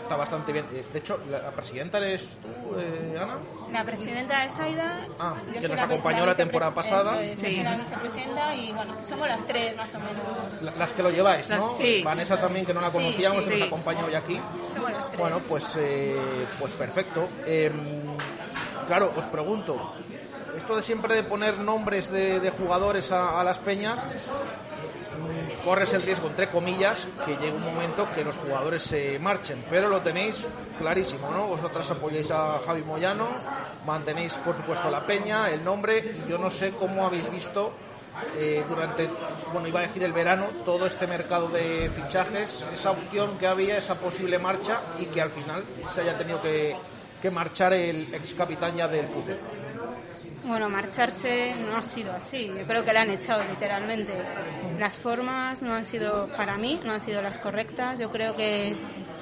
Está 0.00 0.16
bastante 0.16 0.52
bien. 0.52 0.66
Eh, 0.72 0.84
De 0.92 0.98
hecho, 0.98 1.20
la, 1.28 1.50
presidenta 1.50 1.98
eres 1.98 2.38
tú, 2.42 2.78
eh, 2.78 3.18
Ana. 3.20 3.38
La 3.72 3.84
presidenta 3.84 4.44
es 4.44 4.56
Aida. 4.58 5.06
Ah, 5.18 5.34
yo 5.52 5.60
que 5.60 5.68
nos 5.68 5.76
la- 5.76 5.84
acompañó 5.84 6.24
la 6.26 6.34
temporada 6.34 6.72
pasada. 6.74 7.22
es, 7.22 7.40
yo 7.40 7.48
soy 7.48 7.62
la 7.62 7.76
vicepresidenta 7.76 8.54
y 8.54 8.72
bueno, 8.72 8.94
somos 9.04 9.28
las 9.28 9.44
tres 9.46 9.76
más 9.76 9.94
o 9.94 9.98
menos. 10.00 10.62
La- 10.62 10.72
Las 10.76 10.92
que 10.92 11.02
lo 11.02 11.10
lleváis, 11.10 11.48
¿no? 11.50 11.76
Sí. 11.76 12.02
Vanessa 12.02 12.40
también, 12.40 12.64
que 12.66 12.72
no 12.74 12.80
la 12.80 12.90
Sí, 12.90 12.96
conocíamos, 12.98 13.38
sí. 13.40 13.44
que 13.44 13.50
nos 13.50 13.60
Sí. 13.60 13.66
acompaña 13.66 14.04
hoy 14.04 14.14
aquí. 14.14 14.40
Somos 14.72 14.90
las 14.92 15.06
tres. 15.08 15.18
Bueno, 15.20 15.38
pues, 15.48 15.64
eh, 15.76 16.46
pues 16.58 16.72
perfecto. 16.72 17.28
Em, 17.46 17.74
claro, 18.86 19.12
os 19.16 19.24
pregunto, 19.26 19.92
esto 20.56 20.76
de 20.76 20.82
siempre 20.82 21.14
de 21.14 21.22
poner 21.22 21.58
nombres 21.58 22.10
de, 22.10 22.40
de 22.40 22.50
jugadores 22.50 23.12
a, 23.12 23.38
a 23.40 23.44
las 23.44 23.58
peñas, 23.58 23.98
corres 25.64 25.92
el 25.94 26.02
riesgo, 26.02 26.28
entre 26.28 26.48
comillas, 26.48 27.08
que 27.24 27.36
llegue 27.36 27.52
un 27.52 27.64
momento 27.64 28.08
que 28.10 28.24
los 28.24 28.36
jugadores 28.36 28.82
se 28.82 29.18
marchen, 29.18 29.64
pero 29.70 29.88
lo 29.88 30.00
tenéis 30.00 30.48
clarísimo, 30.78 31.30
¿no? 31.30 31.46
Vosotras 31.46 31.90
apoyáis 31.90 32.30
a 32.30 32.60
Javi 32.64 32.82
Moyano, 32.82 33.28
mantenéis, 33.84 34.34
por 34.34 34.54
supuesto, 34.54 34.90
la 34.90 35.06
peña, 35.06 35.50
el 35.50 35.64
nombre, 35.64 36.12
yo 36.28 36.38
no 36.38 36.50
sé 36.50 36.72
cómo 36.72 37.06
habéis 37.06 37.30
visto 37.30 37.72
eh, 38.36 38.64
durante, 38.68 39.08
bueno, 39.52 39.68
iba 39.68 39.80
a 39.80 39.82
decir 39.82 40.02
el 40.02 40.12
verano, 40.12 40.46
todo 40.64 40.86
este 40.86 41.06
mercado 41.06 41.48
de 41.48 41.90
fichajes, 41.94 42.66
esa 42.72 42.92
opción 42.92 43.36
que 43.38 43.46
había, 43.46 43.76
esa 43.76 43.94
posible 43.96 44.38
marcha 44.38 44.80
y 44.98 45.06
que 45.06 45.20
al 45.20 45.30
final 45.30 45.62
se 45.92 46.00
haya 46.00 46.16
tenido 46.16 46.40
que, 46.40 46.76
que 47.20 47.30
marchar 47.30 47.72
el 47.72 48.14
ex 48.14 48.34
capitán 48.34 48.76
ya 48.76 48.88
del 48.88 49.06
Pucet. 49.06 49.65
Bueno, 50.46 50.68
marcharse 50.68 51.54
no 51.68 51.76
ha 51.76 51.82
sido 51.82 52.12
así. 52.12 52.46
Yo 52.46 52.64
creo 52.66 52.84
que 52.84 52.92
la 52.92 53.02
han 53.02 53.10
echado 53.10 53.42
literalmente. 53.44 54.12
Las 54.78 54.96
formas 54.96 55.60
no 55.62 55.74
han 55.74 55.84
sido, 55.84 56.28
para 56.36 56.56
mí, 56.56 56.80
no 56.84 56.92
han 56.92 57.00
sido 57.00 57.20
las 57.20 57.38
correctas. 57.38 57.98
Yo 57.98 58.10
creo 58.10 58.36
que, 58.36 58.74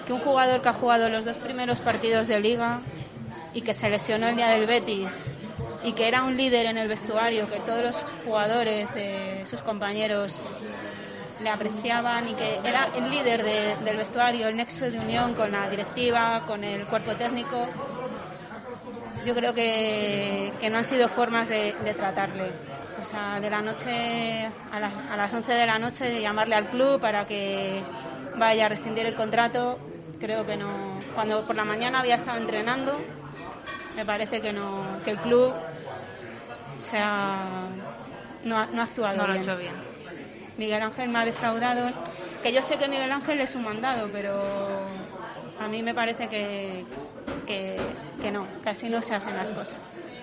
que 0.07 0.13
un 0.13 0.21
jugador 0.21 0.61
que 0.61 0.69
ha 0.69 0.73
jugado 0.75 1.09
los 1.09 1.25
dos 1.25 1.39
primeros 1.39 1.81
partidos 1.81 2.29
de 2.29 2.41
liga 2.41 2.81
y 3.55 3.63
que 3.63 3.73
se 3.73 3.89
lesionó 3.89 4.29
el 4.29 4.37
día 4.37 4.49
del 4.49 4.67
Betis 4.67 5.33
y 5.83 5.93
que 5.93 6.09
era 6.09 6.25
un 6.25 6.37
líder 6.37 6.67
en 6.67 6.77
el 6.79 6.89
vestuario, 6.89 7.49
que 7.49 7.59
todos 7.61 7.83
los 7.85 7.97
jugadores, 8.27 8.89
eh, 8.97 9.45
sus 9.49 9.63
compañeros, 9.63 10.41
le 11.43 11.49
apreciaban 11.51 12.29
y 12.29 12.35
que 12.35 12.57
era 12.67 12.89
el 12.97 13.11
líder 13.11 13.43
de- 13.45 13.77
del 13.85 13.97
vestuario, 13.97 14.49
el 14.49 14.57
nexo 14.57 14.91
de 14.91 14.99
unión 14.99 15.35
con 15.35 15.53
la 15.53 15.69
directiva, 15.69 16.45
con 16.47 16.65
el 16.65 16.85
cuerpo 16.87 17.15
técnico. 17.17 17.67
Yo 19.25 19.35
creo 19.35 19.55
que, 19.55 20.53
que 20.61 20.71
no 20.71 20.79
han 20.79 20.85
sido 20.85 21.09
formas 21.09 21.49
de, 21.49 21.75
de 21.85 21.95
tratarle. 21.95 22.51
O 23.01 23.05
sea, 23.05 23.41
de 23.41 23.51
la 23.51 23.61
noche 23.61 24.47
a 24.73 24.81
las, 24.81 24.93
a 25.11 25.17
las 25.17 25.33
11 25.33 25.53
de 25.53 25.67
la 25.67 25.79
noche 25.79 26.05
de 26.05 26.21
llamarle 26.21 26.55
al 26.55 26.67
club 26.67 27.01
para 27.01 27.27
que 27.27 27.83
vaya 28.37 28.67
a 28.67 28.69
rescindir 28.69 29.07
el 29.07 29.15
contrato, 29.15 29.79
creo 30.21 30.45
que 30.47 30.57
no. 30.57 30.99
Cuando 31.15 31.43
por 31.43 31.55
la 31.57 31.65
mañana 31.65 32.01
había 32.01 32.15
estado 32.17 32.39
entrenando, 32.39 32.99
me 33.97 34.05
parece 34.05 34.41
que 34.41 34.53
no 34.53 34.99
que 35.05 35.13
el 35.13 35.19
club 35.19 35.53
se 36.79 36.99
ha- 36.99 37.69
no, 38.45 38.59
ha, 38.59 38.67
no 38.67 38.81
ha 38.81 38.85
actuado 38.85 39.17
No 39.17 39.23
lo 39.27 39.33
ha 39.33 39.37
bien. 39.37 39.43
hecho 39.43 39.57
bien. 39.57 39.73
Miguel 40.57 40.83
Ángel 40.83 41.09
me 41.09 41.19
ha 41.21 41.25
defraudado. 41.25 41.91
Que 42.43 42.53
yo 42.53 42.63
sé 42.63 42.77
que 42.77 42.89
Miguel 42.89 43.11
Ángel 43.11 43.41
es 43.41 43.55
un 43.55 43.65
mandado, 43.65 44.09
pero 44.13 44.39
a 45.61 45.69
mí 45.69 45.83
me 45.83 45.95
parece 45.95 46.29
que, 46.29 46.85
que, 47.45 47.77
que 48.21 48.31
no, 48.31 48.47
así 48.65 48.89
no 48.89 49.01
se 49.03 49.15
hacen 49.15 49.37
las 49.37 49.51
cosas. 49.53 49.77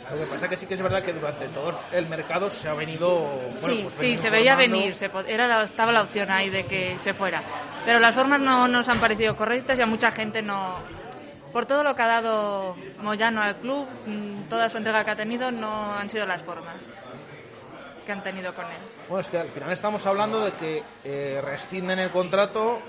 Lo 0.10 0.18
que 0.18 0.26
pasa 0.26 0.50
que 0.50 0.58
sí 0.58 0.66
que 0.66 0.74
es 0.74 0.82
verdad 0.82 1.02
que 1.02 1.14
durante 1.14 1.48
todo 1.50 1.80
el 1.94 2.08
mercado 2.08 2.50
se 2.50 2.68
ha 2.68 2.74
venido... 2.74 3.10
bueno, 3.20 3.60
sí, 3.62 3.80
pues 3.84 3.96
sí, 4.00 4.18
se 4.18 4.30
veía 4.30 4.56
formando- 4.56 4.78
venir, 4.80 4.96
se 4.96 5.10
era 5.28 5.48
la- 5.48 5.64
estaba 5.64 5.92
la 5.92 6.02
opción 6.02 6.30
ahí 6.32 6.50
de 6.50 6.66
que 6.66 6.98
se 7.02 7.14
fuera. 7.14 7.42
Pero 7.86 8.00
las 8.00 8.14
formas 8.14 8.40
no 8.42 8.68
nos 8.68 8.90
han 8.90 9.00
parecido 9.00 9.36
correctas 9.38 9.78
y 9.80 9.82
a 9.82 9.86
mucha 9.86 10.12
gente 10.12 10.42
no... 10.42 10.76
Por 11.54 11.66
todo 11.66 11.84
lo 11.84 11.96
que 11.96 12.02
ha 12.02 12.08
dado 12.08 12.76
Moyano 13.02 13.42
al 13.42 13.58
club, 13.58 13.86
mm, 14.06 14.44
toda 14.50 14.70
su 14.70 14.78
entrega 14.78 15.04
que 15.04 15.12
ha 15.12 15.16
tenido, 15.16 15.52
no 15.52 15.94
han 15.94 16.10
sido 16.10 16.26
las 16.26 16.42
formas 16.42 16.76
que 18.06 18.12
han 18.12 18.24
tenido 18.24 18.54
con 18.56 18.66
él. 18.66 18.72
Bueno, 19.08 19.22
es 19.22 19.28
que 19.30 19.38
al 19.38 19.50
final 19.50 19.72
estamos 19.72 20.06
hablando 20.06 20.44
de 20.44 20.52
que 20.54 20.84
eh, 21.04 21.42
rescinden 21.44 22.00
el 22.00 22.10
contrato 22.10 22.80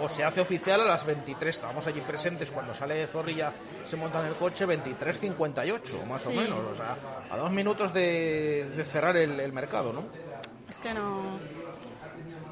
o 0.00 0.08
se 0.08 0.24
hace 0.24 0.40
oficial 0.40 0.80
a 0.80 0.84
las 0.84 1.04
23. 1.04 1.54
Estábamos 1.54 1.86
allí 1.86 2.00
presentes 2.00 2.50
cuando 2.50 2.74
sale 2.74 2.96
de 2.96 3.06
Zorrilla, 3.06 3.52
se 3.86 3.96
monta 3.96 4.20
en 4.20 4.26
el 4.26 4.34
coche 4.34 4.66
23.58, 4.66 6.04
más 6.06 6.26
o 6.26 6.30
menos. 6.30 6.58
O 6.58 6.74
sea, 6.74 6.96
a 7.30 7.36
dos 7.36 7.50
minutos 7.50 7.92
de, 7.92 8.70
de 8.76 8.84
cerrar 8.84 9.16
el, 9.16 9.38
el 9.38 9.52
mercado, 9.52 9.92
¿no? 9.92 10.04
Es 10.68 10.78
que 10.78 10.94
no. 10.94 11.22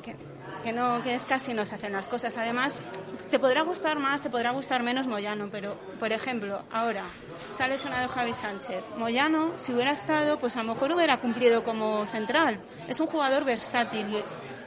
Que, 0.02 0.14
que 0.62 0.72
no, 0.72 1.02
que 1.02 1.14
es 1.14 1.24
casi 1.24 1.54
no 1.54 1.64
se 1.64 1.74
hacen 1.74 1.92
las 1.92 2.06
cosas. 2.06 2.36
Además, 2.36 2.84
te 3.30 3.38
podrá 3.38 3.62
gustar 3.62 3.98
más, 3.98 4.20
te 4.20 4.30
podrá 4.30 4.50
gustar 4.50 4.82
menos 4.82 5.06
Moyano, 5.06 5.48
pero, 5.50 5.76
por 5.98 6.12
ejemplo, 6.12 6.62
ahora 6.70 7.04
sale 7.52 7.78
sonado 7.78 8.08
Javi 8.08 8.32
Sánchez. 8.32 8.82
Moyano, 8.96 9.52
si 9.56 9.72
hubiera 9.72 9.92
estado, 9.92 10.38
pues 10.38 10.56
a 10.56 10.62
lo 10.62 10.74
mejor 10.74 10.92
hubiera 10.92 11.18
cumplido 11.18 11.64
como 11.64 12.06
central. 12.06 12.60
Es 12.88 13.00
un 13.00 13.06
jugador 13.06 13.44
versátil 13.44 14.22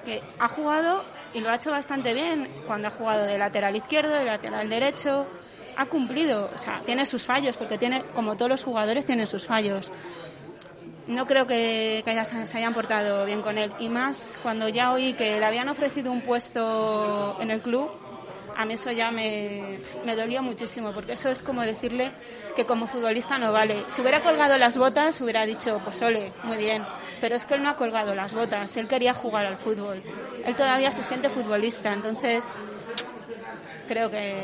que 0.06 0.22
ha 0.40 0.48
jugado 0.48 1.04
y 1.34 1.40
lo 1.42 1.50
ha 1.50 1.56
hecho 1.56 1.72
bastante 1.72 2.14
bien 2.14 2.48
cuando 2.68 2.88
ha 2.88 2.92
jugado 2.92 3.26
de 3.26 3.38
lateral 3.38 3.76
izquierdo, 3.76 4.12
de 4.14 4.26
lateral 4.26 4.70
derecho. 4.70 5.26
Ha 5.76 5.86
cumplido, 5.88 6.52
o 6.54 6.58
sea, 6.58 6.82
tiene 6.86 7.06
sus 7.06 7.24
fallos, 7.24 7.58
porque 7.58 7.78
tiene, 7.80 8.04
como 8.14 8.36
todos 8.38 8.50
los 8.52 8.64
jugadores, 8.64 9.06
tienen 9.06 9.28
sus 9.28 9.46
fallos 9.46 9.92
no 11.08 11.26
creo 11.26 11.46
que, 11.46 12.02
que 12.06 12.12
haya- 12.12 12.24
se 12.24 12.58
hayan 12.58 12.74
portado 12.74 13.26
bien 13.26 13.42
con 13.42 13.58
él. 13.58 13.74
Y 13.80 13.90
más 13.90 14.40
cuando 14.42 14.70
ya 14.70 14.92
oí 14.94 15.14
que 15.14 15.38
le 15.38 15.46
habían 15.46 15.68
ofrecido 15.68 16.12
un 16.14 16.22
puesto 16.22 17.36
en 17.42 17.52
el 17.52 17.62
club, 17.62 17.90
a 18.56 18.66
mí 18.66 18.74
eso 18.74 18.92
ya 18.92 19.12
me, 19.12 19.80
me 20.06 20.16
dolió 20.16 20.42
muchísimo, 20.42 20.92
porque 20.92 21.14
eso 21.14 21.30
es 21.30 21.42
como 21.42 21.62
decirle 21.62 22.12
que 22.56 22.66
como 22.66 22.88
futbolista 22.88 23.38
no 23.38 23.52
vale. 23.52 23.84
Si 23.94 24.02
hubiera 24.02 24.22
colgado 24.22 24.58
las 24.58 24.78
botas, 24.78 25.20
hubiera 25.22 25.46
dicho, 25.46 25.82
pues 25.84 26.02
ole, 26.02 26.32
muy 26.44 26.58
bien. 26.58 26.84
Pero 27.22 27.36
es 27.36 27.46
que 27.46 27.56
él 27.56 27.64
no 27.64 27.70
ha 27.70 27.78
colgado 27.78 28.14
las 28.14 28.34
botas, 28.34 28.76
él 28.78 28.88
quería 28.88 29.14
jugar 29.14 29.46
al 29.46 29.58
fútbol. 29.58 30.04
Él 30.46 30.56
todavía 30.56 30.92
se 30.92 31.04
siente 31.04 31.30
futbolista, 31.30 31.94
entonces 31.94 32.62
creo 33.88 34.10
que, 34.10 34.44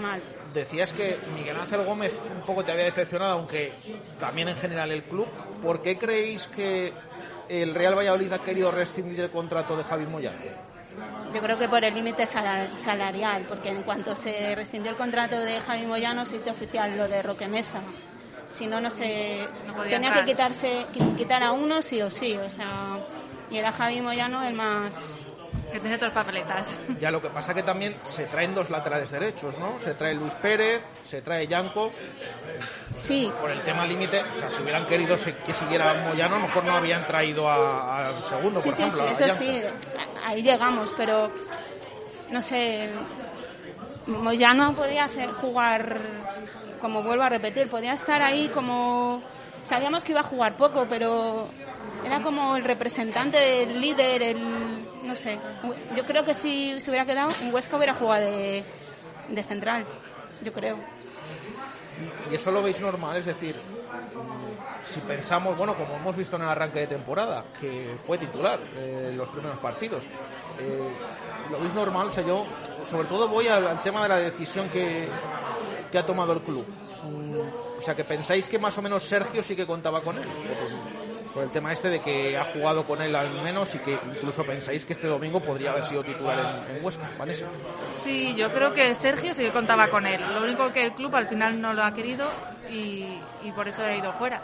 mal. 0.00 0.20
Decías 0.52 0.92
que 0.92 1.18
Miguel 1.34 1.56
Ángel 1.56 1.84
Gómez 1.84 2.18
un 2.34 2.42
poco 2.42 2.64
te 2.64 2.72
había 2.72 2.84
decepcionado, 2.84 3.32
aunque 3.32 3.72
también 4.18 4.48
en 4.48 4.56
general 4.56 4.90
el 4.90 5.02
club. 5.02 5.28
¿Por 5.62 5.82
qué 5.82 5.98
creéis 5.98 6.46
que 6.46 6.92
el 7.48 7.74
Real 7.74 7.96
Valladolid 7.96 8.32
ha 8.32 8.38
querido 8.38 8.70
rescindir 8.70 9.20
el 9.20 9.30
contrato 9.30 9.76
de 9.76 9.84
Javi 9.84 10.06
Moyano? 10.06 10.36
Yo 11.34 11.40
creo 11.42 11.58
que 11.58 11.68
por 11.68 11.84
el 11.84 11.94
límite 11.94 12.24
sala- 12.26 12.68
salarial, 12.76 13.42
porque 13.48 13.68
en 13.70 13.82
cuanto 13.82 14.16
se 14.16 14.54
rescindió 14.54 14.90
el 14.90 14.96
contrato 14.96 15.38
de 15.38 15.60
Javi 15.60 15.86
Moyano 15.86 16.24
se 16.24 16.36
hizo 16.36 16.50
oficial 16.50 16.96
lo 16.96 17.06
de 17.06 17.22
Roque 17.22 17.46
Mesa. 17.48 17.80
Si 18.50 18.66
no, 18.66 18.80
no 18.80 18.90
se 18.90 19.46
tenía 19.88 20.08
entrar. 20.08 20.24
que 20.24 20.30
quitarse 20.32 20.86
qui- 20.94 21.16
quitar 21.16 21.42
a 21.42 21.52
uno 21.52 21.82
sí 21.82 22.00
o 22.00 22.10
sí, 22.10 22.34
o 22.34 22.48
sea, 22.48 22.98
y 23.50 23.58
era 23.58 23.72
Javi 23.72 24.00
Moyano 24.00 24.42
el 24.42 24.54
más 24.54 25.32
que 25.72 25.80
tiene 25.80 25.96
otras 25.96 26.12
papeletas. 26.12 26.78
Ya 27.00 27.10
lo 27.10 27.20
que 27.20 27.28
pasa 27.28 27.54
que 27.54 27.62
también 27.62 27.96
se 28.02 28.24
traen 28.26 28.54
dos 28.54 28.70
laterales 28.70 29.10
derechos, 29.10 29.58
¿no? 29.58 29.78
Se 29.78 29.94
trae 29.94 30.14
Luis 30.14 30.34
Pérez, 30.36 30.80
se 31.04 31.20
trae 31.22 31.46
Yanco. 31.46 31.92
Sí. 32.96 33.30
Por 33.40 33.50
el 33.50 33.60
tema 33.62 33.84
límite, 33.86 34.22
o 34.22 34.32
sea, 34.32 34.50
si 34.50 34.62
hubieran 34.62 34.86
querido 34.86 35.16
que 35.46 35.52
siguiera 35.52 35.94
Moyano, 36.08 36.36
a 36.36 36.38
lo 36.40 36.46
mejor 36.46 36.64
no 36.64 36.72
habían 36.72 37.06
traído 37.06 37.50
al 37.50 38.12
segundo, 38.24 38.60
Sí, 38.62 38.68
por 38.68 38.76
sí, 38.76 38.82
ejemplo. 38.82 39.06
sí, 39.08 39.12
eso 39.12 39.26
Yanco. 39.26 39.42
sí, 39.42 39.62
ahí 40.24 40.42
llegamos, 40.42 40.94
pero 40.96 41.30
no 42.30 42.42
sé, 42.42 42.90
Moyano 44.06 44.72
podía 44.72 45.04
hacer, 45.04 45.30
jugar, 45.32 45.96
como 46.80 47.02
vuelvo 47.02 47.24
a 47.24 47.28
repetir, 47.28 47.68
podía 47.68 47.92
estar 47.92 48.22
ahí 48.22 48.48
como, 48.48 49.22
sabíamos 49.64 50.02
que 50.04 50.12
iba 50.12 50.20
a 50.20 50.24
jugar 50.24 50.56
poco, 50.56 50.86
pero 50.88 51.46
era 52.04 52.20
como 52.22 52.56
el 52.56 52.64
representante, 52.64 53.62
el 53.64 53.80
líder, 53.80 54.22
el, 54.22 54.77
no 55.08 55.16
sé, 55.16 55.38
yo 55.96 56.04
creo 56.04 56.24
que 56.24 56.34
si 56.34 56.78
se 56.80 56.90
hubiera 56.90 57.06
quedado, 57.06 57.30
en 57.42 57.52
Huesca 57.52 57.76
hubiera 57.76 57.94
jugado 57.94 58.26
de, 58.26 58.62
de 59.28 59.42
central, 59.42 59.84
yo 60.42 60.52
creo. 60.52 60.76
Y 62.30 62.34
eso 62.36 62.50
lo 62.52 62.62
veis 62.62 62.80
normal, 62.80 63.16
es 63.16 63.26
decir, 63.26 63.56
si 64.84 65.00
pensamos, 65.00 65.56
bueno, 65.56 65.74
como 65.74 65.96
hemos 65.96 66.14
visto 66.16 66.36
en 66.36 66.42
el 66.42 66.48
arranque 66.48 66.80
de 66.80 66.86
temporada, 66.86 67.42
que 67.58 67.96
fue 68.06 68.18
titular 68.18 68.58
eh, 68.76 69.12
los 69.16 69.28
primeros 69.30 69.58
partidos, 69.58 70.04
eh, 70.60 70.88
lo 71.50 71.58
veis 71.58 71.74
normal, 71.74 72.08
o 72.08 72.10
sea, 72.10 72.22
yo 72.24 72.44
sobre 72.84 73.08
todo 73.08 73.28
voy 73.28 73.48
al, 73.48 73.66
al 73.66 73.82
tema 73.82 74.02
de 74.02 74.08
la 74.10 74.18
decisión 74.18 74.68
que, 74.68 75.08
que 75.90 75.98
ha 75.98 76.04
tomado 76.06 76.34
el 76.34 76.40
club. 76.42 76.64
Mm, 77.02 77.78
O 77.78 77.82
sea, 77.82 77.94
que 77.94 78.04
pensáis 78.04 78.46
que 78.46 78.58
más 78.58 78.76
o 78.76 78.82
menos 78.82 79.02
Sergio 79.04 79.42
sí 79.42 79.54
que 79.56 79.64
contaba 79.66 80.02
con 80.02 80.18
él, 80.18 80.28
por, 81.38 81.44
el 81.44 81.50
tema 81.52 81.72
este 81.72 81.88
de 81.88 82.00
que 82.00 82.36
ha 82.36 82.44
jugado 82.44 82.84
con 82.84 83.00
él 83.02 83.14
al 83.14 83.30
menos 83.42 83.74
y 83.74 83.78
que 83.78 83.92
incluso 83.92 84.44
pensáis 84.44 84.84
que 84.84 84.92
este 84.92 85.06
domingo 85.06 85.40
podría 85.40 85.70
haber 85.70 85.84
sido 85.84 86.02
titular 86.04 86.62
en, 86.68 86.76
en 86.76 86.84
Huesca, 86.84 87.08
Vanessa. 87.18 87.46
Sí, 87.96 88.34
yo 88.34 88.52
creo 88.52 88.72
que 88.74 88.94
Sergio 88.94 89.34
sí 89.34 89.42
que 89.42 89.50
contaba 89.50 89.88
con 89.88 90.06
él. 90.06 90.20
Lo 90.34 90.42
único 90.42 90.72
que 90.72 90.82
el 90.82 90.92
club 90.92 91.14
al 91.16 91.28
final 91.28 91.60
no 91.60 91.72
lo 91.72 91.82
ha 91.84 91.94
querido 91.94 92.26
y, 92.70 93.06
y 93.42 93.52
por 93.52 93.68
eso 93.68 93.82
ha 93.82 93.94
ido 93.94 94.12
fuera. 94.14 94.42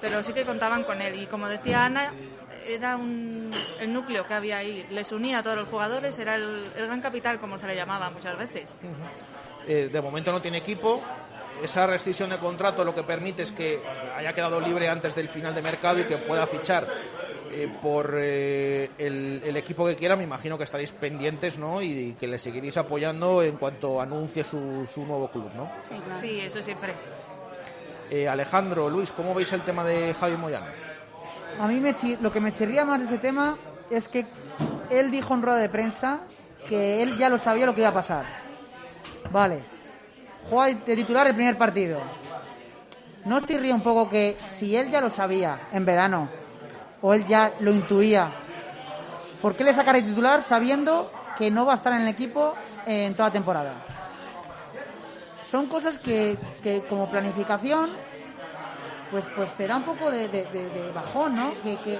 pero 0.00 0.22
sí 0.22 0.32
que 0.32 0.44
contaban 0.44 0.84
con 0.84 1.00
él. 1.00 1.22
Y 1.22 1.26
como 1.26 1.48
decía 1.48 1.84
Ana, 1.86 2.12
era 2.66 2.96
un, 2.96 3.50
el 3.80 3.92
núcleo 3.92 4.26
que 4.26 4.34
había 4.34 4.58
ahí, 4.58 4.86
les 4.90 5.12
unía 5.12 5.38
a 5.38 5.42
todos 5.42 5.56
los 5.56 5.68
jugadores, 5.68 6.18
era 6.18 6.34
el, 6.34 6.62
el 6.76 6.86
gran 6.86 7.00
capital, 7.00 7.38
como 7.40 7.58
se 7.58 7.66
le 7.66 7.74
llamaba 7.74 8.10
muchas 8.10 8.36
veces. 8.38 8.68
Eh, 9.66 9.88
de 9.90 10.00
momento 10.02 10.30
no 10.30 10.42
tiene 10.42 10.58
equipo. 10.58 11.00
Esa 11.62 11.86
restricción 11.86 12.30
de 12.30 12.38
contrato 12.38 12.84
lo 12.84 12.94
que 12.94 13.02
permite 13.02 13.42
es 13.42 13.52
que 13.52 13.80
haya 14.16 14.32
quedado 14.32 14.60
libre 14.60 14.88
antes 14.88 15.14
del 15.14 15.28
final 15.28 15.54
de 15.54 15.62
mercado 15.62 16.00
y 16.00 16.04
que 16.04 16.16
pueda 16.18 16.46
fichar 16.46 16.86
eh, 17.50 17.72
por 17.80 18.14
eh, 18.18 18.90
el, 18.98 19.40
el 19.44 19.56
equipo 19.56 19.86
que 19.86 19.94
quiera. 19.94 20.16
Me 20.16 20.24
imagino 20.24 20.58
que 20.58 20.64
estaréis 20.64 20.92
pendientes 20.92 21.58
¿no? 21.58 21.80
y, 21.80 22.16
que 22.18 22.26
le 22.26 22.38
seguiréis 22.38 22.76
apoyando 22.76 23.42
en 23.42 23.56
cuanto 23.56 24.00
anuncie 24.00 24.42
su, 24.42 24.86
su 24.92 25.06
nuevo 25.06 25.28
club. 25.28 25.50
¿no? 25.54 25.70
Sí, 25.88 25.94
sí 26.20 26.40
eso 26.40 26.60
siempre. 26.62 26.92
Eh, 28.10 28.28
Alejandro, 28.28 28.90
Luis, 28.90 29.12
¿cómo 29.12 29.34
veis 29.34 29.52
el 29.52 29.62
tema 29.62 29.84
de 29.84 30.12
Javi 30.14 30.36
Moyano? 30.36 30.66
A 31.60 31.68
mí 31.68 31.80
me 31.80 31.94
lo 32.20 32.32
que 32.32 32.40
me 32.40 32.52
chirría 32.52 32.84
más 32.84 32.98
de 32.98 33.04
este 33.04 33.18
tema 33.18 33.56
es 33.90 34.08
que 34.08 34.26
él 34.90 35.10
dijo 35.10 35.34
en 35.34 35.42
rueda 35.42 35.58
de 35.58 35.68
prensa 35.68 36.20
que 36.68 37.02
él 37.02 37.16
ya 37.16 37.28
lo 37.28 37.38
sabía 37.38 37.66
lo 37.66 37.74
que 37.74 37.80
iba 37.80 37.90
a 37.90 37.94
pasar. 37.94 38.24
Vale. 39.30 39.73
Juega 40.50 40.78
de 40.84 40.96
titular 40.96 41.26
el 41.26 41.34
primer 41.34 41.56
partido. 41.56 42.00
¿No 43.24 43.36
os 43.36 43.44
chirría 43.44 43.74
un 43.74 43.82
poco 43.82 44.08
que 44.10 44.36
si 44.58 44.76
él 44.76 44.90
ya 44.90 45.00
lo 45.00 45.08
sabía 45.08 45.68
en 45.72 45.84
verano 45.86 46.28
o 47.00 47.14
él 47.14 47.26
ya 47.26 47.52
lo 47.60 47.70
intuía, 47.70 48.28
¿por 49.40 49.56
qué 49.56 49.64
le 49.64 49.72
sacar 49.72 49.96
el 49.96 50.04
titular 50.04 50.42
sabiendo 50.42 51.10
que 51.38 51.50
no 51.50 51.64
va 51.64 51.72
a 51.72 51.76
estar 51.76 51.92
en 51.94 52.02
el 52.02 52.08
equipo 52.08 52.54
en 52.86 53.14
toda 53.14 53.30
temporada? 53.30 53.72
Son 55.50 55.66
cosas 55.66 55.96
que, 55.98 56.36
que 56.62 56.82
como 56.88 57.08
planificación 57.08 57.90
pues 59.10 59.26
pues 59.36 59.52
te 59.52 59.66
da 59.66 59.76
un 59.76 59.84
poco 59.84 60.10
de, 60.10 60.28
de- 60.28 60.44
de- 60.46 60.68
de 60.68 60.92
bajón, 60.92 61.36
¿no? 61.36 61.50
Que, 61.62 61.76
que, 61.78 61.98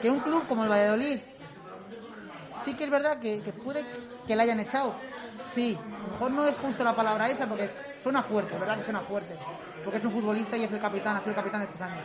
que 0.00 0.10
un 0.10 0.20
club 0.20 0.46
como 0.48 0.64
el 0.64 0.70
Valladolid 0.70 1.18
sí 2.64 2.74
que 2.74 2.84
es 2.84 2.90
verdad 2.90 3.18
que, 3.20 3.40
que 3.40 3.52
puede 3.52 3.84
que 4.26 4.36
le 4.36 4.42
hayan 4.42 4.60
echado. 4.60 4.94
Sí, 5.54 5.76
a 5.76 6.06
lo 6.06 6.12
mejor 6.12 6.30
no 6.32 6.46
es 6.46 6.56
justo 6.56 6.84
la 6.84 6.94
palabra 6.94 7.30
esa 7.30 7.46
porque 7.46 7.70
suena 8.02 8.22
fuerte, 8.22 8.58
¿verdad? 8.58 8.76
Que 8.76 8.84
suena 8.84 9.00
fuerte. 9.00 9.36
Porque 9.84 9.98
es 9.98 10.04
un 10.04 10.12
futbolista 10.12 10.56
y 10.56 10.64
es 10.64 10.72
el 10.72 10.80
capitán, 10.80 11.16
ha 11.16 11.20
sido 11.20 11.30
el 11.30 11.36
capitán 11.36 11.60
de 11.60 11.66
estos 11.66 11.80
años. 11.80 12.04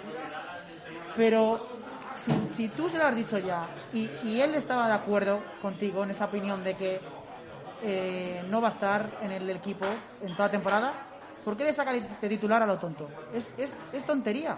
Pero 1.16 1.60
si, 2.54 2.68
tú 2.70 2.90
se 2.90 2.98
lo 2.98 3.06
has 3.06 3.16
dicho 3.16 3.38
ya 3.40 3.68
y, 3.94 4.10
y 4.24 4.42
él 4.42 4.56
estaba 4.56 4.88
de 4.88 4.94
acuerdo 4.94 5.42
contigo 5.62 6.04
en 6.04 6.12
esa 6.12 6.26
opinión 6.26 6.64
de 6.64 6.76
que 6.76 7.02
eh, 7.84 8.44
no 8.48 8.62
va 8.62 8.68
a 8.68 8.72
estar 8.72 9.10
en 9.22 9.32
el 9.32 9.50
equipo 9.50 9.86
en 10.22 10.36
toda 10.36 10.50
temporada, 10.50 10.94
¿por 11.44 11.58
qué 11.58 11.64
le 11.64 11.74
saca 11.74 11.94
de 11.94 12.30
titular 12.30 12.62
a 12.62 12.68
lo 12.68 12.78
tonto? 12.78 13.10
Es, 13.34 13.54
es, 13.58 13.76
es 13.92 14.06
tontería. 14.06 14.58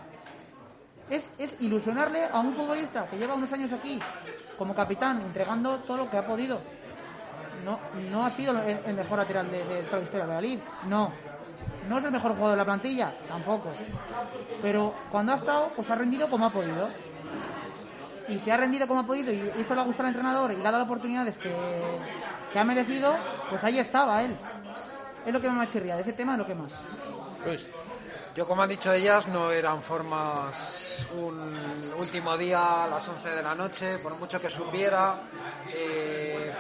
Es, 1.10 1.32
es 1.38 1.56
ilusionarle 1.60 2.26
a 2.26 2.40
un 2.40 2.54
futbolista 2.54 3.08
que 3.08 3.18
lleva 3.18 3.36
unos 3.36 3.52
años 3.54 3.72
aquí 3.72 4.00
como 4.58 4.76
capitán, 4.76 5.22
entregando 5.22 5.80
todo 5.80 5.98
lo 5.98 6.10
que 6.10 6.18
ha 6.18 6.26
podido. 6.26 6.60
No, 7.64 7.80
no 8.10 8.26
ha 8.26 8.30
sido 8.30 8.54
el, 8.62 8.94
mejor 8.94 9.18
lateral 9.18 9.50
de, 9.50 9.60
toda 9.86 9.98
la 9.98 10.04
historia 10.04 10.26
de 10.26 10.34
Valladolid. 10.34 10.60
No. 10.88 11.14
No 11.88 11.98
es 11.98 12.04
el 12.04 12.12
mejor 12.12 12.32
jugador 12.32 12.52
de 12.52 12.58
la 12.58 12.66
plantilla, 12.66 13.14
tampoco. 13.28 13.70
Pero 14.62 14.94
cuando 15.12 15.34
ha 15.34 15.36
estado, 15.36 15.72
pues 15.76 15.90
ha 15.90 15.96
rendido 15.96 16.30
como 16.30 16.46
ha 16.46 16.50
podido. 16.50 16.90
Y 18.28 18.40
si 18.40 18.50
ha 18.50 18.58
rendido 18.58 18.88
como 18.88 19.02
ha 19.02 19.06
podido 19.06 19.34
y 19.34 19.40
eso 19.60 19.76
le 19.76 19.82
ha 19.82 19.84
gustado 19.84 20.08
al 20.08 20.14
entrenador 20.14 20.54
y 20.54 20.56
le 20.56 20.68
ha 20.68 20.72
dado 20.72 20.86
oportunidades 20.86 21.38
que, 21.38 21.54
que 22.54 22.60
ha 22.60 22.64
merecido, 22.64 23.16
pues 23.50 23.64
ahí 23.64 23.80
estaba 23.80 24.24
él. 24.24 24.38
Es 25.26 25.34
lo 25.34 25.42
que 25.42 25.48
más 25.50 25.58
me 25.58 25.68
chirría, 25.68 25.96
de 25.96 26.02
ese 26.02 26.14
tema 26.14 26.34
es 26.34 26.38
lo 26.38 26.46
que 26.46 26.56
más. 26.56 26.72
Yo, 28.36 28.48
como 28.48 28.64
han 28.64 28.70
dicho 28.70 28.92
ellas, 28.92 29.28
no 29.28 29.52
eran 29.52 29.84
formas 29.84 31.06
un 31.16 31.94
último 32.00 32.36
día 32.36 32.86
a 32.86 32.88
las 32.88 33.08
11 33.08 33.30
de 33.30 33.44
la 33.44 33.54
noche, 33.54 33.98
por 34.00 34.16
mucho 34.18 34.42
que 34.42 34.50
supiera. 34.50 35.16
eh, 35.72 36.52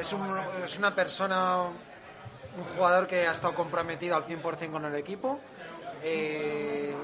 es, 0.00 0.12
un- 0.12 0.38
es 0.64 0.78
una 0.78 0.94
persona, 0.94 1.62
un 1.62 2.64
jugador 2.76 3.06
que 3.06 3.26
ha 3.26 3.32
estado 3.32 3.54
comprometido 3.54 4.16
al 4.16 4.24
100% 4.24 4.70
con 4.72 4.84
el 4.84 4.94
equipo. 4.96 5.38
Eh, 6.02 6.94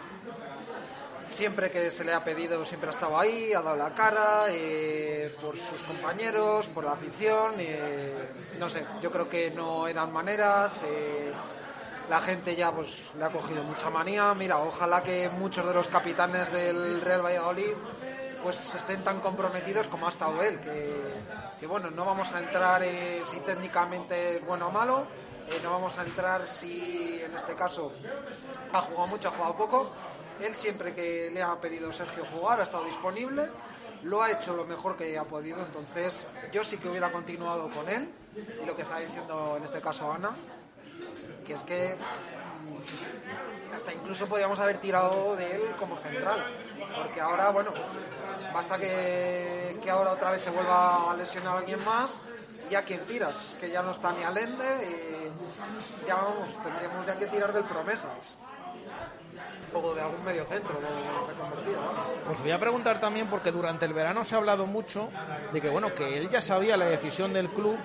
siempre 1.28 1.70
que 1.70 1.90
se 1.90 2.05
le 2.05 2.12
ha 2.14 2.24
pedido, 2.24 2.64
siempre 2.64 2.88
ha 2.88 2.92
estado 2.92 3.18
ahí, 3.18 3.53
ha 3.53 3.61
dado 3.61 3.76
la 3.76 3.90
cara 3.90 4.44
eh, 4.49 5.34
por 5.40 5.57
sus 5.59 5.82
compañeros, 5.82 6.68
por 6.68 6.84
la 6.84 6.92
afición. 6.92 7.55
eh, 7.59 8.28
no 8.59 8.68
sé, 8.70 8.84
yo 9.03 9.11
creo 9.11 9.28
que 9.28 9.51
no 9.51 9.86
eran 9.88 10.12
maneras. 10.12 10.82
la 12.09 12.20
gente 12.20 12.55
ya 12.55 12.70
pues 12.70 12.88
le 13.18 13.24
ha 13.24 13.30
cogido 13.30 13.62
mucha 13.64 13.90
manía. 13.90 14.32
Mira, 14.34 14.59
ojalá 14.59 15.03
que 15.03 15.28
muchos 15.28 15.66
de 15.66 15.74
los 15.74 15.88
capitanes 15.88 16.51
del 16.53 17.01
Real 17.01 17.22
Valladolid 17.24 17.72
pues 18.47 18.76
estén 18.76 19.03
tan 19.03 19.18
comprometidos 19.18 19.88
como 19.88 20.07
ha 20.07 20.11
estado 20.11 20.40
él. 20.40 20.61
Que, 20.61 21.03
que, 21.59 21.66
bueno, 21.66 21.90
no 21.90 22.05
vamos 22.05 22.32
a 22.32 22.38
entrar 22.38 22.80
eh, 22.84 23.22
si 23.24 23.40
técnicamente 23.40 24.36
es 24.36 24.47
bueno 24.47 24.68
o 24.68 24.70
malo. 24.70 25.05
eh, 25.49 25.59
no 25.64 25.72
vamos 25.72 25.99
a 25.99 26.05
entrar 26.05 26.47
si 26.47 27.20
en 27.24 27.34
este 27.34 27.57
caso 27.57 27.92
ha 28.72 28.80
jugado 28.82 29.09
mucho, 29.09 29.30
ha 29.30 29.32
jugado 29.32 29.57
poco. 29.57 29.90
Él 30.40 30.55
siempre 30.55 30.94
que 30.94 31.28
le 31.34 31.42
ha 31.42 31.61
pedido 31.61 31.92
Sergio 31.92 32.24
jugar 32.32 32.61
ha 32.61 32.62
estado 32.62 32.84
disponible. 32.84 33.49
Lo 34.05 34.22
ha 34.22 34.30
hecho 34.30 34.55
lo 34.55 34.64
mejor 34.64 34.97
que 34.97 35.18
ha 35.18 35.24
podido. 35.24 35.59
Entonces 35.59 36.30
yo 36.53 36.62
sí 36.62 36.78
que 36.78 36.88
hubiera 36.88 37.11
continuado 37.11 37.68
con 37.68 37.88
él. 37.88 38.09
Y 38.62 38.64
lo 38.64 38.76
que 38.76 38.82
está 38.82 39.01
diciendo 39.01 39.57
en 39.57 39.64
este 39.64 39.80
caso 39.80 40.12
Ana, 40.12 40.30
que 41.44 41.55
es 41.55 41.64
que 41.64 41.97
hasta 43.74 43.92
incluso 43.92 44.26
podríamos 44.26 44.58
haber 44.58 44.78
tirado 44.78 45.36
de 45.36 45.56
él 45.56 45.62
como 45.78 45.98
central, 45.98 46.44
porque 46.96 47.20
ahora, 47.20 47.50
bueno, 47.50 47.72
basta 48.52 48.78
que, 48.78 49.78
ahora 49.90 50.12
otra 50.12 50.30
vez 50.30 50.40
se 50.40 50.50
vuelva 50.50 51.12
a 51.12 51.16
lesionar 51.16 51.56
a 51.56 51.58
alguien 51.58 51.84
más, 51.84 52.18
y 52.70 52.74
a 52.74 52.84
tiras, 52.84 53.56
que 53.60 53.70
ya 53.70 53.82
no 53.82 53.92
está 53.92 54.12
ni 54.12 54.24
Alende, 54.24 55.30
y 56.02 56.06
ya 56.06 56.16
vamos, 56.16 56.60
tendríamos 56.62 57.06
ya 57.06 57.16
que 57.16 57.26
tirar 57.26 57.52
del 57.52 57.64
promesas. 57.64 58.36
O 59.74 59.94
de 59.94 60.00
algún 60.00 60.24
medio 60.24 60.44
centro. 60.46 60.74
¿no? 60.80 62.32
Os 62.32 62.40
voy 62.40 62.50
a 62.50 62.58
preguntar 62.58 62.98
también 62.98 63.28
porque 63.28 63.52
durante 63.52 63.84
el 63.84 63.92
verano 63.92 64.24
se 64.24 64.34
ha 64.34 64.38
hablado 64.38 64.66
mucho 64.66 65.10
de 65.52 65.60
que 65.60 65.68
bueno 65.68 65.92
que 65.92 66.16
él 66.16 66.30
ya 66.30 66.40
sabía 66.40 66.76
la 66.76 66.86
decisión 66.86 67.34
del 67.34 67.50
club 67.50 67.76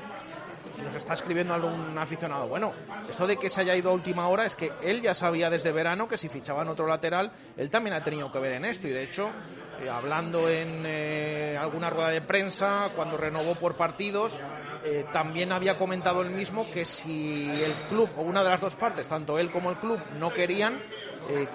nos 0.83 0.95
está 0.95 1.13
escribiendo 1.13 1.53
algún 1.53 1.97
aficionado. 1.97 2.47
Bueno, 2.47 2.73
esto 3.09 3.27
de 3.27 3.37
que 3.37 3.49
se 3.49 3.61
haya 3.61 3.75
ido 3.75 3.89
a 3.89 3.93
última 3.93 4.27
hora 4.27 4.45
es 4.45 4.55
que 4.55 4.71
él 4.83 5.01
ya 5.01 5.13
sabía 5.13 5.49
desde 5.49 5.71
verano 5.71 6.07
que 6.07 6.17
si 6.17 6.29
fichaban 6.29 6.67
otro 6.67 6.87
lateral, 6.87 7.31
él 7.57 7.69
también 7.69 7.95
ha 7.95 8.03
tenido 8.03 8.31
que 8.31 8.39
ver 8.39 8.53
en 8.53 8.65
esto 8.65 8.87
y 8.87 8.91
de 8.91 9.03
hecho 9.03 9.29
eh, 9.79 9.89
hablando 9.89 10.47
en 10.49 10.83
eh, 10.85 11.57
alguna 11.59 11.89
rueda 11.89 12.09
de 12.09 12.21
prensa 12.21 12.91
cuando 12.95 13.17
renovó 13.17 13.55
por 13.55 13.75
partidos 13.75 14.39
eh, 14.83 15.05
también 15.11 15.51
había 15.51 15.77
comentado 15.77 16.21
él 16.21 16.31
mismo 16.31 16.69
que 16.69 16.85
si 16.85 17.49
el 17.49 17.89
club 17.89 18.09
o 18.17 18.21
una 18.21 18.43
de 18.43 18.49
las 18.49 18.61
dos 18.61 18.75
partes, 18.75 19.07
tanto 19.07 19.37
él 19.37 19.51
como 19.51 19.69
el 19.69 19.77
club, 19.77 19.99
no 20.17 20.31
querían, 20.31 20.81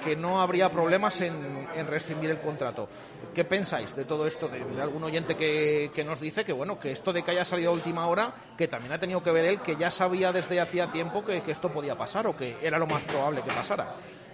que 0.02 0.16
no 0.16 0.40
habría 0.40 0.70
problemas 0.70 1.20
en 1.20 1.86
rescindir 1.88 2.30
el 2.30 2.40
contrato. 2.40 2.88
¿Qué 3.34 3.44
pensáis 3.44 3.94
de 3.94 4.04
todo 4.04 4.26
esto? 4.26 4.48
De, 4.48 4.64
de 4.64 4.82
algún 4.82 5.04
oyente 5.04 5.36
que, 5.36 5.90
que 5.94 6.04
nos 6.04 6.20
dice 6.20 6.44
que 6.44 6.52
bueno, 6.52 6.78
que 6.78 6.92
esto 6.92 7.12
de 7.12 7.22
que 7.22 7.32
haya 7.32 7.44
salido 7.44 7.70
a 7.70 7.74
última 7.74 8.06
hora, 8.06 8.32
que 8.56 8.68
también 8.68 8.92
ha 8.92 8.98
tenido 8.98 9.22
que 9.22 9.30
ver 9.30 9.44
él, 9.44 9.60
que 9.60 9.76
ya 9.76 9.90
sabía 9.90 10.32
desde 10.32 10.60
hacía 10.60 10.90
tiempo 10.90 11.24
que, 11.24 11.42
esto 11.46 11.70
podía 11.70 11.96
pasar 11.96 12.26
o 12.26 12.36
que 12.36 12.56
era 12.62 12.78
lo 12.78 12.86
más 12.86 13.04
probable 13.04 13.42
que 13.42 13.50
pasara. 13.50 13.88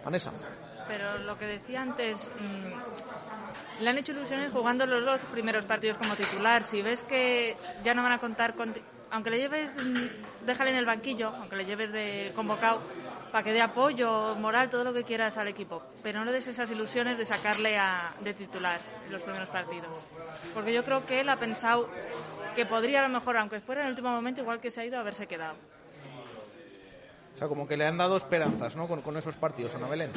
Vanessa. 0.05 0.33
Pero 0.89 1.18
lo 1.18 1.39
que 1.39 1.47
decía 1.47 1.83
antes, 1.83 2.33
mm, 2.41 3.83
le 3.83 3.91
han 3.91 3.99
hecho 3.99 4.12
ilusiones 4.12 4.53
jugando 4.53 4.85
los 4.87 5.05
dos 5.05 5.20
primeros 5.26 5.64
partidos 5.64 5.97
como 5.97 6.16
titular. 6.16 6.64
Si 6.64 6.83
ves 6.83 7.03
que 7.05 7.57
ya 7.85 7.95
no 7.95 8.03
van 8.03 8.12
a 8.12 8.18
contar 8.18 8.55
con... 8.55 8.74
Aunque 9.11 9.30
le 9.30 9.39
lleves, 9.39 9.74
mm, 9.74 10.45
déjale 10.47 10.70
en 10.70 10.76
el 10.76 10.87
banquillo, 10.87 11.28
aunque 11.28 11.57
le 11.57 11.66
lleves 11.66 11.93
de 11.93 12.33
convocado, 12.35 12.80
para 13.33 13.45
que 13.45 13.53
dé 13.53 13.62
apoyo, 13.62 14.35
moral, 14.37 14.68
todo 14.68 14.85
lo 14.85 14.93
que 14.93 15.05
quieras 15.05 15.39
al 15.39 15.49
equipo. 15.49 15.83
Pero 16.03 16.18
no 16.18 16.26
le 16.26 16.33
des 16.33 16.47
esas 16.47 16.70
ilusiones 16.70 17.16
de 17.16 17.24
sacarle 17.24 17.78
a, 17.78 18.12
de 18.20 18.35
titular 18.35 18.78
en 19.07 19.12
los 19.12 19.22
primeros 19.22 19.49
partidos. 19.49 19.89
Porque 20.53 20.72
yo 20.72 20.85
creo 20.85 21.05
que 21.07 21.20
él 21.20 21.28
ha 21.30 21.39
pensado 21.39 21.89
que 22.55 22.66
podría 22.66 23.01
a 23.01 23.09
lo 23.09 23.09
mejor, 23.09 23.39
aunque 23.39 23.61
fuera 23.61 23.80
en 23.80 23.87
el 23.87 23.93
último 23.93 24.11
momento, 24.11 24.43
igual 24.43 24.61
que 24.61 24.70
se 24.70 24.83
ha 24.83 24.85
ido, 24.85 25.01
haberse 25.01 25.26
quedado. 25.26 25.55
O 27.35 27.39
sea, 27.39 27.49
como 27.49 27.66
que 27.66 27.78
le 27.78 27.87
han 27.87 27.97
dado 27.97 28.18
esperanzas, 28.18 28.76
¿no? 28.76 28.87
Con, 28.87 29.01
con 29.01 29.16
esos 29.16 29.39
partidos, 29.39 29.74
Ana 29.74 29.89
Belén. 29.89 30.12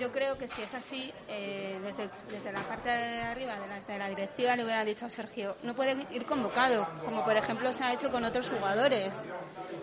Yo 0.00 0.10
creo 0.10 0.38
que 0.38 0.48
si 0.48 0.62
es 0.62 0.72
así, 0.72 1.12
eh, 1.28 1.78
desde, 1.82 2.08
desde 2.30 2.50
la 2.52 2.62
parte 2.62 2.88
de 2.88 3.20
arriba, 3.20 3.54
desde 3.74 3.98
la 3.98 4.08
directiva, 4.08 4.56
le 4.56 4.64
hubiera 4.64 4.82
dicho 4.82 5.04
a 5.04 5.10
Sergio, 5.10 5.56
no 5.62 5.74
puede 5.74 6.06
ir 6.10 6.24
convocado, 6.24 6.88
como 7.04 7.22
por 7.22 7.36
ejemplo 7.36 7.70
se 7.74 7.84
ha 7.84 7.92
hecho 7.92 8.10
con 8.10 8.24
otros 8.24 8.48
jugadores. 8.48 9.22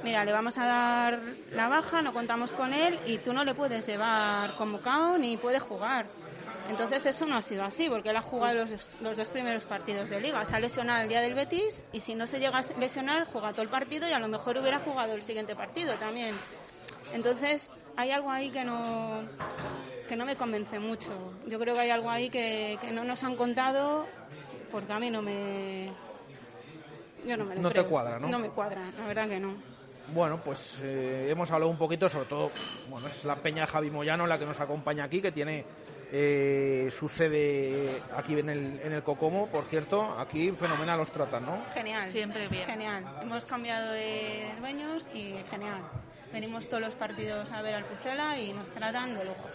Mira, 0.03 0.26
le 0.26 0.32
vamos 0.32 0.57
a 0.57 0.65
dar 0.65 1.20
la 1.51 1.68
baja, 1.68 2.01
no 2.01 2.13
contamos 2.13 2.51
con 2.51 2.74
él 2.74 2.97
y 3.05 3.20
tú 3.20 3.32
no 3.32 3.45
le 3.45 3.53
puedes 3.53 3.86
llevar 3.86 4.55
convocado 4.55 5.20
ni 5.20 5.38
puede 5.38 5.59
jugar. 5.59 6.07
Entonces 6.68 7.05
eso 7.05 7.28
no 7.28 7.38
ha 7.38 7.43
sido 7.43 7.63
así, 7.63 7.88
porque 7.88 8.09
él 8.09 8.18
ha 8.18 8.24
jugado 8.24 8.55
los, 8.55 8.89
los 8.99 9.18
dos 9.18 9.30
primeros 9.30 9.68
partidos 9.68 10.09
de 10.09 10.20
liga. 10.20 10.43
Se 10.45 10.55
ha 10.55 10.59
lesionado 10.59 11.03
el 11.03 11.09
día 11.09 11.22
del 11.22 11.36
Betis 11.36 11.84
y 11.93 11.99
si 11.99 12.15
no 12.15 12.26
se 12.26 12.39
llega 12.39 12.57
a 12.57 12.80
lesionar, 12.80 13.28
juega 13.32 13.51
todo 13.51 13.61
el 13.61 13.70
partido 13.70 14.09
y 14.09 14.13
a 14.13 14.20
lo 14.20 14.28
mejor 14.28 14.57
hubiera 14.57 14.80
jugado 14.80 15.13
el 15.13 15.22
siguiente 15.22 15.55
partido 15.55 15.93
también. 15.93 16.36
Entonces 17.13 17.71
hay 17.95 18.11
algo 18.11 18.29
ahí 18.29 18.49
que 18.49 18.63
no, 18.63 19.23
que 20.07 20.15
no 20.15 20.25
me 20.25 20.35
convence 20.35 20.79
mucho. 20.79 21.11
Yo 21.47 21.59
creo 21.59 21.73
que 21.73 21.81
hay 21.81 21.89
algo 21.89 22.09
ahí 22.09 22.29
que, 22.29 22.77
que 22.81 22.91
no 22.91 23.03
nos 23.03 23.23
han 23.23 23.35
contado 23.35 24.05
porque 24.71 24.93
a 24.93 24.99
mí 24.99 25.09
no 25.09 25.21
me... 25.21 25.91
Yo 27.25 27.35
no 27.35 27.45
me 27.45 27.55
lo 27.55 27.61
No 27.61 27.71
te 27.71 27.83
cuadra, 27.83 28.19
¿no? 28.19 28.29
No 28.29 28.39
me 28.39 28.49
cuadra, 28.49 28.91
la 28.97 29.07
verdad 29.07 29.27
que 29.27 29.39
no. 29.39 29.55
Bueno, 30.13 30.39
pues 30.43 30.79
eh, 30.83 31.27
hemos 31.29 31.51
hablado 31.51 31.69
un 31.69 31.77
poquito, 31.77 32.07
sobre 32.07 32.27
todo, 32.27 32.51
bueno, 32.89 33.07
es 33.07 33.25
la 33.25 33.35
Peña 33.35 33.65
Javi 33.65 33.91
Moyano 33.91 34.25
la 34.25 34.39
que 34.39 34.45
nos 34.45 34.59
acompaña 34.61 35.03
aquí, 35.03 35.21
que 35.21 35.33
tiene 35.33 35.65
eh, 36.11 36.87
su 36.91 37.09
sede 37.09 38.01
aquí 38.15 38.39
en 38.39 38.49
el, 38.49 38.79
en 38.81 38.93
el 38.93 39.03
Cocomo, 39.03 39.47
por 39.47 39.65
cierto, 39.65 40.17
aquí 40.17 40.51
fenomenal 40.51 40.99
los 40.99 41.11
tratan, 41.11 41.45
¿no? 41.45 41.57
Genial. 41.73 42.09
Siempre 42.09 42.47
bien. 42.47 42.65
Genial. 42.65 43.03
Hemos 43.21 43.45
cambiado 43.45 43.91
de 43.91 44.49
dueños 44.61 45.09
y 45.13 45.35
genial. 45.49 45.81
Venimos 46.34 46.67
todos 46.67 46.82
los 46.82 46.95
partidos 46.95 47.51
a 47.51 47.61
ver 47.61 47.75
al 47.75 47.86
Pucela 47.86 48.38
y 48.38 48.51
nos 48.53 48.69
tratan 48.71 49.15
de 49.17 49.23
lujo. 49.25 49.49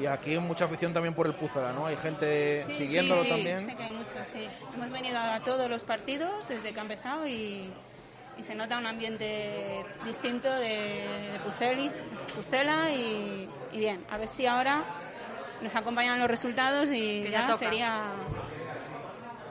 Y 0.00 0.06
aquí 0.06 0.32
hay 0.32 0.38
mucha 0.38 0.64
afición 0.64 0.92
también 0.92 1.14
por 1.14 1.26
el 1.26 1.34
Pucela, 1.34 1.72
¿no? 1.72 1.86
Hay 1.86 1.96
gente 1.96 2.64
Sí, 2.66 2.74
siguiéndolo 2.74 3.22
sí, 3.22 3.28
sí, 3.28 3.34
también. 3.34 3.64
sé 3.66 3.76
que 3.76 3.82
hay 3.84 3.92
muchos, 3.92 4.26
sí. 4.28 4.48
Hemos 4.74 4.90
venido 4.90 5.18
a 5.18 5.40
todos 5.40 5.68
los 5.70 5.84
partidos 5.84 6.48
desde 6.48 6.72
que 6.72 6.78
ha 6.78 6.82
empezado 6.82 7.26
y, 7.26 7.72
y 8.38 8.42
se 8.42 8.54
nota 8.54 8.78
un 8.78 8.86
ambiente 8.86 9.84
distinto 10.04 10.50
de, 10.50 11.06
de 11.32 11.38
Puceli, 11.44 11.90
Pucela 12.34 12.90
y, 12.90 13.48
y 13.72 13.78
bien. 13.78 14.04
A 14.10 14.18
ver 14.18 14.26
si 14.28 14.46
ahora 14.46 14.84
nos 15.60 15.74
acompañan 15.76 16.18
los 16.18 16.28
resultados 16.28 16.90
y 16.90 17.22
Que 17.22 17.30
ya 17.30 17.46
ya, 17.48 17.56
sería 17.56 18.06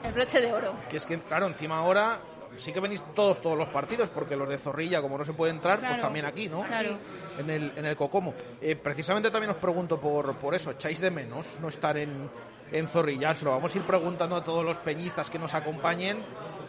el 0.02 0.12
broche 0.12 0.40
de 0.40 0.52
oro. 0.52 0.74
Que 0.90 0.96
es 0.98 1.06
que, 1.06 1.18
claro, 1.20 1.46
encima 1.46 1.78
ahora 1.78 2.20
sí 2.56 2.72
que 2.72 2.80
venís 2.80 3.02
todos, 3.14 3.40
todos 3.40 3.56
los 3.58 3.68
partidos, 3.68 4.10
porque 4.10 4.36
los 4.36 4.48
de 4.48 4.58
Zorrilla, 4.58 5.00
como 5.00 5.18
no 5.18 5.24
se 5.24 5.32
puede 5.32 5.52
entrar, 5.52 5.80
pues 5.80 6.00
también 6.00 6.24
aquí, 6.26 6.48
¿no? 6.48 6.62
claro. 6.62 6.96
En 7.38 7.48
el, 7.48 7.72
en 7.76 7.86
el 7.86 7.96
Cocomo. 7.96 8.34
Eh, 8.60 8.76
precisamente 8.76 9.30
también 9.30 9.50
os 9.50 9.56
pregunto 9.56 9.98
por, 9.98 10.34
por 10.36 10.54
eso, 10.54 10.70
¿echáis 10.70 11.00
de 11.00 11.10
menos 11.10 11.58
no 11.60 11.68
estar 11.68 11.96
en, 11.96 12.28
en 12.70 12.86
Zorrilla? 12.86 13.34
Se 13.34 13.44
lo 13.46 13.52
vamos 13.52 13.74
a 13.74 13.78
ir 13.78 13.84
preguntando 13.84 14.36
a 14.36 14.44
todos 14.44 14.62
los 14.64 14.76
peñistas 14.78 15.30
que 15.30 15.38
nos 15.38 15.54
acompañen. 15.54 16.18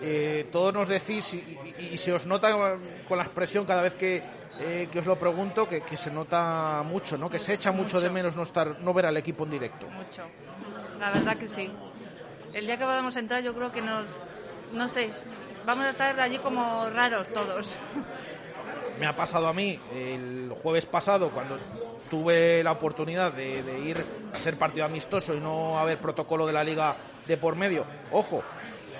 Eh, 0.01 0.47
todos 0.51 0.73
nos 0.73 0.87
decís, 0.87 1.33
y, 1.33 1.59
y- 1.79 1.85
y 1.93 1.97
se 1.97 2.13
os 2.13 2.25
nota 2.25 2.77
con 3.07 3.17
la 3.17 3.23
expresión 3.25 3.65
cada 3.65 3.81
vez 3.81 3.95
que, 3.95 4.23
eh, 4.61 4.87
que 4.91 4.99
os 4.99 5.05
lo 5.05 5.17
pregunto, 5.17 5.67
que, 5.67 5.81
que 5.81 5.97
se 5.97 6.11
nota 6.11 6.81
mucho, 6.85 7.17
¿no? 7.17 7.29
Que 7.29 7.39
se 7.39 7.53
echa 7.53 7.71
mucho, 7.73 7.99
de 7.99 8.09
menos 8.09 8.35
no 8.37 8.43
estar 8.43 8.79
no 8.79 8.93
ver 8.93 9.05
al 9.07 9.17
equipo 9.17 9.43
en 9.43 9.51
directo. 9.51 9.87
Mucho. 9.89 10.23
La 10.99 11.11
verdad 11.11 11.35
que 11.37 11.47
sí. 11.49 11.69
El 12.53 12.65
día 12.67 12.77
que 12.77 12.85
podamos 12.85 13.15
entrar 13.17 13.41
yo 13.43 13.53
creo 13.53 13.71
que 13.71 13.81
nos... 13.81 14.05
No 14.73 14.87
sé, 14.87 15.11
vamos 15.65 15.85
a 15.85 15.89
estar 15.89 16.19
allí 16.19 16.37
como 16.39 16.89
raros 16.89 17.29
todos. 17.29 17.75
me 18.99 19.05
ha 19.05 19.13
pasado 19.13 19.47
a 19.47 19.53
mí 19.53 19.79
el 19.95 20.53
jueves 20.61 20.85
pasado 20.85 21.29
cuando 21.29 21.57
tuve 22.09 22.63
la 22.63 22.71
oportunidad 22.71 23.33
de, 23.33 23.79
ir 23.83 24.05
a 24.33 24.37
ser 24.37 24.57
partido 24.57 24.85
amistoso 24.85 25.33
y 25.33 25.39
no 25.39 25.79
haber 25.79 25.97
protocolo 25.97 26.45
de 26.45 26.53
la 26.53 26.63
liga 26.63 26.95
de 27.27 27.37
por 27.37 27.55
medio. 27.55 27.85
Ojo, 28.11 28.43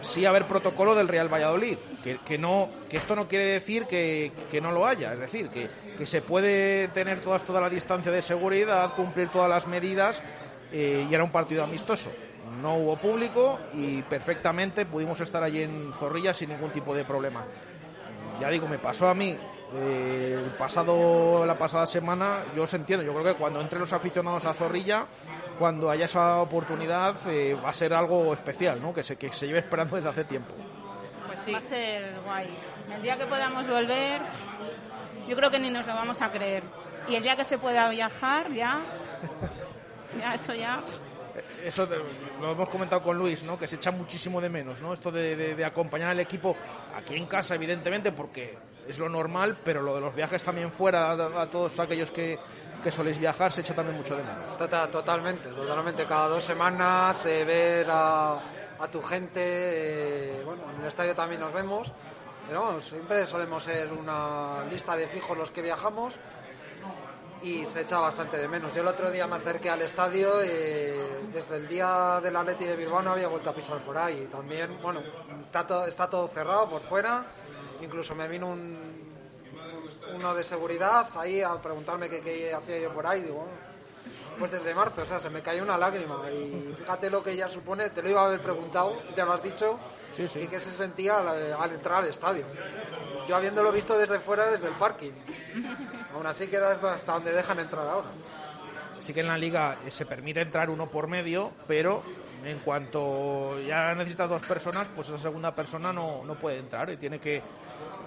sí 0.01 0.25
haber 0.25 0.45
protocolo 0.45 0.95
del 0.95 1.07
Real 1.07 1.31
Valladolid, 1.31 1.77
que, 2.03 2.17
que 2.25 2.37
no, 2.37 2.69
que 2.89 2.97
esto 2.97 3.15
no 3.15 3.27
quiere 3.27 3.45
decir 3.45 3.85
que, 3.85 4.31
que 4.49 4.61
no 4.61 4.71
lo 4.71 4.87
haya, 4.87 5.13
es 5.13 5.19
decir, 5.19 5.49
que, 5.49 5.69
que 5.97 6.05
se 6.05 6.21
puede 6.21 6.87
tener 6.89 7.19
todas, 7.19 7.43
toda 7.43 7.61
la 7.61 7.69
distancia 7.69 8.11
de 8.11 8.21
seguridad, 8.21 8.95
cumplir 8.95 9.29
todas 9.29 9.49
las 9.49 9.67
medidas 9.67 10.23
eh, 10.71 11.05
y 11.09 11.13
era 11.13 11.23
un 11.23 11.31
partido 11.31 11.63
amistoso. 11.63 12.11
No 12.61 12.75
hubo 12.75 12.97
público 12.97 13.59
y 13.73 14.01
perfectamente 14.03 14.85
pudimos 14.85 15.19
estar 15.21 15.43
allí 15.43 15.63
en 15.63 15.93
Zorrilla 15.93 16.33
sin 16.33 16.49
ningún 16.49 16.71
tipo 16.71 16.93
de 16.93 17.05
problema 17.05 17.45
ya 18.39 18.49
digo, 18.49 18.67
me 18.67 18.77
pasó 18.77 19.09
a 19.09 19.13
mí 19.13 19.37
eh, 19.75 20.51
pasado, 20.57 21.45
la 21.45 21.57
pasada 21.57 21.87
semana, 21.87 22.43
yo 22.55 22.63
os 22.63 22.73
entiendo, 22.73 23.05
yo 23.05 23.13
creo 23.13 23.33
que 23.33 23.39
cuando 23.39 23.61
entren 23.61 23.79
los 23.79 23.93
aficionados 23.93 24.45
a 24.45 24.53
Zorrilla, 24.53 25.05
cuando 25.57 25.89
haya 25.89 26.05
esa 26.05 26.41
oportunidad, 26.41 27.15
eh, 27.27 27.55
va 27.55 27.69
a 27.69 27.73
ser 27.73 27.93
algo 27.93 28.33
especial, 28.33 28.81
¿no? 28.81 28.93
Que 28.93 29.01
se, 29.01 29.17
que 29.17 29.31
se 29.31 29.47
lleve 29.47 29.59
esperando 29.59 29.95
desde 29.95 30.09
hace 30.09 30.25
tiempo. 30.25 30.53
Pues 31.25 31.53
Va 31.53 31.57
a 31.57 31.61
ser 31.61 32.13
guay. 32.23 32.49
El 32.93 33.01
día 33.01 33.15
que 33.15 33.25
podamos 33.25 33.67
volver, 33.67 34.21
yo 35.27 35.35
creo 35.35 35.49
que 35.49 35.59
ni 35.59 35.69
nos 35.69 35.87
lo 35.87 35.93
vamos 35.95 36.21
a 36.21 36.29
creer. 36.31 36.63
Y 37.07 37.15
el 37.15 37.23
día 37.23 37.35
que 37.35 37.43
se 37.43 37.57
pueda 37.57 37.89
viajar, 37.89 38.53
ya, 38.53 38.79
ya 40.19 40.33
eso 40.33 40.53
ya. 40.53 40.81
Eso 41.63 41.87
te- 41.87 41.97
lo 42.39 42.51
hemos 42.51 42.69
comentado 42.69 43.01
con 43.01 43.17
Luis, 43.17 43.43
¿no? 43.43 43.57
Que 43.57 43.67
se 43.67 43.77
echa 43.77 43.91
muchísimo 43.91 44.39
de 44.41 44.49
menos, 44.49 44.81
¿no? 44.81 44.93
Esto 44.93 45.11
de, 45.11 45.35
de- 45.35 45.55
de 45.55 45.65
acompañar 45.65 46.09
al 46.09 46.19
equipo 46.19 46.55
aquí 46.95 47.15
en 47.15 47.25
casa, 47.25 47.55
evidentemente, 47.55 48.11
porque 48.11 48.57
es 48.87 48.99
lo 48.99 49.07
normal, 49.09 49.57
pero 49.63 49.81
lo 49.81 49.95
de 49.95 50.01
los 50.01 50.13
viajes 50.13 50.43
también 50.43 50.71
fuera, 50.71 51.11
a, 51.13 51.49
todos 51.49 51.79
aquellos 51.79 52.11
que, 52.11 52.37
que 52.83 52.91
soléis 52.91 53.17
viajar, 53.17 53.51
se 53.51 53.61
echa 53.61 53.73
también 53.73 53.97
mucho 53.97 54.15
de 54.15 54.23
menos. 54.23 54.57
Tota- 54.57 54.89
totalmente, 54.91 55.49
totalmente. 55.49 56.05
Cada 56.05 56.27
dos 56.27 56.43
semanas 56.43 57.25
eh, 57.25 57.45
ver 57.45 57.87
a, 57.89 58.39
tu 58.91 59.01
gente, 59.01 59.39
eh, 59.41 60.41
bueno, 60.43 60.63
en 60.75 60.81
el 60.81 60.87
estadio 60.87 61.15
también 61.15 61.39
nos 61.39 61.53
vemos, 61.53 61.89
pero 62.47 62.81
siempre 62.81 63.25
solemos 63.25 63.63
ser 63.63 63.91
una 63.93 64.65
lista 64.69 64.95
de 64.97 65.07
fijos 65.07 65.37
los 65.37 65.49
que 65.51 65.61
viajamos 65.61 66.13
y 67.43 67.65
se 67.65 67.81
echa 67.81 67.99
bastante 67.99 68.37
de 68.37 68.47
menos. 68.47 68.73
Yo 68.73 68.81
el 68.81 68.87
otro 68.87 69.11
día 69.11 69.27
me 69.27 69.35
acerqué 69.35 69.69
al 69.69 69.81
estadio, 69.81 70.41
eh, 70.41 71.19
desde 71.33 71.57
el 71.57 71.67
día 71.67 72.19
del 72.23 72.35
Atleti 72.35 72.63
de 72.63 72.77
Bilbao 72.77 73.01
no 73.01 73.11
había 73.11 73.27
vuelto 73.27 73.49
a 73.49 73.53
pisar 73.53 73.79
por 73.79 73.97
ahí. 73.97 74.27
También, 74.31 74.81
bueno, 74.81 75.01
está 75.45 75.67
todo, 75.67 75.85
está 75.85 76.09
todo 76.09 76.27
cerrado 76.29 76.69
por 76.69 76.81
fuera, 76.81 77.25
incluso 77.81 78.15
me 78.15 78.29
vino 78.29 78.47
un, 78.47 79.13
uno 80.15 80.33
de 80.33 80.43
seguridad 80.43 81.09
ahí 81.15 81.41
a 81.41 81.55
preguntarme 81.61 82.09
qué, 82.09 82.21
qué 82.21 82.53
hacía 82.53 82.79
yo 82.79 82.93
por 82.93 83.05
ahí, 83.05 83.21
digo, 83.21 83.45
pues 84.39 84.51
desde 84.51 84.73
marzo, 84.73 85.01
o 85.01 85.05
sea, 85.05 85.19
se 85.19 85.29
me 85.29 85.41
cayó 85.41 85.63
una 85.63 85.77
lágrima 85.77 86.21
y 86.31 86.73
fíjate 86.77 87.09
lo 87.09 87.21
que 87.21 87.35
ya 87.35 87.49
supone, 87.49 87.89
te 87.89 88.01
lo 88.01 88.09
iba 88.09 88.21
a 88.21 88.27
haber 88.27 88.41
preguntado, 88.41 89.01
ya 89.17 89.25
lo 89.25 89.33
has 89.33 89.43
dicho, 89.43 89.77
y 90.17 90.47
qué 90.47 90.59
se 90.61 90.71
sentía 90.71 91.19
al, 91.19 91.53
al 91.53 91.71
entrar 91.71 92.03
al 92.03 92.07
estadio. 92.07 92.45
Yo 93.27 93.35
habiéndolo 93.35 93.71
visto 93.71 93.97
desde 93.97 94.19
fuera, 94.19 94.45
desde 94.45 94.67
el 94.67 94.73
parking. 94.73 95.11
Aún 96.13 96.27
así 96.27 96.47
queda 96.47 96.71
hasta 96.71 97.13
donde 97.13 97.31
dejan 97.31 97.59
entrar 97.59 97.87
ahora. 97.87 98.09
sí 98.99 99.13
que 99.13 99.21
en 99.21 99.27
la 99.27 99.37
liga 99.37 99.79
eh, 99.85 99.91
se 99.91 100.05
permite 100.05 100.41
entrar 100.41 100.69
uno 100.69 100.87
por 100.87 101.07
medio, 101.07 101.51
pero 101.67 102.03
en 102.45 102.59
cuanto 102.59 103.59
ya 103.61 103.95
necesitas 103.95 104.29
dos 104.29 104.41
personas, 104.43 104.89
pues 104.95 105.09
esa 105.09 105.17
segunda 105.17 105.55
persona 105.55 105.91
no, 105.91 106.23
no 106.23 106.35
puede 106.35 106.59
entrar 106.59 106.89
y 106.89 106.97
tiene 106.97 107.19
que, 107.19 107.41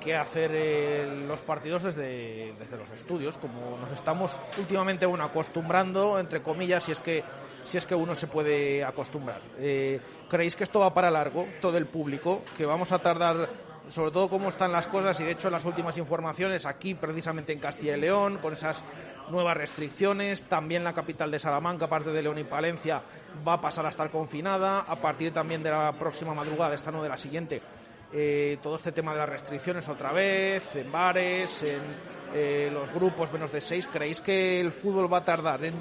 que 0.00 0.14
hacer 0.14 0.50
eh, 0.54 1.24
los 1.26 1.40
partidos 1.40 1.82
desde, 1.82 2.54
desde 2.59 2.76
los 2.76 2.90
estudios, 2.90 3.38
como 3.38 3.76
nos 3.78 3.90
estamos 3.90 4.38
últimamente 4.59 5.07
bueno, 5.07 5.24
acostumbrando, 5.24 6.18
entre 6.18 6.42
comillas, 6.42 6.84
si 6.84 6.92
es 6.92 7.00
que, 7.00 7.24
si 7.64 7.78
es 7.78 7.86
que 7.86 7.94
uno 7.94 8.14
se 8.14 8.26
puede 8.26 8.84
acostumbrar. 8.84 9.40
Eh, 9.59 10.00
¿Creéis 10.30 10.54
que 10.54 10.64
esto 10.64 10.80
va 10.80 10.94
para 10.94 11.11
largo, 11.11 11.42
esto 11.42 11.72
del 11.72 11.86
público, 11.86 12.42
que 12.57 12.66
vamos 12.66 12.92
a 12.92 12.98
tardar 12.98 13.48
sobre 13.89 14.11
todo 14.11 14.28
cómo 14.28 14.49
están 14.49 14.72
las 14.72 14.87
cosas 14.87 15.18
y 15.20 15.24
de 15.24 15.32
hecho 15.32 15.51
las 15.51 15.64
últimas 15.64 15.97
informaciones 15.99 16.66
aquí 16.66 16.95
precisamente 16.95 17.53
en 17.53 17.61
Castilla 17.61 17.97
y 17.97 18.01
León 18.01 18.39
con 18.43 18.53
esas 18.53 18.82
nuevas 19.30 19.57
restricciones 19.57 20.43
también 20.45 20.84
la 20.84 20.93
capital 20.93 21.30
de 21.30 21.39
Salamanca 21.39 21.87
aparte 21.87 22.11
de 22.11 22.22
León 22.22 22.39
y 22.39 22.45
Palencia 22.45 23.03
va 23.47 23.55
a 23.55 23.61
pasar 23.61 23.87
a 23.87 23.91
estar 23.91 24.11
confinada 24.11 24.80
a 24.80 24.97
partir 24.97 25.32
también 25.32 25.62
de 25.62 25.70
la 25.70 25.93
próxima 25.93 26.34
madrugada 26.34 26.74
esta 26.74 26.91
no 26.91 27.03
de 27.03 27.09
la 27.09 27.16
siguiente 27.16 27.62
eh, 28.12 28.59
todo 28.62 28.76
este 28.76 28.93
tema 28.93 29.12
de 29.12 29.18
las 29.18 29.28
restricciones 29.28 29.89
otra 29.89 30.12
vez 30.12 30.74
en 30.76 30.91
bares 30.91 31.62
en 31.62 31.80
eh, 32.34 32.70
los 32.72 32.93
grupos 32.93 33.32
menos 33.32 33.53
de 33.53 33.61
seis 33.61 33.89
¿creéis 33.89 34.20
que 34.20 34.61
el 34.61 34.72
fútbol 34.72 35.12
va 35.12 35.18
a 35.18 35.24
tardar 35.24 35.64
en, 35.64 35.74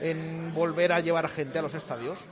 en 0.00 0.52
volver 0.52 0.92
a 0.92 1.00
llevar 1.00 1.28
gente 1.28 1.58
a 1.58 1.62
los 1.62 1.74
estadios? 1.74 2.28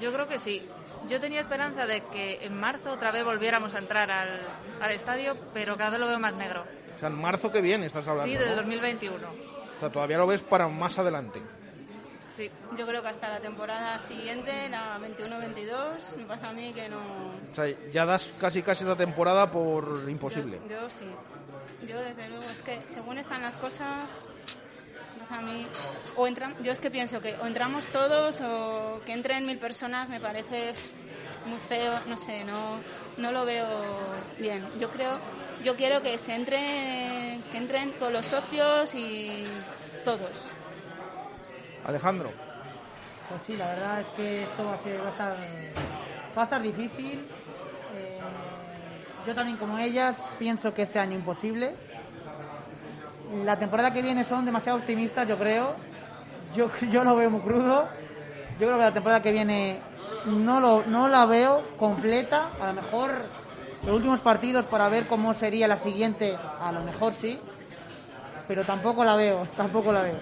Yo 0.00 0.12
creo 0.12 0.28
que 0.28 0.38
sí. 0.38 0.62
Yo 1.08 1.20
tenía 1.20 1.40
esperanza 1.40 1.86
de 1.86 2.02
que 2.06 2.44
en 2.44 2.58
marzo 2.58 2.90
otra 2.92 3.10
vez 3.12 3.24
volviéramos 3.24 3.74
a 3.74 3.78
entrar 3.78 4.10
al, 4.10 4.40
al 4.80 4.90
estadio, 4.92 5.36
pero 5.54 5.76
cada 5.76 5.90
vez 5.90 6.00
lo 6.00 6.08
veo 6.08 6.18
más 6.18 6.34
negro. 6.34 6.64
O 6.96 6.98
sea, 6.98 7.08
en 7.08 7.20
marzo 7.20 7.52
que 7.52 7.60
viene 7.60 7.86
estás 7.86 8.08
hablando 8.08 8.30
Sí, 8.32 8.36
de 8.38 8.46
¿no? 8.46 8.56
2021. 8.56 9.16
O 9.16 9.80
sea, 9.80 9.90
todavía 9.90 10.18
lo 10.18 10.26
ves 10.26 10.42
para 10.42 10.66
más 10.68 10.98
adelante 10.98 11.40
Sí. 12.36 12.48
Yo 12.76 12.86
creo 12.86 13.02
que 13.02 13.08
hasta 13.08 13.28
la 13.28 13.40
temporada 13.40 13.98
siguiente, 13.98 14.68
la 14.68 14.96
21-22, 15.00 16.18
me 16.18 16.24
pasa 16.24 16.50
a 16.50 16.52
mí 16.52 16.72
que 16.72 16.88
no. 16.88 16.98
O 17.50 17.54
sea, 17.54 17.66
ya 17.90 18.06
das 18.06 18.32
casi 18.38 18.62
casi 18.62 18.84
la 18.84 18.94
temporada 18.94 19.50
por 19.50 20.04
imposible. 20.08 20.60
Yo, 20.68 20.82
yo 20.82 20.88
sí. 20.90 21.04
Yo, 21.88 21.98
desde 21.98 22.28
luego, 22.28 22.44
es 22.44 22.62
que 22.62 22.80
según 22.86 23.18
están 23.18 23.42
las 23.42 23.56
cosas, 23.56 24.28
a 25.30 25.40
mí. 25.40 25.66
O 26.16 26.26
entran, 26.26 26.54
yo 26.62 26.72
es 26.72 26.80
que 26.80 26.90
pienso 26.90 27.20
que 27.20 27.34
o 27.36 27.46
entramos 27.46 27.84
todos 27.86 28.40
o 28.40 29.00
que 29.04 29.12
entren 29.12 29.46
mil 29.46 29.58
personas 29.58 30.08
me 30.08 30.20
parece 30.20 30.72
muy 31.46 31.58
feo, 31.60 31.92
no 32.06 32.16
sé, 32.16 32.44
no, 32.44 32.80
no 33.16 33.32
lo 33.32 33.44
veo 33.44 33.66
bien. 34.38 34.66
Yo 34.78 34.90
creo, 34.90 35.18
yo 35.62 35.74
quiero 35.74 36.02
que 36.02 36.18
se 36.18 36.34
entre, 36.34 37.40
que 37.50 37.58
entren 37.58 37.92
todos 37.98 38.12
los 38.12 38.26
socios 38.26 38.94
y 38.94 39.44
todos. 40.04 40.50
Alejandro, 41.84 42.30
Pues 43.28 43.42
sí, 43.42 43.56
la 43.56 43.68
verdad 43.68 44.00
es 44.00 44.06
que 44.08 44.42
esto 44.42 44.64
va 44.64 44.74
a, 44.74 44.78
ser, 44.78 45.00
va 45.00 45.08
a, 45.08 45.10
estar, 45.10 45.36
va 46.36 46.40
a 46.42 46.44
estar 46.44 46.62
difícil. 46.62 47.26
Eh, 47.94 48.18
yo 49.26 49.34
también, 49.34 49.56
como 49.56 49.78
ellas, 49.78 50.30
pienso 50.38 50.74
que 50.74 50.82
este 50.82 50.98
año 50.98 51.14
imposible. 51.14 51.74
La 53.44 53.58
temporada 53.58 53.92
que 53.92 54.02
viene 54.02 54.24
son 54.24 54.44
demasiado 54.44 54.78
optimistas, 54.78 55.28
yo 55.28 55.36
creo. 55.36 55.74
yo, 56.54 56.70
yo 56.90 57.04
lo 57.04 57.16
veo 57.16 57.30
muy 57.30 57.40
crudo. 57.40 57.88
Yo 58.58 58.66
creo 58.66 58.74
que 58.76 58.84
la 58.84 58.94
temporada 58.94 59.22
que 59.22 59.32
viene 59.32 59.78
no, 60.26 60.60
lo, 60.60 60.84
no 60.86 61.08
la 61.08 61.26
veo 61.26 61.62
completa. 61.76 62.50
A 62.60 62.68
lo 62.68 62.74
mejor 62.74 63.26
los 63.84 63.94
últimos 63.94 64.20
partidos 64.20 64.64
para 64.64 64.88
ver 64.88 65.06
cómo 65.06 65.34
sería 65.34 65.68
la 65.68 65.76
siguiente, 65.76 66.36
a 66.60 66.72
lo 66.72 66.82
mejor 66.82 67.12
sí. 67.12 67.38
Pero 68.46 68.64
tampoco 68.64 69.04
la 69.04 69.14
veo, 69.16 69.46
tampoco 69.56 69.92
la 69.92 70.02
veo. 70.02 70.18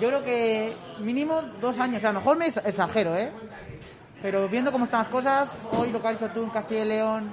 Yo 0.00 0.08
creo 0.08 0.22
que 0.22 0.72
mínimo 0.98 1.42
dos 1.60 1.78
años. 1.78 2.04
a 2.04 2.12
lo 2.12 2.20
mejor 2.20 2.36
me 2.36 2.46
exagero, 2.46 3.16
¿eh? 3.16 3.32
Pero 4.22 4.48
viendo 4.48 4.70
cómo 4.70 4.84
están 4.84 5.00
las 5.00 5.08
cosas, 5.08 5.56
hoy 5.72 5.90
lo 5.90 6.00
que 6.00 6.08
has 6.08 6.20
dicho 6.20 6.30
tú 6.32 6.42
en 6.42 6.50
Castilla 6.50 6.82
y 6.82 6.88
León, 6.88 7.32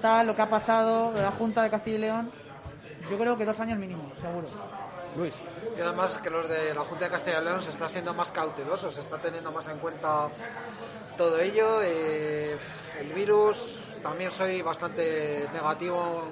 tal, 0.00 0.28
lo 0.28 0.36
que 0.36 0.42
ha 0.42 0.48
pasado 0.48 1.12
la 1.12 1.32
Junta 1.32 1.62
de 1.64 1.70
Castilla 1.70 1.96
y 1.96 2.00
León, 2.00 2.30
yo 3.12 3.18
creo 3.18 3.36
que 3.36 3.44
dos 3.44 3.60
años 3.60 3.78
mínimo, 3.78 4.10
seguro. 4.18 4.48
Luis. 5.18 5.38
Y 5.76 5.80
además 5.82 6.18
que 6.22 6.30
los 6.30 6.48
de 6.48 6.72
la 6.72 6.80
Junta 6.80 7.04
de 7.04 7.10
Castilla 7.10 7.42
y 7.42 7.44
León 7.44 7.62
se 7.62 7.68
está 7.68 7.86
siendo 7.86 8.14
más 8.14 8.30
cauteloso, 8.30 8.90
se 8.90 9.00
está 9.00 9.18
teniendo 9.18 9.52
más 9.52 9.68
en 9.68 9.76
cuenta 9.76 10.28
todo 11.18 11.38
ello. 11.38 11.82
Eh, 11.82 12.56
el 12.98 13.12
virus, 13.12 13.98
también 14.02 14.30
soy 14.30 14.62
bastante 14.62 15.46
negativo 15.52 16.24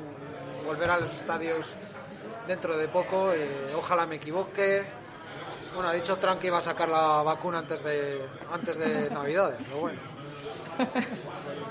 en 0.60 0.66
volver 0.66 0.88
a 0.88 0.98
los 1.00 1.14
estadios 1.14 1.74
dentro 2.46 2.78
de 2.78 2.88
poco. 2.88 3.30
Eh, 3.34 3.66
ojalá 3.76 4.06
me 4.06 4.16
equivoque. 4.16 4.82
Bueno, 5.74 5.90
ha 5.90 5.92
dicho 5.92 6.16
Trump 6.16 6.40
que 6.40 6.46
iba 6.46 6.56
a 6.56 6.62
sacar 6.62 6.88
la 6.88 7.22
vacuna 7.22 7.58
antes 7.58 7.84
de, 7.84 8.26
antes 8.50 8.78
de 8.78 9.10
Navidades, 9.10 9.58
pero 9.66 9.80
bueno. 9.80 10.00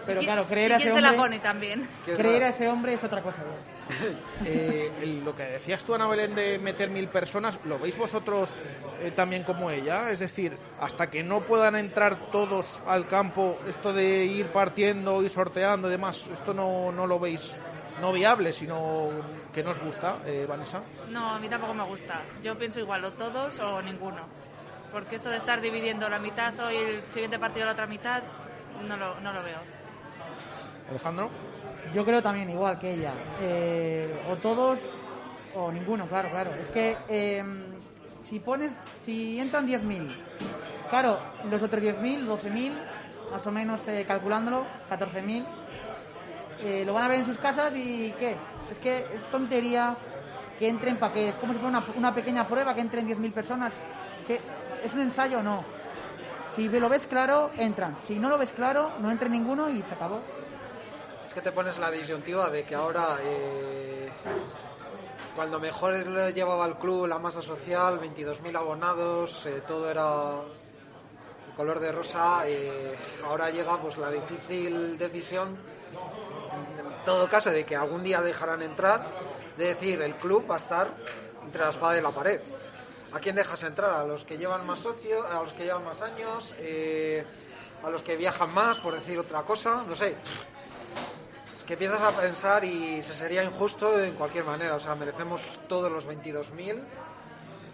Pero 0.06 0.22
claro, 0.22 0.46
creer 0.46 0.74
a 0.74 0.78
ese 0.78 0.86
se 0.86 0.92
hombre. 0.92 1.12
la 1.12 1.18
pone 1.18 1.40
también? 1.40 1.88
Creer 2.06 2.44
a 2.44 2.50
ese 2.50 2.68
hombre 2.68 2.94
es 2.94 3.04
otra 3.04 3.22
cosa. 3.22 3.44
Eh, 4.46 5.22
lo 5.26 5.36
que 5.36 5.44
decías 5.44 5.84
tú, 5.84 5.94
Ana 5.94 6.08
Belén, 6.08 6.34
de 6.34 6.58
meter 6.60 6.90
mil 6.90 7.10
personas, 7.10 7.60
¿lo 7.66 7.78
veis 7.78 7.98
vosotros 7.98 8.56
eh, 9.02 9.12
también 9.12 9.44
como 9.44 9.70
ella? 9.70 10.12
Es 10.12 10.20
decir, 10.20 10.58
hasta 10.80 11.10
que 11.10 11.24
no 11.24 11.42
puedan 11.42 11.76
entrar 11.76 12.32
todos 12.32 12.82
al 12.88 13.06
campo, 13.08 13.60
esto 13.68 13.92
de 13.92 14.26
ir 14.26 14.48
partiendo 14.48 15.22
y 15.22 15.30
sorteando 15.30 15.90
y 15.90 15.92
demás, 15.92 16.30
¿esto 16.32 16.54
no, 16.54 16.92
no 16.92 17.06
lo 17.06 17.20
veis 17.20 17.60
no 18.00 18.14
viable, 18.14 18.54
sino 18.54 19.10
que 19.54 19.64
nos 19.64 19.80
gusta, 19.80 20.20
eh, 20.26 20.46
Vanessa? 20.48 20.82
No, 21.10 21.36
a 21.36 21.40
mí 21.40 21.50
tampoco 21.50 21.74
me 21.74 21.84
gusta. 21.84 22.22
Yo 22.42 22.58
pienso 22.58 22.80
igual, 22.80 23.04
o 23.04 23.14
todos 23.14 23.60
o 23.60 23.82
ninguno. 23.82 24.22
Porque 24.92 25.18
esto 25.18 25.30
de 25.30 25.38
estar 25.38 25.62
dividiendo 25.62 26.10
la 26.10 26.20
mitad 26.20 26.58
hoy 26.60 26.78
el 26.78 27.04
siguiente 27.10 27.38
partido 27.38 27.66
la 27.66 27.74
otra 27.74 27.88
mitad, 27.88 28.24
no 28.88 28.98
lo, 28.98 29.20
no 29.20 29.34
lo 29.34 29.44
veo. 29.44 29.60
Alejandro. 30.90 31.30
Yo 31.94 32.06
creo 32.06 32.22
también 32.22 32.50
igual 32.50 32.80
que 32.80 32.94
ella. 32.94 33.14
Eh, 33.42 34.26
o 34.30 34.36
todos 34.38 34.90
o 35.56 35.72
ninguno, 35.72 36.08
claro, 36.08 36.30
claro. 36.30 36.52
Es 36.54 36.70
que 36.70 36.98
eh, 37.08 37.44
si 38.22 38.40
pones, 38.40 38.74
si 39.02 39.40
entran 39.40 39.68
10.000, 39.68 40.10
claro, 40.90 41.18
los 41.50 41.62
otros 41.62 41.82
10.000, 41.82 42.28
12.000, 42.28 42.74
más 43.32 43.48
o 43.48 43.52
menos 43.52 43.88
eh, 43.88 44.06
calculándolo, 44.08 44.66
14.000, 44.90 45.46
eh, 46.62 46.84
lo 46.86 46.94
van 46.94 47.04
a 47.06 47.08
ver 47.08 47.20
en 47.20 47.26
sus 47.26 47.38
casas 47.38 47.74
y 47.76 48.14
¿qué? 48.20 48.36
Es 48.72 48.78
que 48.80 49.06
es 49.14 49.24
tontería 49.32 49.96
que 50.58 50.68
entren 50.68 50.98
para 50.98 51.14
qué. 51.14 51.30
Es 51.30 51.38
como 51.38 51.54
si 51.54 51.60
fuera 51.60 51.84
una, 51.96 52.14
pequeña 52.14 52.48
prueba 52.48 52.76
que 52.76 52.82
entren 52.82 53.08
10.000 53.08 53.32
personas. 53.32 53.74
¿Qué? 54.28 54.42
¿Es 54.84 54.94
un 54.94 55.02
ensayo 55.02 55.40
o 55.40 55.44
no? 55.44 55.64
Si 56.60 56.68
lo 56.68 56.90
ves 56.90 57.08
claro, 57.08 57.52
entran. 57.56 57.96
Si 58.02 58.20
no 58.20 58.28
lo 58.28 58.38
ves 58.38 58.52
claro, 58.52 58.92
no 59.00 59.10
entre 59.10 59.30
ninguno 59.30 59.70
y 59.70 59.82
se 59.82 59.94
acabó. 59.94 60.20
Es 61.26 61.34
que 61.34 61.40
te 61.40 61.54
pones 61.54 61.80
la 61.80 61.90
disyuntiva 61.90 62.50
de 62.50 62.66
que 62.66 62.76
ahora, 62.76 63.18
eh, 63.22 64.10
cuando 65.38 65.58
mejor 65.58 65.94
llevaba 66.34 66.66
el 66.66 66.76
club 66.76 67.08
la 67.08 67.18
masa 67.18 67.42
social, 67.42 68.02
22.000 68.02 68.58
abonados, 68.58 69.46
eh, 69.46 69.64
todo 69.66 69.90
era 69.90 70.42
color 71.56 71.80
de 71.80 71.94
rosa, 71.94 72.42
eh, 72.46 72.94
ahora 73.24 73.50
llega 73.50 73.82
pues 73.82 73.98
la 73.98 74.12
difícil 74.12 74.98
decisión, 74.98 75.56
en 75.56 77.06
todo 77.06 77.30
caso 77.30 77.52
de 77.52 77.64
que 77.64 77.78
algún 77.78 78.04
día 78.04 78.22
dejarán 78.22 78.64
entrar, 78.64 79.08
de 79.58 79.68
decir 79.68 80.02
el 80.02 80.18
club 80.18 80.46
va 80.50 80.56
a 80.56 80.58
estar 80.58 80.90
entre 81.42 81.64
la 81.64 81.70
espada 81.70 81.98
y 81.98 82.02
la 82.02 82.12
pared. 82.12 82.42
¿A 83.12 83.20
quién 83.20 83.36
dejas 83.36 83.64
entrar? 83.64 83.92
¿A 83.92 84.04
los 84.06 84.24
que 84.24 84.38
llevan 84.38 84.66
más 84.66 84.80
socios? 84.80 85.26
¿A 85.26 85.42
los 85.42 85.54
que 85.54 85.64
llevan 85.64 85.84
más 85.84 86.02
años? 86.02 86.54
Eh, 86.60 87.26
¿A 87.84 87.90
los 87.90 88.02
que 88.02 88.16
viajan 88.16 88.54
más, 88.54 88.78
por 88.80 88.94
decir 88.94 89.18
otra 89.18 89.42
cosa? 89.44 89.84
No 89.88 89.96
sé 89.96 90.16
Es 91.46 91.64
que 91.64 91.74
empiezas 91.74 92.02
a 92.02 92.12
pensar 92.12 92.64
y 92.64 93.02
se 93.02 93.14
sería 93.14 93.44
injusto 93.44 94.00
en 94.02 94.14
cualquier 94.14 94.44
manera. 94.44 94.76
O 94.76 94.80
sea, 94.80 94.96
merecemos 94.96 95.60
todos 95.68 95.92
los 95.92 96.08
22.000 96.08 96.84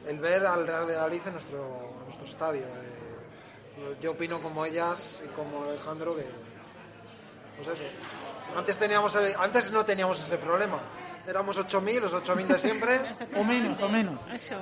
el 0.08 0.20
ver 0.20 0.46
al 0.46 0.68
Real 0.68 0.86
Valladolid 0.86 1.22
en 1.26 1.34
nuestro, 1.34 1.94
nuestro 2.06 2.28
estadio. 2.28 2.62
Eh, 2.62 3.98
yo 4.02 4.12
opino 4.12 4.42
como 4.42 4.66
ellas 4.66 5.20
y 5.24 5.28
como 5.30 5.66
Alejandro 5.66 6.16
que. 6.16 6.26
Pues 7.58 7.68
eso. 7.68 7.84
Antes, 8.56 8.78
teníamos, 8.78 9.16
eh, 9.16 9.36
antes 9.38 9.72
no 9.72 9.84
teníamos 9.84 10.22
ese 10.24 10.38
problema. 10.38 10.80
Éramos 11.28 11.58
8.000, 11.58 12.02
los 12.02 12.14
8.000 12.14 12.48
de 12.48 12.58
siempre. 12.58 13.02
O 13.36 13.44
menos, 13.44 13.82
o 13.82 13.90
menos. 13.90 14.20
Eso. 14.34 14.56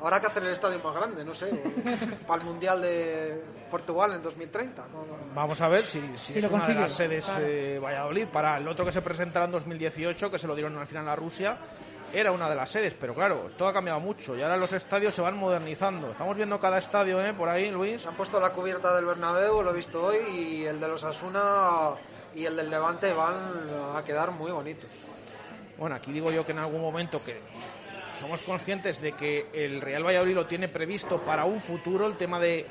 Ahora 0.00 0.16
hay 0.16 0.22
que 0.22 0.28
hacer 0.28 0.42
el 0.42 0.50
estadio 0.52 0.78
más 0.82 0.94
grande, 0.94 1.24
no 1.24 1.34
sé. 1.34 1.50
Para 2.26 2.40
el 2.40 2.46
Mundial 2.46 2.82
de 2.82 3.42
Portugal 3.70 4.12
en 4.14 4.22
2030. 4.22 4.86
¿no? 4.88 5.04
Vamos 5.34 5.60
a 5.60 5.68
ver 5.68 5.82
si, 5.84 6.00
si 6.16 6.34
Si 6.34 6.38
es 6.40 6.50
lo 6.50 6.56
una 6.56 6.66
de 6.66 6.74
las 6.74 6.92
sedes 6.92 7.26
claro. 7.26 7.44
eh, 7.46 7.78
Valladolid. 7.78 8.26
Para 8.26 8.58
el 8.58 8.66
otro 8.68 8.84
que 8.84 8.92
se 8.92 9.02
presentará 9.02 9.46
en 9.46 9.52
2018, 9.52 10.30
que 10.30 10.38
se 10.38 10.46
lo 10.46 10.54
dieron 10.54 10.76
al 10.76 10.86
final 10.86 11.08
a 11.08 11.16
Rusia, 11.16 11.56
era 12.12 12.32
una 12.32 12.48
de 12.50 12.56
las 12.56 12.70
sedes. 12.70 12.94
Pero 12.94 13.14
claro, 13.14 13.50
todo 13.56 13.68
ha 13.68 13.72
cambiado 13.72 14.00
mucho 14.00 14.36
y 14.36 14.42
ahora 14.42 14.56
los 14.56 14.72
estadios 14.72 15.14
se 15.14 15.22
van 15.22 15.36
modernizando. 15.36 16.10
Estamos 16.10 16.36
viendo 16.36 16.58
cada 16.60 16.78
estadio 16.78 17.24
¿eh? 17.24 17.32
por 17.32 17.48
ahí, 17.48 17.70
Luis. 17.70 18.06
Han 18.06 18.14
puesto 18.14 18.40
la 18.40 18.50
cubierta 18.50 18.94
del 18.94 19.06
Bernabéu, 19.06 19.62
lo 19.62 19.70
he 19.70 19.74
visto 19.74 20.04
hoy, 20.04 20.16
y 20.30 20.64
el 20.64 20.80
de 20.80 20.88
los 20.88 21.04
Asuna 21.04 21.94
y 22.34 22.44
el 22.46 22.56
del 22.56 22.68
Levante 22.68 23.12
van 23.12 23.96
a 23.96 24.02
quedar 24.04 24.32
muy 24.32 24.50
bonitos. 24.50 24.90
Bueno, 25.78 25.96
aquí 25.96 26.12
digo 26.12 26.30
yo 26.30 26.44
que 26.46 26.52
en 26.52 26.58
algún 26.58 26.80
momento 26.80 27.22
que 27.24 27.38
somos 28.12 28.42
conscientes 28.42 29.00
de 29.00 29.12
que 29.12 29.46
el 29.52 29.80
Real 29.80 30.04
Valladolid 30.06 30.34
lo 30.34 30.46
tiene 30.46 30.68
previsto 30.68 31.20
para 31.22 31.44
un 31.44 31.60
futuro, 31.60 32.06
el 32.06 32.14
tema 32.16 32.38
de, 32.38 32.64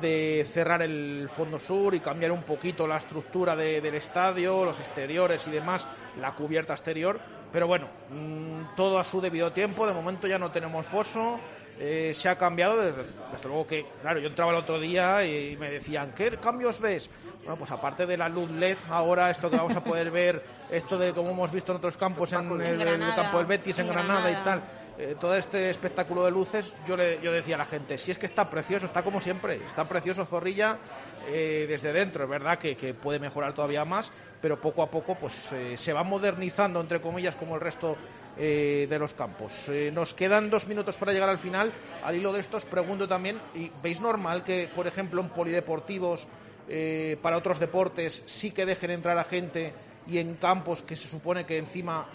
de 0.00 0.46
cerrar 0.50 0.82
el 0.82 1.28
fondo 1.34 1.58
sur 1.58 1.94
y 1.94 2.00
cambiar 2.00 2.30
un 2.32 2.42
poquito 2.44 2.86
la 2.86 2.98
estructura 2.98 3.56
de- 3.56 3.80
del 3.80 3.94
estadio, 3.96 4.64
los 4.64 4.78
exteriores 4.78 5.46
y 5.48 5.50
demás, 5.50 5.86
la 6.20 6.32
cubierta 6.34 6.74
exterior. 6.74 7.18
Pero 7.52 7.66
bueno, 7.66 7.88
mm, 8.10 8.74
todo 8.76 8.98
a 8.98 9.04
su 9.04 9.20
debido 9.20 9.52
tiempo. 9.52 9.86
De 9.86 9.92
momento 9.92 10.26
ya 10.26 10.38
no 10.38 10.50
tenemos 10.50 10.86
foso. 10.86 11.38
Eh, 11.78 12.12
se 12.14 12.28
ha 12.28 12.36
cambiado, 12.36 12.76
desde, 12.76 13.02
desde 13.32 13.48
luego 13.48 13.66
que, 13.66 13.86
claro, 14.00 14.20
yo 14.20 14.28
entraba 14.28 14.52
el 14.52 14.58
otro 14.58 14.78
día 14.78 15.24
y 15.24 15.56
me 15.56 15.70
decían, 15.70 16.12
¿qué 16.14 16.30
cambios 16.38 16.80
ves? 16.80 17.10
Bueno, 17.38 17.56
pues 17.56 17.70
aparte 17.70 18.06
de 18.06 18.16
la 18.16 18.28
luz 18.28 18.50
LED, 18.50 18.76
ahora 18.88 19.30
esto 19.30 19.50
que 19.50 19.56
vamos 19.56 19.76
a 19.76 19.82
poder 19.84 20.10
ver, 20.10 20.42
esto 20.70 20.96
de 20.96 21.12
como 21.12 21.30
hemos 21.30 21.50
visto 21.50 21.72
en 21.72 21.78
otros 21.78 21.96
campos, 21.96 22.32
en 22.32 22.50
el, 22.50 22.60
el 22.60 22.78
Granada, 22.78 23.16
campo 23.16 23.38
del 23.38 23.46
Betis, 23.46 23.78
en, 23.78 23.86
en 23.86 23.92
Granada, 23.92 24.30
y 24.30 24.44
tal, 24.44 24.62
eh, 24.96 25.16
todo 25.18 25.34
este 25.34 25.70
espectáculo 25.70 26.24
de 26.24 26.30
luces, 26.30 26.72
yo, 26.86 26.96
le, 26.96 27.20
yo 27.20 27.32
decía 27.32 27.56
a 27.56 27.58
la 27.58 27.64
gente, 27.64 27.98
si 27.98 28.12
es 28.12 28.18
que 28.18 28.26
está 28.26 28.48
precioso, 28.48 28.86
está 28.86 29.02
como 29.02 29.20
siempre, 29.20 29.56
está 29.56 29.88
precioso 29.88 30.24
Zorrilla 30.24 30.78
eh, 31.26 31.66
desde 31.68 31.92
dentro, 31.92 32.24
es 32.24 32.30
verdad 32.30 32.58
que, 32.58 32.76
que 32.76 32.94
puede 32.94 33.18
mejorar 33.18 33.52
todavía 33.54 33.84
más, 33.84 34.12
pero 34.40 34.60
poco 34.60 34.82
a 34.82 34.90
poco 34.90 35.16
pues 35.16 35.50
eh, 35.52 35.76
se 35.76 35.92
va 35.92 36.04
modernizando, 36.04 36.80
entre 36.80 37.00
comillas, 37.00 37.34
como 37.34 37.56
el 37.56 37.60
resto 37.60 37.96
eh, 38.36 38.86
de 38.88 38.98
los 38.98 39.14
campos. 39.14 39.68
Eh, 39.68 39.90
nos 39.92 40.14
quedan 40.14 40.50
dos 40.50 40.66
minutos 40.66 40.96
para 40.96 41.12
llegar 41.12 41.28
al 41.28 41.38
final. 41.38 41.72
Al 42.02 42.16
hilo 42.16 42.32
de 42.32 42.40
estos, 42.40 42.64
pregunto 42.64 43.06
también, 43.06 43.38
¿y 43.54 43.70
¿veis 43.82 44.00
normal 44.00 44.42
que, 44.44 44.68
por 44.74 44.86
ejemplo, 44.86 45.20
en 45.20 45.28
polideportivos, 45.28 46.26
eh, 46.68 47.18
para 47.22 47.36
otros 47.36 47.60
deportes, 47.60 48.22
sí 48.26 48.50
que 48.50 48.66
dejen 48.66 48.90
entrar 48.90 49.18
a 49.18 49.24
gente 49.24 49.72
y 50.06 50.18
en 50.18 50.34
campos 50.34 50.82
que 50.82 50.96
se 50.96 51.08
supone 51.08 51.44
que 51.46 51.58
encima, 51.58 52.06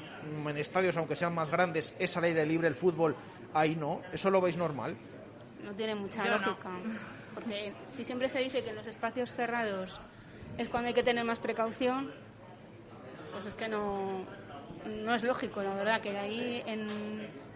mm, 0.44 0.48
en 0.50 0.58
estadios, 0.58 0.98
aunque 0.98 1.16
sean 1.16 1.34
más 1.34 1.50
grandes, 1.50 1.96
es 2.00 2.16
al 2.18 2.24
aire 2.26 2.46
libre 2.46 2.68
el 2.68 2.76
fútbol, 2.76 3.16
ahí 3.54 3.76
no? 3.76 4.02
¿Eso 4.12 4.30
lo 4.30 4.42
veis 4.42 4.58
normal? 4.58 4.96
No 5.64 5.72
tiene 5.74 5.96
mucha 5.96 6.24
Yo 6.26 6.32
no. 6.32 6.38
lógica. 6.38 6.70
Porque 7.34 7.74
si 7.90 8.04
siempre 8.04 8.28
se 8.28 8.40
dice 8.40 8.64
que 8.64 8.72
en 8.72 8.76
los 8.76 8.88
espacios 8.88 9.34
cerrados 9.36 10.00
es 10.58 10.68
cuando 10.68 10.88
hay 10.90 10.94
que 10.94 11.04
tener 11.04 11.24
más 11.24 11.40
precaución, 11.40 12.12
pues 13.32 13.46
es 13.46 13.56
que 13.56 13.68
no, 13.68 14.26
no 14.86 15.14
es 15.16 15.24
lógico, 15.24 15.62
la 15.62 15.74
verdad, 15.74 16.02
que 16.02 16.18
ahí 16.18 16.64
en, 16.66 16.88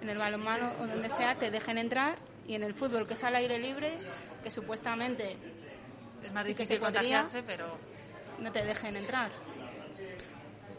en 0.01 0.09
el 0.09 0.17
balonmano 0.17 0.71
o 0.80 0.88
donde 0.88 1.09
sea 1.09 1.36
te 1.36 1.49
dejen 1.51 1.78
entrar 1.78 2.15
y 2.47 2.55
en 2.55 2.63
el 2.63 2.74
fútbol, 2.74 3.07
que 3.07 3.13
es 3.13 3.24
al 3.24 3.36
aire 3.36 3.57
libre, 3.59 3.97
que 4.43 4.51
supuestamente 4.51 5.38
Es 6.24 6.32
más 6.34 6.45
sí 6.45 6.53
que 6.53 6.63
difícil 6.63 6.78
se 6.78 6.80
podría, 6.91 7.26
pero 7.45 7.78
no 8.39 8.51
te 8.51 8.63
dejen 8.65 8.97
entrar. 8.97 9.30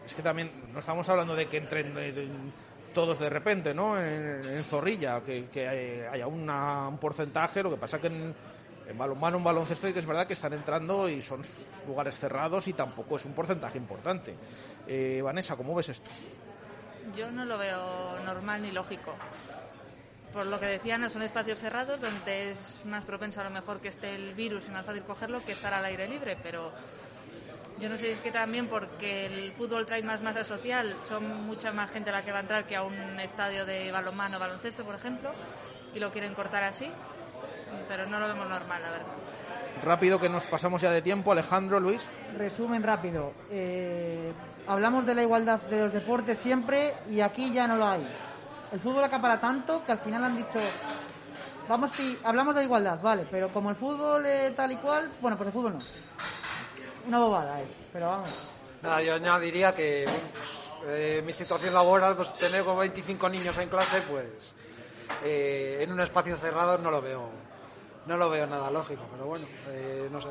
Es 0.05 0.14
que 0.14 0.22
también 0.22 0.51
no 0.72 0.80
estamos 0.80 1.09
hablando 1.09 1.34
de 1.34 1.47
que 1.49 1.57
entren 1.57 1.95
de- 1.95 2.12
de- 2.12 2.28
todos 2.92 3.18
de 3.18 3.28
repente, 3.28 3.74
¿no? 3.74 3.99
En, 3.99 4.40
en 4.45 4.62
Zorrilla, 4.64 5.20
que, 5.22 5.47
que 5.47 5.66
hay- 5.66 6.01
haya 6.12 6.26
una- 6.28 6.86
un 6.88 6.99
porcentaje, 6.99 7.62
lo 7.62 7.70
que 7.70 7.76
pasa 7.76 8.01
que 8.01 8.07
en, 8.09 8.34
en 8.89 8.99
balonmano, 8.99 9.39
en 9.39 9.45
baloncesto, 9.45 9.89
y 9.89 9.93
que 9.93 9.99
es 9.99 10.07
verdad 10.07 10.26
que 10.26 10.35
están 10.35 10.53
entrando 10.53 11.09
y 11.09 11.22
son 11.22 11.43
lugares 11.87 12.18
cerrados 12.18 12.68
y 12.68 12.72
tampoco 12.72 13.16
es 13.16 13.24
un 13.24 13.32
porcentaje 13.32 13.78
importante. 13.78 14.35
Eh, 14.87 15.20
Vanessa, 15.22 15.57
¿cómo 15.57 15.74
ves 15.74 15.89
esto? 15.89 16.11
yo 17.16 17.30
no 17.30 17.45
lo 17.45 17.59
veo 17.59 18.18
normal 18.24 18.62
ni 18.62 18.70
lógico. 18.70 19.14
por 20.32 20.47
lo 20.47 20.59
que 20.59 20.66
decían, 20.66 21.09
son 21.11 21.22
espacios 21.22 21.61
cerrados 21.61 22.01
donde 22.01 22.51
es 22.51 22.80
más 22.85 23.05
propenso 23.05 23.41
a 23.41 23.45
lo 23.45 23.51
mejor 23.51 23.80
que 23.80 23.89
esté 23.89 24.16
el 24.16 24.35
virus 24.35 24.66
y 24.66 24.70
más 24.72 24.85
fácil 24.85 25.03
cogerlo 25.05 25.45
que 25.45 25.53
estar 25.53 25.72
al 25.72 25.85
aire 25.85 26.09
libre, 26.09 26.37
pero 26.43 26.72
yo 27.78 27.89
no 27.89 27.97
sé 27.97 28.07
si 28.07 28.11
es 28.12 28.20
que 28.20 28.32
también 28.32 28.66
porque 28.66 29.26
el 29.26 29.53
fútbol 29.53 29.87
trae 29.87 30.03
más 30.03 30.22
masa 30.22 30.43
social, 30.43 30.97
son 31.07 31.47
mucha 31.47 31.72
más 31.72 31.91
gente 31.91 32.11
la 32.11 32.24
que 32.24 32.32
va 32.32 32.39
a 32.39 32.41
entrar 32.41 32.66
que 32.66 32.74
a 32.74 32.82
un 32.82 33.20
estadio 33.20 33.64
de 33.64 33.93
balonmano 33.93 34.37
o 34.39 34.41
baloncesto, 34.41 34.85
por 34.85 34.97
ejemplo, 34.97 35.30
y 35.95 36.01
lo 36.01 36.11
quieren 36.11 36.35
cortar 36.35 36.64
así, 36.64 36.91
pero 37.89 38.07
no 38.07 38.18
lo 38.18 38.29
vemos 38.29 38.49
normal, 38.49 38.83
la 38.83 38.91
verdad. 38.91 39.07
Rápido 39.83 40.18
que 40.18 40.29
nos 40.29 40.47
pasamos 40.47 40.81
ya 40.81 40.91
de 40.91 41.03
tiempo, 41.03 41.33
Alejandro, 41.33 41.81
Luis. 41.81 42.09
Resumen 42.39 42.83
rápido. 42.83 43.33
Eh, 43.51 44.33
hablamos 44.66 45.05
de 45.05 45.14
la 45.14 45.22
igualdad 45.22 45.61
de 45.62 45.83
los 45.83 45.93
deportes 45.93 46.39
siempre 46.39 46.95
y 47.11 47.20
aquí 47.20 47.53
ya 47.53 47.66
no 47.66 47.77
lo 47.77 47.87
hay. 47.87 48.09
El 48.72 48.81
fútbol 48.81 49.05
acapara 49.05 49.41
tanto 49.41 49.85
que 49.85 49.93
al 49.93 49.99
final 49.99 50.25
han 50.25 50.37
dicho, 50.37 50.59
vamos 51.68 51.91
si 51.93 52.18
hablamos 52.25 52.55
de 52.55 52.64
igualdad, 52.64 53.01
vale, 53.03 53.27
pero 53.31 53.49
como 53.51 53.70
el 53.70 53.77
fútbol 53.77 54.25
es 54.27 54.55
tal 54.57 54.72
y 54.72 54.77
cual, 54.77 55.12
bueno, 55.20 55.37
pues 55.37 55.49
el 55.49 55.53
fútbol 55.53 55.75
no. 55.75 55.81
Una 57.07 57.18
bobada 57.18 57.61
es, 57.61 57.83
pero 57.93 58.09
vamos. 58.09 58.51
Nada, 58.83 59.03
yo 59.03 59.14
añadiría 59.14 59.75
que 59.75 60.07
pues, 60.07 60.70
eh, 60.95 61.22
mi 61.25 61.33
situación 61.33 61.75
laboral, 61.75 62.16
pues 62.16 62.35
tener 62.35 62.64
como 62.64 62.79
25 62.79 63.29
niños 63.29 63.57
en 63.59 63.68
clase, 63.68 64.03
pues 64.11 64.55
eh, 65.22 65.79
en 65.81 65.93
un 65.93 66.01
espacio 66.01 66.37
cerrado 66.37 66.79
no 66.79 66.91
lo 66.91 67.01
veo, 67.01 67.31
no 68.07 68.17
lo 68.17 68.31
veo 68.31 68.47
nada 68.47 68.71
lógico, 68.71 69.03
pero 69.11 69.27
bueno, 69.27 69.47
eh, 69.69 70.09
no 70.11 70.21
sé. 70.21 70.29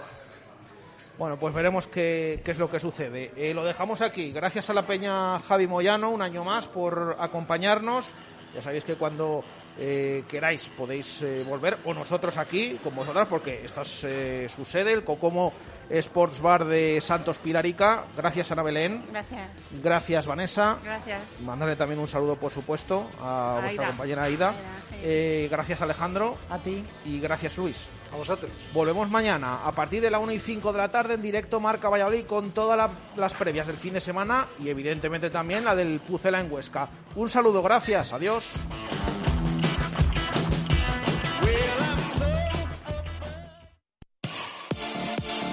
Bueno, 1.17 1.37
pues 1.37 1.53
veremos 1.53 1.87
qué, 1.87 2.41
qué 2.43 2.51
es 2.51 2.59
lo 2.59 2.69
que 2.69 2.79
sucede. 2.79 3.31
Eh, 3.35 3.53
lo 3.53 3.63
dejamos 3.63 4.01
aquí. 4.01 4.31
Gracias 4.31 4.69
a 4.69 4.73
la 4.73 4.87
Peña 4.87 5.39
Javi 5.39 5.67
Moyano, 5.67 6.09
un 6.09 6.23
año 6.23 6.43
más, 6.43 6.67
por 6.67 7.17
acompañarnos. 7.19 8.13
Ya 8.55 8.61
sabéis 8.61 8.83
que 8.83 8.95
cuando 8.95 9.43
eh, 9.77 10.23
queráis 10.27 10.67
podéis 10.69 11.21
eh, 11.21 11.43
volver, 11.47 11.79
o 11.85 11.93
nosotros 11.93 12.37
aquí 12.37 12.79
con 12.83 12.95
vosotras, 12.95 13.27
porque 13.29 13.63
esta 13.65 13.81
es 13.81 14.03
eh, 14.03 14.47
su 14.49 14.65
sede, 14.65 14.93
el 14.93 15.03
Cocomo 15.03 15.53
Sports 15.89 16.39
Bar 16.41 16.65
de 16.65 16.99
Santos 17.01 17.39
Pilarica. 17.39 18.05
Gracias, 18.15 18.51
Ana 18.51 18.63
Belén. 18.63 19.03
Gracias. 19.11 19.49
Gracias, 19.83 20.25
Vanessa. 20.27 20.77
Gracias. 20.83 21.21
Mandarle 21.43 21.75
también 21.75 21.99
un 21.99 22.07
saludo, 22.07 22.35
por 22.37 22.51
supuesto, 22.51 23.09
a, 23.21 23.57
A 23.57 23.61
vuestra 23.61 23.81
Aida. 23.83 23.87
compañera 23.87 24.23
Aida. 24.23 24.49
Aida, 24.49 24.59
sí. 24.89 24.95
Eh, 25.03 25.47
gracias, 25.51 25.81
Alejandro. 25.81 26.37
A 26.49 26.57
ti. 26.59 26.83
Y 27.05 27.19
gracias, 27.19 27.57
Luis. 27.57 27.89
A 28.13 28.15
vosotros. 28.15 28.49
Volvemos 28.73 29.09
mañana 29.09 29.65
a 29.65 29.71
partir 29.73 30.01
de 30.01 30.09
la 30.09 30.19
1 30.19 30.31
y 30.31 30.39
5 30.39 30.71
de 30.71 30.77
la 30.77 30.89
tarde 30.89 31.15
en 31.15 31.21
directo 31.21 31.59
Marca 31.59 31.89
Valladolid 31.89 32.25
con 32.25 32.51
todas 32.51 32.77
la- 32.77 32.89
las 33.17 33.33
previas 33.33 33.67
del 33.67 33.75
fin 33.77 33.93
de 33.93 34.01
semana 34.01 34.47
y 34.59 34.69
evidentemente 34.69 35.29
también 35.31 35.65
la 35.65 35.75
del 35.75 35.99
Pucela 35.99 36.39
en 36.39 36.51
Huesca. 36.51 36.87
Un 37.15 37.27
saludo, 37.27 37.61
gracias, 37.61 38.13
adiós. 38.13 38.53